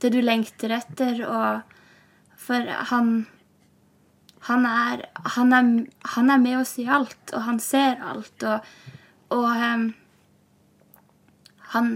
det 0.00 0.10
du 0.12 0.18
lengter 0.24 0.72
etter. 0.80 1.22
Og 1.24 2.36
for 2.36 2.76
han 2.90 3.12
han 4.48 4.64
er, 4.68 5.04
han, 5.36 5.52
er, 5.52 5.72
han 6.16 6.30
er 6.32 6.40
med 6.40 6.58
oss 6.60 6.78
i 6.80 6.86
alt, 6.88 7.32
og 7.32 7.44
han 7.44 7.60
ser 7.60 8.00
alt. 8.04 8.44
Og 8.44 8.97
og 9.34 9.44
um, 9.44 9.88
han, 11.74 11.88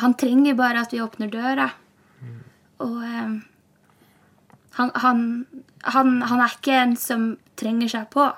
han, 0.00 0.14
trenger 0.16 0.56
bare 0.56 0.82
at 0.84 0.92
vi 0.94 1.02
åpner 1.04 1.30
døra. 1.32 1.68
Og 2.80 2.96
um, 3.02 3.38
han, 4.78 4.92
han, 4.94 5.24
han, 6.22 6.40
er 6.40 6.54
ikke 6.54 6.76
en 6.78 6.94
som 6.96 7.30
trenger 7.58 7.90
seg 7.92 8.06
på. 8.14 8.28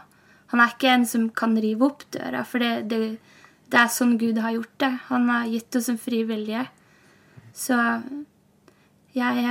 Han 0.51 0.63
er 0.63 0.73
ikke 0.73 0.95
en 0.95 1.07
som 1.07 1.29
kan 1.37 1.55
rive 1.61 1.87
opp 1.87 2.07
døra, 2.15 2.43
for 2.49 2.63
det, 2.63 2.89
det, 2.91 3.21
det 3.71 3.79
er 3.79 3.93
sånn 3.93 4.17
Gud 4.19 4.41
har 4.43 4.57
gjort 4.57 4.77
det. 4.83 4.91
Han 5.11 5.29
har 5.31 5.51
gitt 5.53 5.79
oss 5.79 5.91
en 5.93 6.01
fri 6.01 6.25
vilje. 6.27 6.65
Så 7.55 7.77
jeg, 9.15 9.45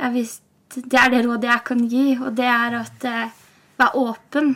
jeg 0.00 0.12
visste, 0.16 0.42
Det 0.72 0.98
er 0.98 1.10
det 1.12 1.24
rådet 1.26 1.50
jeg 1.50 1.64
kan 1.68 1.80
gi, 1.88 2.04
og 2.16 2.36
det 2.36 2.48
er 2.48 2.76
at 2.80 3.08
uh, 3.08 3.40
vær 3.80 3.96
åpen. 4.00 4.54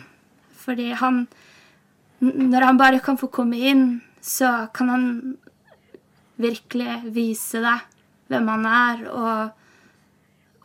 Fordi 0.57 0.91
han, 0.97 1.25
når 2.19 2.65
han 2.65 2.79
bare 2.79 3.01
kan 3.03 3.17
få 3.19 3.29
komme 3.33 3.59
inn, 3.69 3.85
så 4.21 4.67
kan 4.73 4.89
han 4.89 5.05
virkelig 6.41 7.13
vise 7.13 7.61
deg 7.61 7.85
hvem 8.31 8.49
han 8.51 8.65
er, 8.69 9.03
og, 9.09 9.51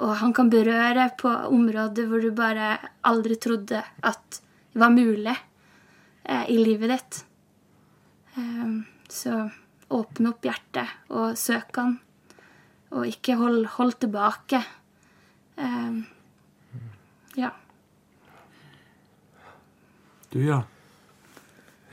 og 0.02 0.14
han 0.22 0.32
kan 0.36 0.50
berøre 0.52 1.10
på 1.20 1.30
områder 1.52 2.08
hvor 2.10 2.24
du 2.24 2.32
bare 2.36 2.74
aldri 3.08 3.38
trodde 3.40 3.82
at 3.82 4.40
det 4.72 4.80
var 4.80 4.94
mulig 4.94 5.34
eh, 6.24 6.44
i 6.48 6.56
livet 6.56 6.94
ditt. 6.94 7.20
Eh, 8.40 8.72
så 9.12 9.44
åpne 9.92 10.32
opp 10.32 10.48
hjertet 10.48 11.12
og 11.12 11.36
søk 11.36 11.76
han, 11.76 11.98
og 12.96 13.08
ikke 13.08 13.36
hold, 13.40 13.66
hold 13.76 13.98
tilbake. 14.00 14.62
Eh, 15.60 16.00
ja. 17.36 17.52
Du, 20.32 20.40
ja. 20.40 20.62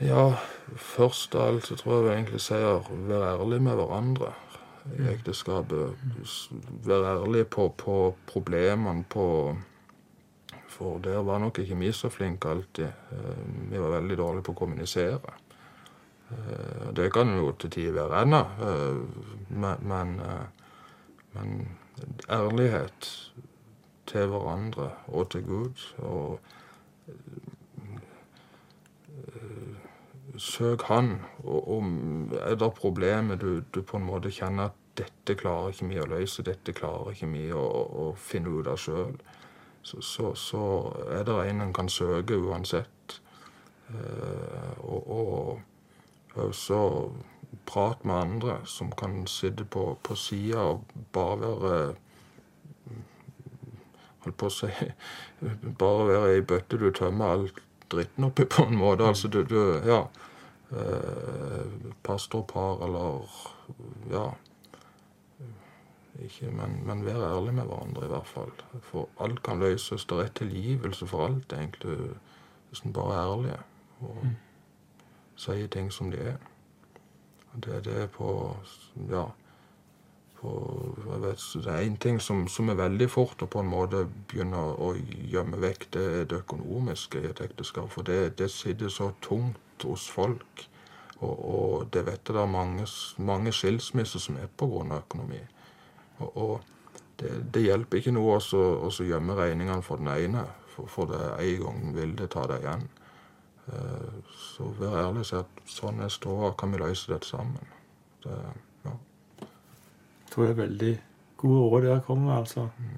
Ja, 0.00 0.38
først 0.76 1.34
av 1.36 1.42
alt 1.44 1.66
så 1.68 1.74
tror 1.76 1.98
jeg 1.98 2.04
vi 2.04 2.12
egentlig 2.14 2.38
sier 2.40 2.86
vær 3.04 3.24
ærlig 3.34 3.58
med 3.60 3.76
hverandre 3.76 4.30
i 4.96 5.08
ekteskapet. 5.12 5.98
Vær 6.86 7.04
ærlig 7.10 7.42
på, 7.52 7.66
på 7.76 7.96
problemene, 8.30 9.04
på 9.04 9.56
For 10.70 11.02
der 11.04 11.18
var 11.26 11.42
nok 11.42 11.58
ikke 11.60 11.76
vi 11.76 11.90
så 11.92 12.08
flinke 12.08 12.48
alltid. 12.48 12.86
Eh, 13.12 13.40
vi 13.68 13.78
var 13.78 13.90
veldig 13.98 14.16
dårlige 14.16 14.44
på 14.46 14.54
å 14.54 14.58
kommunisere. 14.62 15.34
Eh, 16.30 16.86
det 16.96 17.10
kan 17.12 17.34
jo 17.36 17.50
til 17.60 17.70
tider 17.74 17.98
være 17.98 18.22
ennå, 18.22 18.40
eh, 18.64 19.02
men, 19.52 20.22
men 21.34 21.52
ærlighet 22.30 23.10
til 24.08 24.32
hverandre 24.32 24.88
og 25.12 25.28
til 25.34 25.44
Gud. 25.44 25.84
og 25.98 26.40
søk 30.40 30.82
han. 30.88 31.18
Om 31.44 32.32
er 32.40 32.54
det 32.54 32.72
problemer 32.74 33.36
du, 33.36 33.62
du, 33.74 33.82
på 33.82 33.96
en 33.96 34.08
måte 34.08 34.32
kjenner 34.32 34.70
at 34.70 34.78
dette 34.98 35.36
klarer 35.38 35.72
ikke 35.72 35.88
vi 35.88 36.00
å 36.00 36.08
løse, 36.10 36.44
dette 36.44 36.74
klarer 36.76 37.14
ikke 37.14 37.30
vi 37.30 37.46
å, 37.56 37.60
å 37.60 38.06
finne 38.18 38.52
ut 38.52 38.68
av 38.68 38.80
sjøl, 38.80 39.16
så, 39.82 40.00
så, 40.04 40.34
så, 40.36 40.62
er 41.08 41.24
det 41.28 41.36
en 41.48 41.64
en 41.64 41.72
kan 41.72 41.88
søke 41.88 42.36
uansett. 42.36 43.20
Eh, 43.90 44.80
og, 44.84 45.60
og 46.36 46.54
så 46.54 46.82
prat 47.66 48.04
med 48.04 48.14
andre 48.14 48.60
som 48.64 48.92
kan 48.92 49.24
sitte 49.26 49.64
på, 49.64 49.96
på 50.02 50.14
sida 50.14 50.68
og 50.74 50.84
bare 51.12 51.56
være 51.64 51.90
Holdt 54.20 54.36
på 54.36 54.50
å 54.50 54.52
si 54.52 54.68
Bare 55.80 56.06
være 56.06 56.32
ei 56.34 56.40
bøtte 56.44 56.76
du 56.76 56.90
tømmer 56.92 57.32
alt 57.34 57.60
dritten 57.90 58.26
oppi, 58.28 58.44
på 58.44 58.66
en 58.68 58.76
måte. 58.76 59.06
Altså, 59.08 59.30
du, 59.32 59.40
du 59.48 59.80
Ja 59.88 60.04
eh, 60.72 61.74
pastorpar 62.02 62.84
eller 62.86 63.26
ja 64.10 64.28
ikke, 66.24 66.50
men, 66.50 66.86
men 66.86 67.04
vær 67.06 67.22
ærlig 67.36 67.54
med 67.54 67.64
hverandre, 67.64 68.04
i 68.04 68.08
hvert 68.08 68.26
fall. 68.26 68.52
For 68.82 69.08
alt 69.20 69.42
kan 69.42 69.58
løses. 69.58 70.04
Det 70.04 70.18
er 70.18 70.32
tilgivelse 70.34 71.06
for 71.06 71.26
alt, 71.26 71.52
egentlig, 71.52 71.96
hvis 72.68 72.80
en 72.80 72.92
bare 72.92 73.14
er 73.14 73.32
ærlig 73.32 73.58
og 74.00 74.16
mm. 74.22 74.36
sier 75.36 75.66
ting 75.68 75.92
som 75.92 76.10
de 76.10 76.18
er. 76.32 76.36
Det 77.56 77.76
er 77.76 77.80
det 77.80 78.10
på 78.10 78.56
Ja. 79.10 79.24
På, 80.40 80.50
vet, 81.20 81.42
det 81.54 81.66
er 81.66 81.84
én 81.84 81.96
ting 82.00 82.20
som, 82.20 82.48
som, 82.48 82.68
er 82.68 82.74
veldig 82.74 83.10
fort 83.10 83.42
og 83.42 83.50
på 83.50 83.60
en 83.60 83.66
måte 83.68 84.06
begynner 84.28 84.78
å 84.80 84.94
gjemme 85.28 85.60
vekk, 85.60 85.84
det 85.92 86.04
er 86.20 86.24
det 86.24 86.38
økonomiske 86.38 87.20
i 87.20 87.26
et 87.28 87.42
ekteskap. 87.44 87.90
For 87.92 88.02
det, 88.02 88.38
det 88.38 88.48
sitter 88.50 88.88
så 88.88 89.10
tungt 89.20 89.60
hos 89.84 90.08
folk. 90.10 90.66
Og, 91.20 91.36
og 91.54 91.88
det 91.92 92.04
vet 92.06 92.20
jeg 92.20 92.36
det 92.36 92.42
er 92.42 92.50
mange, 92.50 92.86
mange 93.18 93.52
skilsmisser 93.52 94.22
som 94.22 94.38
er 94.40 94.48
pga. 94.48 95.00
økonomi. 95.00 95.40
Og, 96.18 96.36
og 96.36 96.60
det, 97.20 97.52
det, 97.54 97.66
hjelper 97.66 98.00
ikke 98.00 98.14
noe 98.16 98.38
å 98.40 98.90
gjemme 99.04 99.36
regningene 99.36 99.84
for 99.84 100.00
den 100.00 100.08
ene, 100.14 100.46
for, 100.74 100.88
for 100.88 101.10
det 101.10 101.20
en 101.44 101.66
gang 101.66 101.92
vil 101.96 102.16
det 102.16 102.30
ta 102.32 102.46
deg 102.48 102.64
igjen. 102.64 102.88
Uh, 103.70 104.16
så 104.34 104.66
vær 104.80 104.96
ærlig 105.04 105.22
og 105.22 105.28
si 105.28 105.36
at 105.38 105.60
sånn 105.70 106.00
er 106.02 106.10
ståa, 106.10 106.54
kan 106.58 106.72
vi 106.72 106.80
løse 106.80 107.12
dette 107.12 107.28
sammen. 107.28 107.76
Det, 108.24 108.38
ja. 108.86 108.96
Jeg 109.44 110.32
tror 110.32 110.48
det 110.48 110.54
er 110.54 110.62
veldig 110.64 110.94
gode 111.40 111.60
råd 111.60 111.86
dere 111.86 112.04
kommer 112.06 112.40
altså. 112.40 112.68
Mm. 112.78 112.96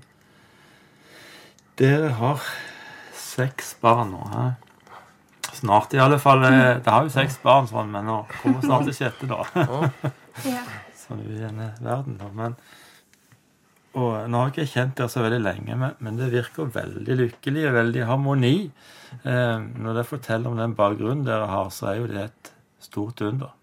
Dere 1.82 2.12
har 2.18 2.46
seks 3.16 3.74
barn 3.82 4.14
nå. 4.14 4.22
He? 4.32 4.71
Snart, 5.62 5.94
i 5.94 6.00
alle 6.02 6.18
fall. 6.18 6.42
Eh, 6.48 6.78
det 6.82 6.90
har 6.90 7.06
jo 7.06 7.12
seks 7.14 7.36
barn, 7.42 7.68
sånn, 7.70 7.92
men 7.94 8.08
nå 8.08 8.22
kommer 8.40 8.64
snart 8.64 8.88
det 8.88 8.96
sjette, 8.98 9.28
da. 9.30 9.44
sånn 11.04 11.22
i 11.22 11.38
denne 11.38 11.68
verden, 11.78 12.16
da. 12.18 12.30
Men, 12.34 12.56
og 13.92 14.24
nå 14.26 14.40
har 14.40 14.50
jeg 14.50 14.54
ikke 14.56 14.72
kjent 14.72 14.96
dere 14.98 15.12
så 15.12 15.22
veldig 15.22 15.38
lenge, 15.44 15.76
men, 15.78 15.94
men 16.02 16.18
det 16.18 16.32
virker 16.32 16.70
veldig 16.74 17.18
lykkelig 17.20 17.66
og 17.68 17.76
veldig 17.76 18.06
harmoni. 18.08 18.56
Eh, 19.22 19.58
når 19.60 19.98
dere 19.98 20.08
forteller 20.08 20.50
om 20.50 20.58
den 20.58 20.74
bakgrunnen 20.78 21.26
dere 21.28 21.50
har, 21.50 21.70
så 21.74 21.92
er 21.92 22.00
jo 22.00 22.10
det 22.10 22.24
et 22.24 22.52
stort 22.82 23.22
under. 23.22 23.54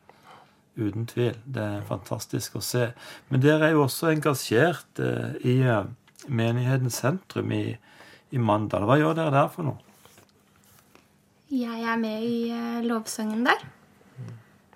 Uten 0.80 1.10
tvil. 1.10 1.36
Det 1.44 1.66
er 1.66 1.88
fantastisk 1.90 2.56
å 2.56 2.64
se. 2.64 2.92
Men 3.28 3.44
dere 3.44 3.68
er 3.68 3.76
jo 3.76 3.84
også 3.90 4.14
engasjert 4.14 5.04
eh, 5.04 5.36
i 5.44 5.60
eh, 5.66 5.90
menighetens 6.32 7.02
sentrum 7.04 7.52
i, 7.52 7.66
i 8.32 8.40
Mandal. 8.40 8.88
Hva 8.88 9.00
gjør 9.02 9.18
dere 9.18 9.36
der 9.36 9.52
for 9.52 9.68
noe? 9.68 9.89
Jeg 11.50 11.82
er 11.82 11.96
med 11.98 12.24
i 12.30 12.52
uh, 12.54 12.82
lovsangen 12.86 13.42
der. 13.48 13.64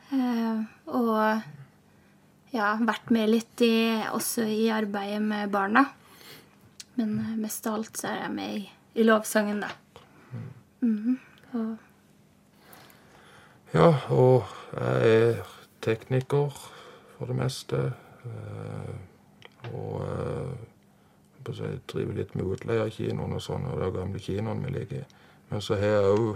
Uh, 0.10 0.64
og 0.90 1.42
ja, 2.54 2.72
vært 2.82 3.12
med 3.14 3.30
litt 3.30 3.62
i, 3.62 4.02
også 4.10 4.48
i 4.50 4.72
arbeidet 4.74 5.22
med 5.22 5.52
barna. 5.54 5.86
Men 6.98 7.14
uh, 7.20 7.36
mest 7.38 7.70
av 7.70 7.78
alt 7.78 8.02
så 8.02 8.10
er 8.10 8.24
jeg 8.24 8.34
med 8.34 8.56
i, 8.58 8.64
i 8.98 9.06
lovsangen, 9.06 9.62
da. 9.62 9.70
Mm 10.82 11.20
og 11.54 11.76
ja, 13.74 13.88
og 14.10 14.50
jeg 14.74 15.14
er 15.14 15.40
tekniker 15.82 16.50
for 17.14 17.30
det 17.30 17.36
meste. 17.38 17.80
Og 19.74 20.02
jeg 21.58 21.80
driver 21.90 22.18
litt 22.18 22.34
med 22.38 22.50
utleie 22.54 22.86
av 22.86 22.94
kinoen 22.94 23.34
og 23.38 23.42
sånn, 23.42 23.66
og 23.70 23.82
det 23.82 23.92
gamle 23.96 24.22
kinoen 24.22 24.62
vi 24.66 24.74
ligger 24.74 25.02
i. 25.02 25.23
Men 25.54 25.62
så 25.62 25.76
har 25.78 25.92
jeg 25.94 26.14
òg 26.18 26.30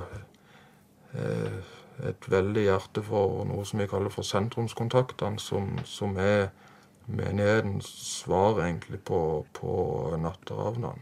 eh, 1.18 1.53
et 2.05 2.26
veldig 2.30 2.68
hjerte 2.68 3.01
for 3.01 3.47
noe 3.49 3.63
som 3.65 3.80
vi 3.82 3.88
kaller 3.89 4.13
for 4.13 4.28
sentrumskontaktene, 4.28 5.41
som, 5.41 5.72
som 5.89 6.13
er 6.22 6.51
menighetens 7.09 7.88
svar 8.11 8.59
egentlig 8.61 8.99
på, 9.01 9.22
på 9.57 9.72
natteravnene. 10.22 11.01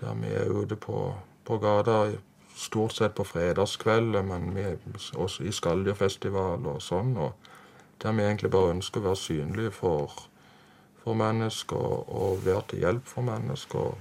Der 0.00 0.16
vi 0.18 0.32
er 0.34 0.50
ute 0.50 0.74
på, 0.82 1.12
på 1.46 1.60
gata 1.62 2.08
stort 2.58 2.96
sett 2.96 3.14
på 3.14 3.28
fredagskvelder, 3.28 4.26
men 4.26 4.50
vi 4.56 4.66
er 4.72 4.82
også 5.14 5.46
i 5.46 5.54
Skalldyrfestival 5.54 6.66
og 6.72 6.82
sånn. 6.82 7.14
og 7.22 8.02
Der 8.02 8.18
vi 8.18 8.26
egentlig 8.26 8.50
bare 8.50 8.74
ønsker 8.74 8.98
å 8.98 9.12
være 9.12 9.22
synlige 9.22 9.76
for, 9.78 10.18
for 11.04 11.14
mennesker 11.22 11.78
og, 11.78 12.10
og 12.10 12.44
være 12.50 12.66
til 12.74 12.82
hjelp 12.82 13.06
for 13.06 13.30
mennesker. 13.30 13.94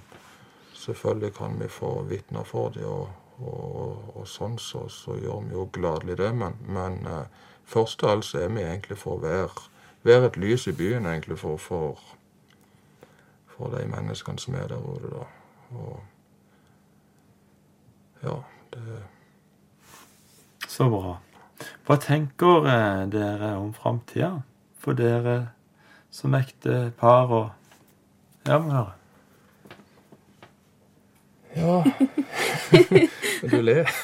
Selvfølgelig 0.73 1.33
kan 1.38 1.61
vi 1.61 1.69
få 1.69 2.01
vitner 2.09 2.49
for 2.49 2.73
dem. 2.73 2.89
Og, 2.89 3.26
og, 3.38 4.17
og 4.17 4.27
sånn, 4.27 4.57
så, 4.61 4.88
så, 4.89 5.15
gjør 5.21 5.43
vi 5.45 5.53
jo 5.53 5.67
gladelig 5.73 6.17
det. 6.17 6.31
Men, 6.35 6.57
men 6.65 6.99
eh, 7.05 7.25
først 7.69 8.03
og 8.03 8.11
alt 8.11 8.25
så 8.25 8.41
er 8.43 8.53
vi 8.55 8.65
egentlig 8.65 8.97
for 8.97 9.17
å 9.17 9.23
være, 9.23 9.67
være 10.07 10.31
et 10.31 10.39
lys 10.41 10.67
i 10.67 10.75
byen, 10.77 11.05
egentlig, 11.05 11.38
for, 11.41 11.61
for, 11.61 12.01
for 13.53 13.73
de 13.75 13.85
menneskene 13.91 14.41
som 14.41 14.57
er 14.57 14.71
der 14.73 14.81
ute, 14.81 15.13
da. 15.13 15.23
Og 15.77 15.99
ja, 18.23 18.38
det 18.73 19.03
Så 20.67 20.88
bra. 20.89 21.17
Hva 21.85 21.97
tenker 22.01 22.65
eh, 22.69 23.03
dere 23.11 23.53
om 23.59 23.73
framtida 23.73 24.41
for 24.81 24.97
dere 24.97 25.38
som 26.13 26.35
ekte 26.38 26.91
par 26.97 27.33
og 27.33 27.49
Ja, 28.47 28.57
må 28.63 28.71
høre. 28.71 28.93
Ja 31.57 31.83
Du 33.41 33.61
ler. 33.61 33.89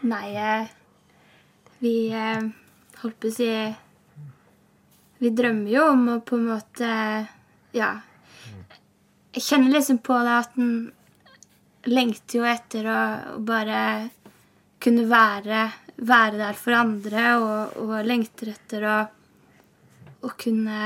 Nei, 0.00 0.36
eh, 0.36 0.66
vi 1.78 1.94
eh, 2.12 2.42
holdt 3.02 3.18
på 3.20 3.30
å 3.30 3.34
si 3.34 3.48
Vi 5.22 5.30
drømmer 5.32 5.70
jo 5.72 5.86
om 5.94 6.04
å 6.12 6.20
på 6.26 6.36
en 6.36 6.50
måte 6.50 6.90
Ja. 7.76 7.90
Jeg 9.36 9.44
kjenner 9.44 9.76
liksom 9.76 9.98
på 10.04 10.16
det 10.24 10.36
at 10.42 10.54
en 10.60 10.70
lengter 11.86 12.40
jo 12.40 12.46
etter 12.48 12.86
å, 12.88 13.00
å 13.36 13.40
bare 13.46 13.80
kunne 14.82 15.04
være, 15.10 15.66
være, 15.96 16.38
der 16.40 16.56
for 16.58 16.76
andre, 16.76 17.26
og, 17.40 17.76
og 17.84 17.92
lengter 18.06 18.52
etter 18.54 18.86
å, 18.88 18.96
å 20.24 20.32
kunne 20.40 20.80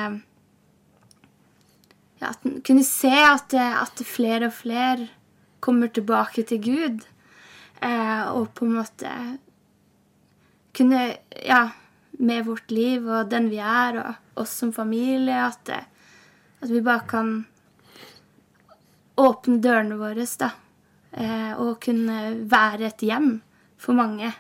ja, 2.21 2.33
at 2.33 2.45
en 2.45 2.59
kunne 2.67 2.85
se 2.85 3.13
at, 3.15 3.55
at 3.55 4.03
flere 4.07 4.51
og 4.51 4.57
flere 4.59 5.09
kommer 5.61 5.89
tilbake 5.93 6.45
til 6.49 6.63
Gud. 6.65 7.05
Eh, 7.81 8.25
og 8.33 8.51
på 8.55 8.67
en 8.67 8.77
måte 8.81 9.13
kunne 10.77 11.17
Ja, 11.47 11.71
med 12.21 12.45
vårt 12.45 12.71
liv 12.71 13.07
og 13.09 13.31
den 13.31 13.49
vi 13.51 13.59
er, 13.59 13.97
og 13.97 14.43
oss 14.43 14.59
som 14.61 14.73
familie, 14.73 15.39
at, 15.47 15.71
at 16.61 16.69
vi 16.69 16.83
bare 16.85 17.07
kan 17.09 17.31
åpne 19.21 19.61
dørene 19.65 19.97
våre, 20.01 20.27
da. 20.39 20.51
Eh, 21.11 21.53
og 21.59 21.81
kunne 21.83 22.47
være 22.51 22.91
et 22.91 23.03
hjem 23.03 23.41
for 23.81 23.97
mange. 23.99 24.31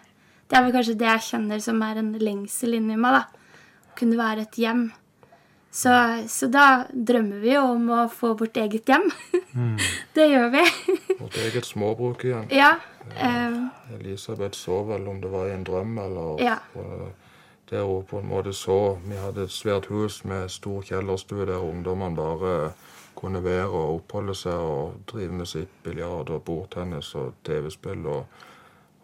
Det 0.47 0.59
er 0.59 0.65
vel 0.67 0.75
kanskje 0.75 0.99
det 1.01 1.09
jeg 1.09 1.27
kjenner 1.31 1.63
som 1.63 1.81
er 1.87 1.99
en 2.01 2.13
lengsel 2.21 2.77
inni 2.79 2.99
meg. 3.01 3.17
da. 3.17 3.57
Kunne 3.99 4.21
være 4.21 4.47
et 4.47 4.61
hjem 4.61 4.91
så, 5.71 5.95
så, 6.29 6.47
da 6.51 6.85
drømmer 6.91 7.39
vi 7.39 7.55
jo 7.55 7.63
om 7.77 7.91
å 7.95 8.03
få 8.11 8.33
vårt 8.39 8.59
eget 8.59 8.91
hjem. 8.91 9.07
Mm. 9.55 9.79
det 10.17 10.27
gjør 10.33 10.51
vi. 10.57 10.65
vårt 11.23 11.39
eget 11.45 11.69
småbruk 11.69 12.25
igjen. 12.27 12.51
Ja. 12.55 12.75
Eh, 13.15 13.59
Elisabeth 13.95 14.59
så 14.59 14.83
vel 14.89 15.09
om 15.09 15.21
det 15.23 15.31
var 15.31 15.49
i 15.49 15.55
en 15.55 15.65
drøm, 15.67 15.97
eller 15.99 16.43
ja. 16.43 16.59
der 17.71 17.87
hun 17.87 18.05
på 18.07 18.19
en 18.19 18.29
måte 18.29 18.53
så 18.53 18.99
Vi 19.07 19.17
hadde 19.17 19.47
et 19.47 19.55
svært 19.55 19.87
hus 19.91 20.25
med 20.25 20.51
stor 20.51 20.83
kjellerstue 20.83 21.47
der 21.47 21.63
ungdommene 21.63 22.19
bare 22.19 22.55
kunne 23.15 23.43
være 23.45 23.69
og 23.69 23.95
oppholde 24.01 24.35
seg 24.35 24.59
og 24.59 25.03
drive 25.11 25.33
med 25.43 25.47
sitt 25.47 25.73
biljard 25.85 26.31
og 26.31 26.43
bordtennis 26.47 27.15
og 27.15 27.35
TV-spill. 27.45 28.07
og 28.07 28.47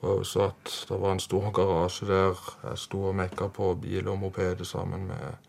og 0.07 0.27
så 0.27 0.51
at 0.51 0.87
det 0.89 1.01
var 1.01 1.13
en 1.13 1.21
stor 1.21 1.51
garasje 1.51 2.07
der 2.07 2.41
jeg 2.63 2.79
sto 2.79 3.01
og 3.09 3.15
mekka 3.17 3.49
på 3.49 3.75
bil 3.81 4.09
og 4.09 4.19
moped 4.19 4.65
sammen 4.65 5.07
med 5.09 5.46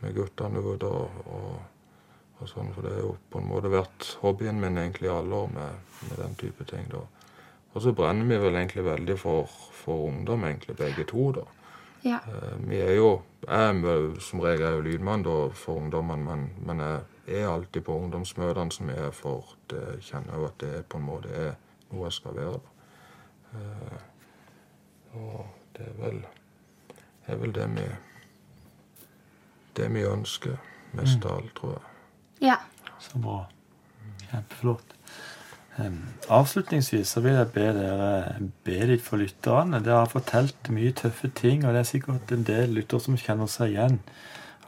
med 0.00 0.14
guttene 0.14 0.62
ute 0.62 0.86
og, 0.86 1.20
og, 1.26 1.60
og, 2.38 2.48
sånn. 2.48 2.72
For 2.74 2.86
det 2.86 2.94
har 2.94 3.04
jo 3.04 3.14
på 3.32 3.42
en 3.42 3.48
måte 3.50 3.72
vært 3.72 4.10
hobbyen 4.22 4.60
min 4.62 4.78
egentlig 4.80 5.10
i 5.10 5.14
alle 5.14 5.44
år 5.44 5.52
med, 5.54 5.86
med, 6.08 6.16
den 6.22 6.36
type 6.40 6.66
ting. 6.70 6.88
da. 6.92 7.04
Og 7.74 7.84
så 7.84 7.92
brenner 7.94 8.26
vi 8.28 8.40
vel 8.42 8.58
egentlig 8.58 8.84
veldig 8.86 9.18
for, 9.20 9.54
for 9.82 10.08
ungdom, 10.08 10.46
egentlig, 10.48 10.78
begge 10.78 11.06
to. 11.08 11.30
da. 11.40 11.46
Ja. 12.06 12.20
Eh, 12.30 12.58
vi 12.68 12.78
er 12.78 12.94
jo 12.94 13.22
Jeg 13.48 13.70
er 13.70 14.20
som 14.20 14.40
regel 14.42 14.66
er 14.66 14.72
jo 14.74 14.80
lydmann 14.82 15.22
da, 15.22 15.36
for 15.54 15.78
ungdommene, 15.78 16.24
men, 16.24 16.48
men, 16.66 16.80
jeg 17.26 17.42
er 17.42 17.52
alltid 17.52 17.84
på 17.86 17.94
ungdomsmøtene 17.94 18.72
som 18.74 18.88
jeg 18.90 18.98
er 18.98 19.14
for. 19.14 19.54
Det 19.70 20.00
kjenner 20.02 20.32
jeg 20.32 20.40
jo 20.40 20.48
at 20.48 20.58
det 20.60 20.86
på 20.90 20.98
en 20.98 21.06
måte 21.06 21.30
er 21.30 21.52
noe 21.92 22.08
jeg 22.08 22.16
skal 22.16 22.34
være. 22.34 22.58
da. 22.58 22.74
Eh, 23.54 24.00
og 25.14 25.46
det 25.76 25.86
er 25.86 25.96
vel, 26.02 26.20
er 27.26 27.40
vel 27.40 27.54
det 27.54 27.68
vi 27.76 27.86
det 29.78 29.88
vi 29.94 30.04
ønsker 30.08 30.58
mest 30.98 31.24
av 31.24 31.40
alt, 31.40 31.54
tror 31.56 31.76
jeg. 31.76 31.84
Ja. 32.50 32.58
Så 33.02 33.20
bra. 33.22 33.42
Kjempeflott. 34.28 34.94
Um, 35.78 36.00
avslutningsvis 36.34 37.12
så 37.14 37.20
vil 37.22 37.36
jeg 37.38 37.50
be 37.54 37.66
dere 37.76 38.48
be 38.66 38.78
litt 38.90 39.04
for 39.04 39.22
lytterne. 39.22 39.78
Dere 39.84 40.02
har 40.02 40.10
fortalt 40.10 40.70
mye 40.74 40.94
tøffe 40.98 41.30
ting, 41.38 41.62
og 41.62 41.74
det 41.74 41.84
er 41.84 41.90
sikkert 41.92 42.32
en 42.34 42.42
del 42.46 42.74
lyttere 42.74 43.04
som 43.04 43.18
kjenner 43.18 43.50
seg 43.50 43.76
igjen. 43.76 44.00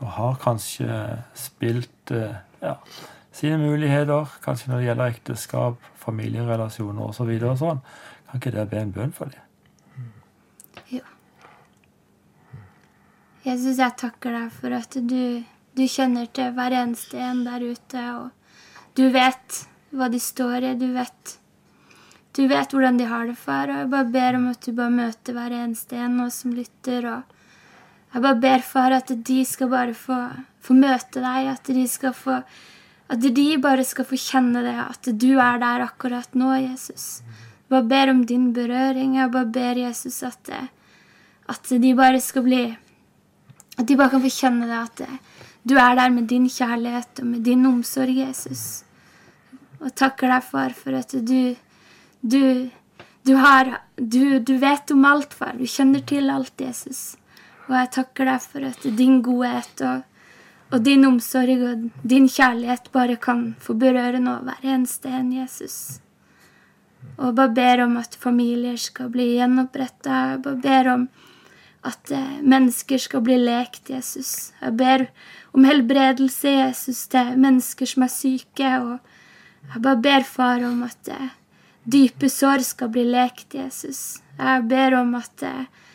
og 0.01 0.15
har 0.17 0.39
kanskje 0.41 0.95
spilt 1.37 2.13
uh, 2.15 2.39
ja, 2.63 2.79
sine 3.37 3.59
muligheter, 3.61 4.31
kanskje 4.45 4.71
når 4.71 4.79
det 4.79 4.87
gjelder 4.87 5.13
ekteskap, 5.13 5.91
familierelasjoner 6.01 7.03
osv. 7.05 7.19
Så 7.19 7.27
videre 7.29 7.53
og 7.53 7.61
sånn, 7.61 7.83
kan 8.31 8.41
ikke 8.41 8.55
dere 8.55 8.71
be 8.71 8.81
en 8.81 8.95
bønn 8.95 9.13
for 9.13 9.29
dem? 9.35 9.50
Jesus, 13.41 13.79
jeg 13.81 13.97
takker 13.97 14.35
deg 14.37 14.49
for 14.53 14.75
at 14.77 14.97
du, 15.01 15.41
du 15.73 15.85
kjenner 15.89 16.27
til 16.37 16.51
hver 16.57 16.75
eneste 16.83 17.21
en 17.25 17.39
der 17.47 17.63
ute, 17.65 18.03
og 18.19 18.99
du 18.99 19.07
vet 19.15 19.63
hva 19.97 20.11
de 20.13 20.21
står 20.21 20.67
i. 20.69 20.73
Du 20.77 20.91
vet, 20.93 21.37
du 22.37 22.43
vet 22.51 22.75
hvordan 22.75 23.01
de 23.01 23.07
har 23.09 23.31
det, 23.31 23.39
far. 23.41 23.73
Og 23.73 23.79
jeg 23.83 23.93
bare 23.95 24.11
ber 24.13 24.37
om 24.37 24.51
at 24.51 24.61
du 24.67 24.75
bare 24.77 24.93
møter 24.93 25.37
hver 25.37 25.55
eneste 25.57 25.97
en 25.97 26.19
nå 26.21 26.27
som 26.35 26.53
lytter. 26.53 27.07
og 27.09 28.13
Jeg 28.13 28.27
bare 28.27 28.41
ber, 28.43 28.67
far, 28.67 28.97
at 28.99 29.15
de 29.31 29.39
skal 29.49 29.73
bare 29.73 29.97
få, 29.97 30.19
få 30.61 30.77
møte 30.77 31.25
deg, 31.25 31.49
at 31.55 31.73
de 31.73 31.87
skal 31.89 32.15
få 32.17 32.43
at 33.11 33.25
de 33.35 33.47
bare 33.59 33.83
skal 33.83 34.07
få 34.07 34.15
kjenne 34.23 34.61
det, 34.63 34.77
at 34.79 35.09
du 35.19 35.33
er 35.43 35.57
der 35.59 35.83
akkurat 35.83 36.37
nå, 36.39 36.53
Jesus. 36.61 37.25
Jeg 37.27 37.73
bare 37.73 37.89
ber 37.91 38.13
om 38.13 38.21
din 38.23 38.53
berøring. 38.55 39.17
Jeg 39.19 39.33
bare 39.35 39.51
ber 39.51 39.81
Jesus 39.81 40.21
at, 40.23 40.53
at 41.51 41.73
de 41.83 41.91
bare 41.99 42.21
skal 42.23 42.47
bli 42.47 42.61
at 43.81 43.89
de 43.89 43.97
bare 43.97 44.13
kan 44.13 44.23
få 44.23 44.31
kjenne 44.35 44.69
det 44.69 44.79
at 44.79 45.03
du 45.63 45.75
er 45.77 45.97
der 45.97 46.13
med 46.13 46.29
din 46.29 46.47
kjærlighet 46.49 47.21
og 47.21 47.27
med 47.33 47.45
din 47.45 47.67
omsorg, 47.69 48.13
Jesus. 48.17 48.85
Og 49.81 49.93
takker 49.97 50.29
deg, 50.29 50.45
far, 50.45 50.77
for 50.77 50.97
at 50.97 51.13
du 51.13 51.57
du, 52.21 52.69
du 53.25 53.35
har 53.37 53.81
du, 53.97 54.39
du 54.39 54.57
vet 54.61 54.91
om 54.93 55.05
alt, 55.05 55.35
far. 55.35 55.57
Du 55.57 55.67
kjenner 55.69 56.05
til 56.05 56.31
alt, 56.31 56.55
Jesus. 56.61 57.17
Og 57.69 57.77
jeg 57.77 57.93
takker 57.97 58.29
deg 58.29 58.45
for 58.45 58.69
at 58.69 58.87
din 58.99 59.21
godhet 59.25 59.83
og, 59.87 60.03
og 60.71 60.85
din 60.85 61.07
omsorg 61.09 61.65
og 61.69 61.89
din 62.03 62.29
kjærlighet 62.29 62.91
bare 62.93 63.17
kan 63.21 63.51
få 63.61 63.77
berøre 63.79 64.21
nå 64.23 64.41
hver 64.47 64.65
eneste 64.75 65.13
en, 65.13 65.33
Jesus. 65.33 66.01
Og 67.17 67.35
bare 67.37 67.55
ber 67.57 67.85
om 67.87 67.97
at 68.01 68.17
familier 68.21 68.77
skal 68.81 69.11
bli 69.13 69.35
gjenoppretta. 69.39 70.39
Bare 70.45 70.61
ber 70.61 70.93
om 70.93 71.09
at 71.87 72.11
eh, 72.13 72.41
mennesker 72.43 73.01
skal 73.01 73.23
bli 73.25 73.39
lekt, 73.41 73.89
Jesus. 73.91 74.53
Jeg 74.61 74.77
ber 74.77 75.07
om 75.57 75.65
helbredelse, 75.65 76.53
Jesus, 76.53 77.07
til 77.13 77.37
mennesker 77.41 77.89
som 77.89 78.05
er 78.05 78.13
syke. 78.13 78.73
Og 78.85 79.71
jeg 79.73 79.85
bare 79.87 80.01
ber, 80.05 80.27
far, 80.29 80.65
om 80.69 80.83
at 80.85 81.13
eh, 81.13 81.31
dype 81.89 82.29
sår 82.29 82.65
skal 82.67 82.93
bli 82.93 83.07
lekt, 83.09 83.57
Jesus. 83.57 84.21
Jeg 84.37 84.67
ber 84.69 84.99
om 85.01 85.15
at, 85.17 85.47
eh, 85.47 85.87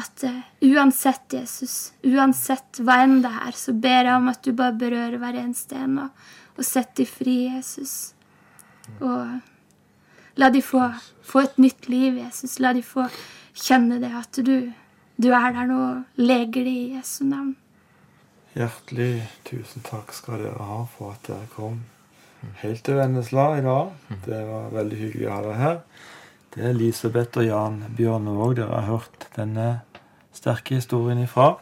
at 0.00 0.24
uansett, 0.64 1.36
Jesus, 1.36 1.76
uansett 2.08 2.80
hva 2.80 3.02
enn 3.04 3.20
det 3.24 3.32
er, 3.44 3.58
så 3.58 3.76
ber 3.76 4.08
jeg 4.08 4.16
om 4.16 4.30
at 4.32 4.40
du 4.44 4.54
bare 4.56 4.76
berører 4.80 5.20
hver 5.20 5.36
eneste 5.44 5.76
en 5.78 6.06
og, 6.06 6.24
og 6.56 6.64
setter 6.64 7.08
fri, 7.08 7.42
Jesus. 7.52 8.14
Og 9.00 10.40
la 10.40 10.48
de 10.50 10.64
få, 10.64 10.88
få 11.22 11.44
et 11.44 11.60
nytt 11.60 11.90
liv, 11.92 12.16
Jesus. 12.24 12.56
La 12.64 12.72
de 12.72 12.82
få 12.84 13.04
kjenne 13.54 14.00
det 14.02 14.10
at 14.16 14.40
du 14.40 14.72
du 15.16 15.30
er 15.30 15.52
der 15.54 15.68
nå 15.70 15.80
leger 16.18 16.64
det 16.66 16.74
i 16.74 16.94
Jesu 16.96 17.24
navn. 17.28 17.54
Hjertelig 18.54 19.24
tusen 19.46 19.82
takk 19.86 20.12
skal 20.14 20.42
dere 20.42 20.68
ha 20.68 20.80
for 20.90 21.14
at 21.14 21.26
dere 21.26 21.50
kom 21.54 21.80
helt 22.60 22.84
til 22.86 22.98
Vennesla 22.98 23.48
i 23.58 23.64
dag. 23.64 23.92
Det 24.26 24.40
var 24.48 24.72
veldig 24.74 25.00
hyggelig 25.00 25.28
å 25.28 25.34
ha 25.34 25.42
dere 25.46 25.60
her. 25.60 25.78
Det 26.54 26.62
er 26.62 26.70
Elisabeth 26.70 27.40
og 27.42 27.48
Jan 27.48 27.80
Bjørnevåg 27.98 28.56
dere 28.60 28.78
har 28.78 28.90
hørt 28.90 29.28
denne 29.34 29.68
sterke 30.34 30.78
historien 30.78 31.22
ifra. 31.24 31.56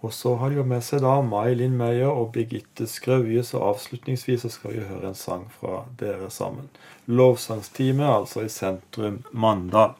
Og 0.00 0.12
så 0.14 0.36
har 0.38 0.52
de 0.52 0.60
jo 0.60 0.64
med 0.68 0.84
seg 0.86 1.02
da 1.02 1.16
May-Linn 1.26 1.74
Meyer 1.76 2.12
og 2.12 2.30
Birgitte 2.36 2.86
Skrauje, 2.86 3.42
så 3.42 3.60
avslutningsvis 3.66 4.44
så 4.44 4.50
skal 4.54 4.76
vi 4.76 4.84
høre 4.86 5.10
en 5.10 5.18
sang 5.18 5.48
fra 5.58 5.82
dere 5.98 6.30
sammen. 6.30 6.68
Lovsangstime, 7.10 8.06
altså 8.06 8.44
i 8.46 8.52
sentrum 8.52 9.24
Mandal. 9.32 9.96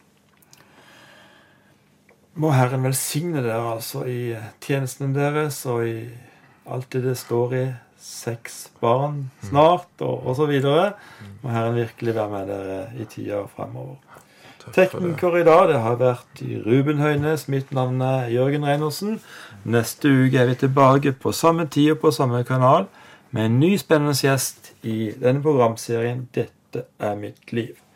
Må 2.38 2.52
Herren 2.54 2.84
velsigne 2.86 3.42
dere 3.42 3.74
altså 3.74 4.04
i 4.06 4.36
tjenestene 4.62 5.16
deres 5.16 5.58
og 5.66 5.82
i 5.88 6.06
alt 6.70 6.92
det 6.92 7.02
det 7.08 7.16
står 7.18 7.54
i 7.58 7.64
seks 7.98 8.68
barn 8.78 9.24
snart, 9.48 9.90
og 10.06 10.28
osv. 10.30 10.52
Må 11.42 11.50
Herren 11.50 11.74
virkelig 11.74 12.14
være 12.14 12.30
med 12.30 12.52
dere 12.52 12.78
i 12.94 13.08
tida 13.10 13.42
fremover. 13.56 13.98
Tekniker 14.74 15.38
i 15.40 15.44
dag 15.48 15.68
det 15.70 15.80
har 15.80 15.96
vært 15.98 16.42
Ruben 16.66 17.00
Høines. 17.02 17.48
Mitt 17.48 17.72
navn 17.74 18.02
er 18.04 18.28
Jørgen 18.30 18.66
Reinersen. 18.68 19.18
Neste 19.64 20.12
uke 20.12 20.38
er 20.38 20.50
vi 20.52 20.58
tilbake 20.60 21.14
på 21.18 21.32
samme 21.32 21.66
tid 21.66 21.96
og 21.96 22.02
på 22.04 22.14
samme 22.14 22.44
kanal 22.46 22.86
med 23.30 23.48
en 23.48 23.60
ny 23.60 23.74
spennende 23.80 24.16
gjest 24.16 24.72
i 24.82 25.10
denne 25.18 25.42
programserien 25.42 26.28
'Dette 26.32 26.86
er 26.98 27.14
mitt 27.14 27.52
liv'. 27.52 27.87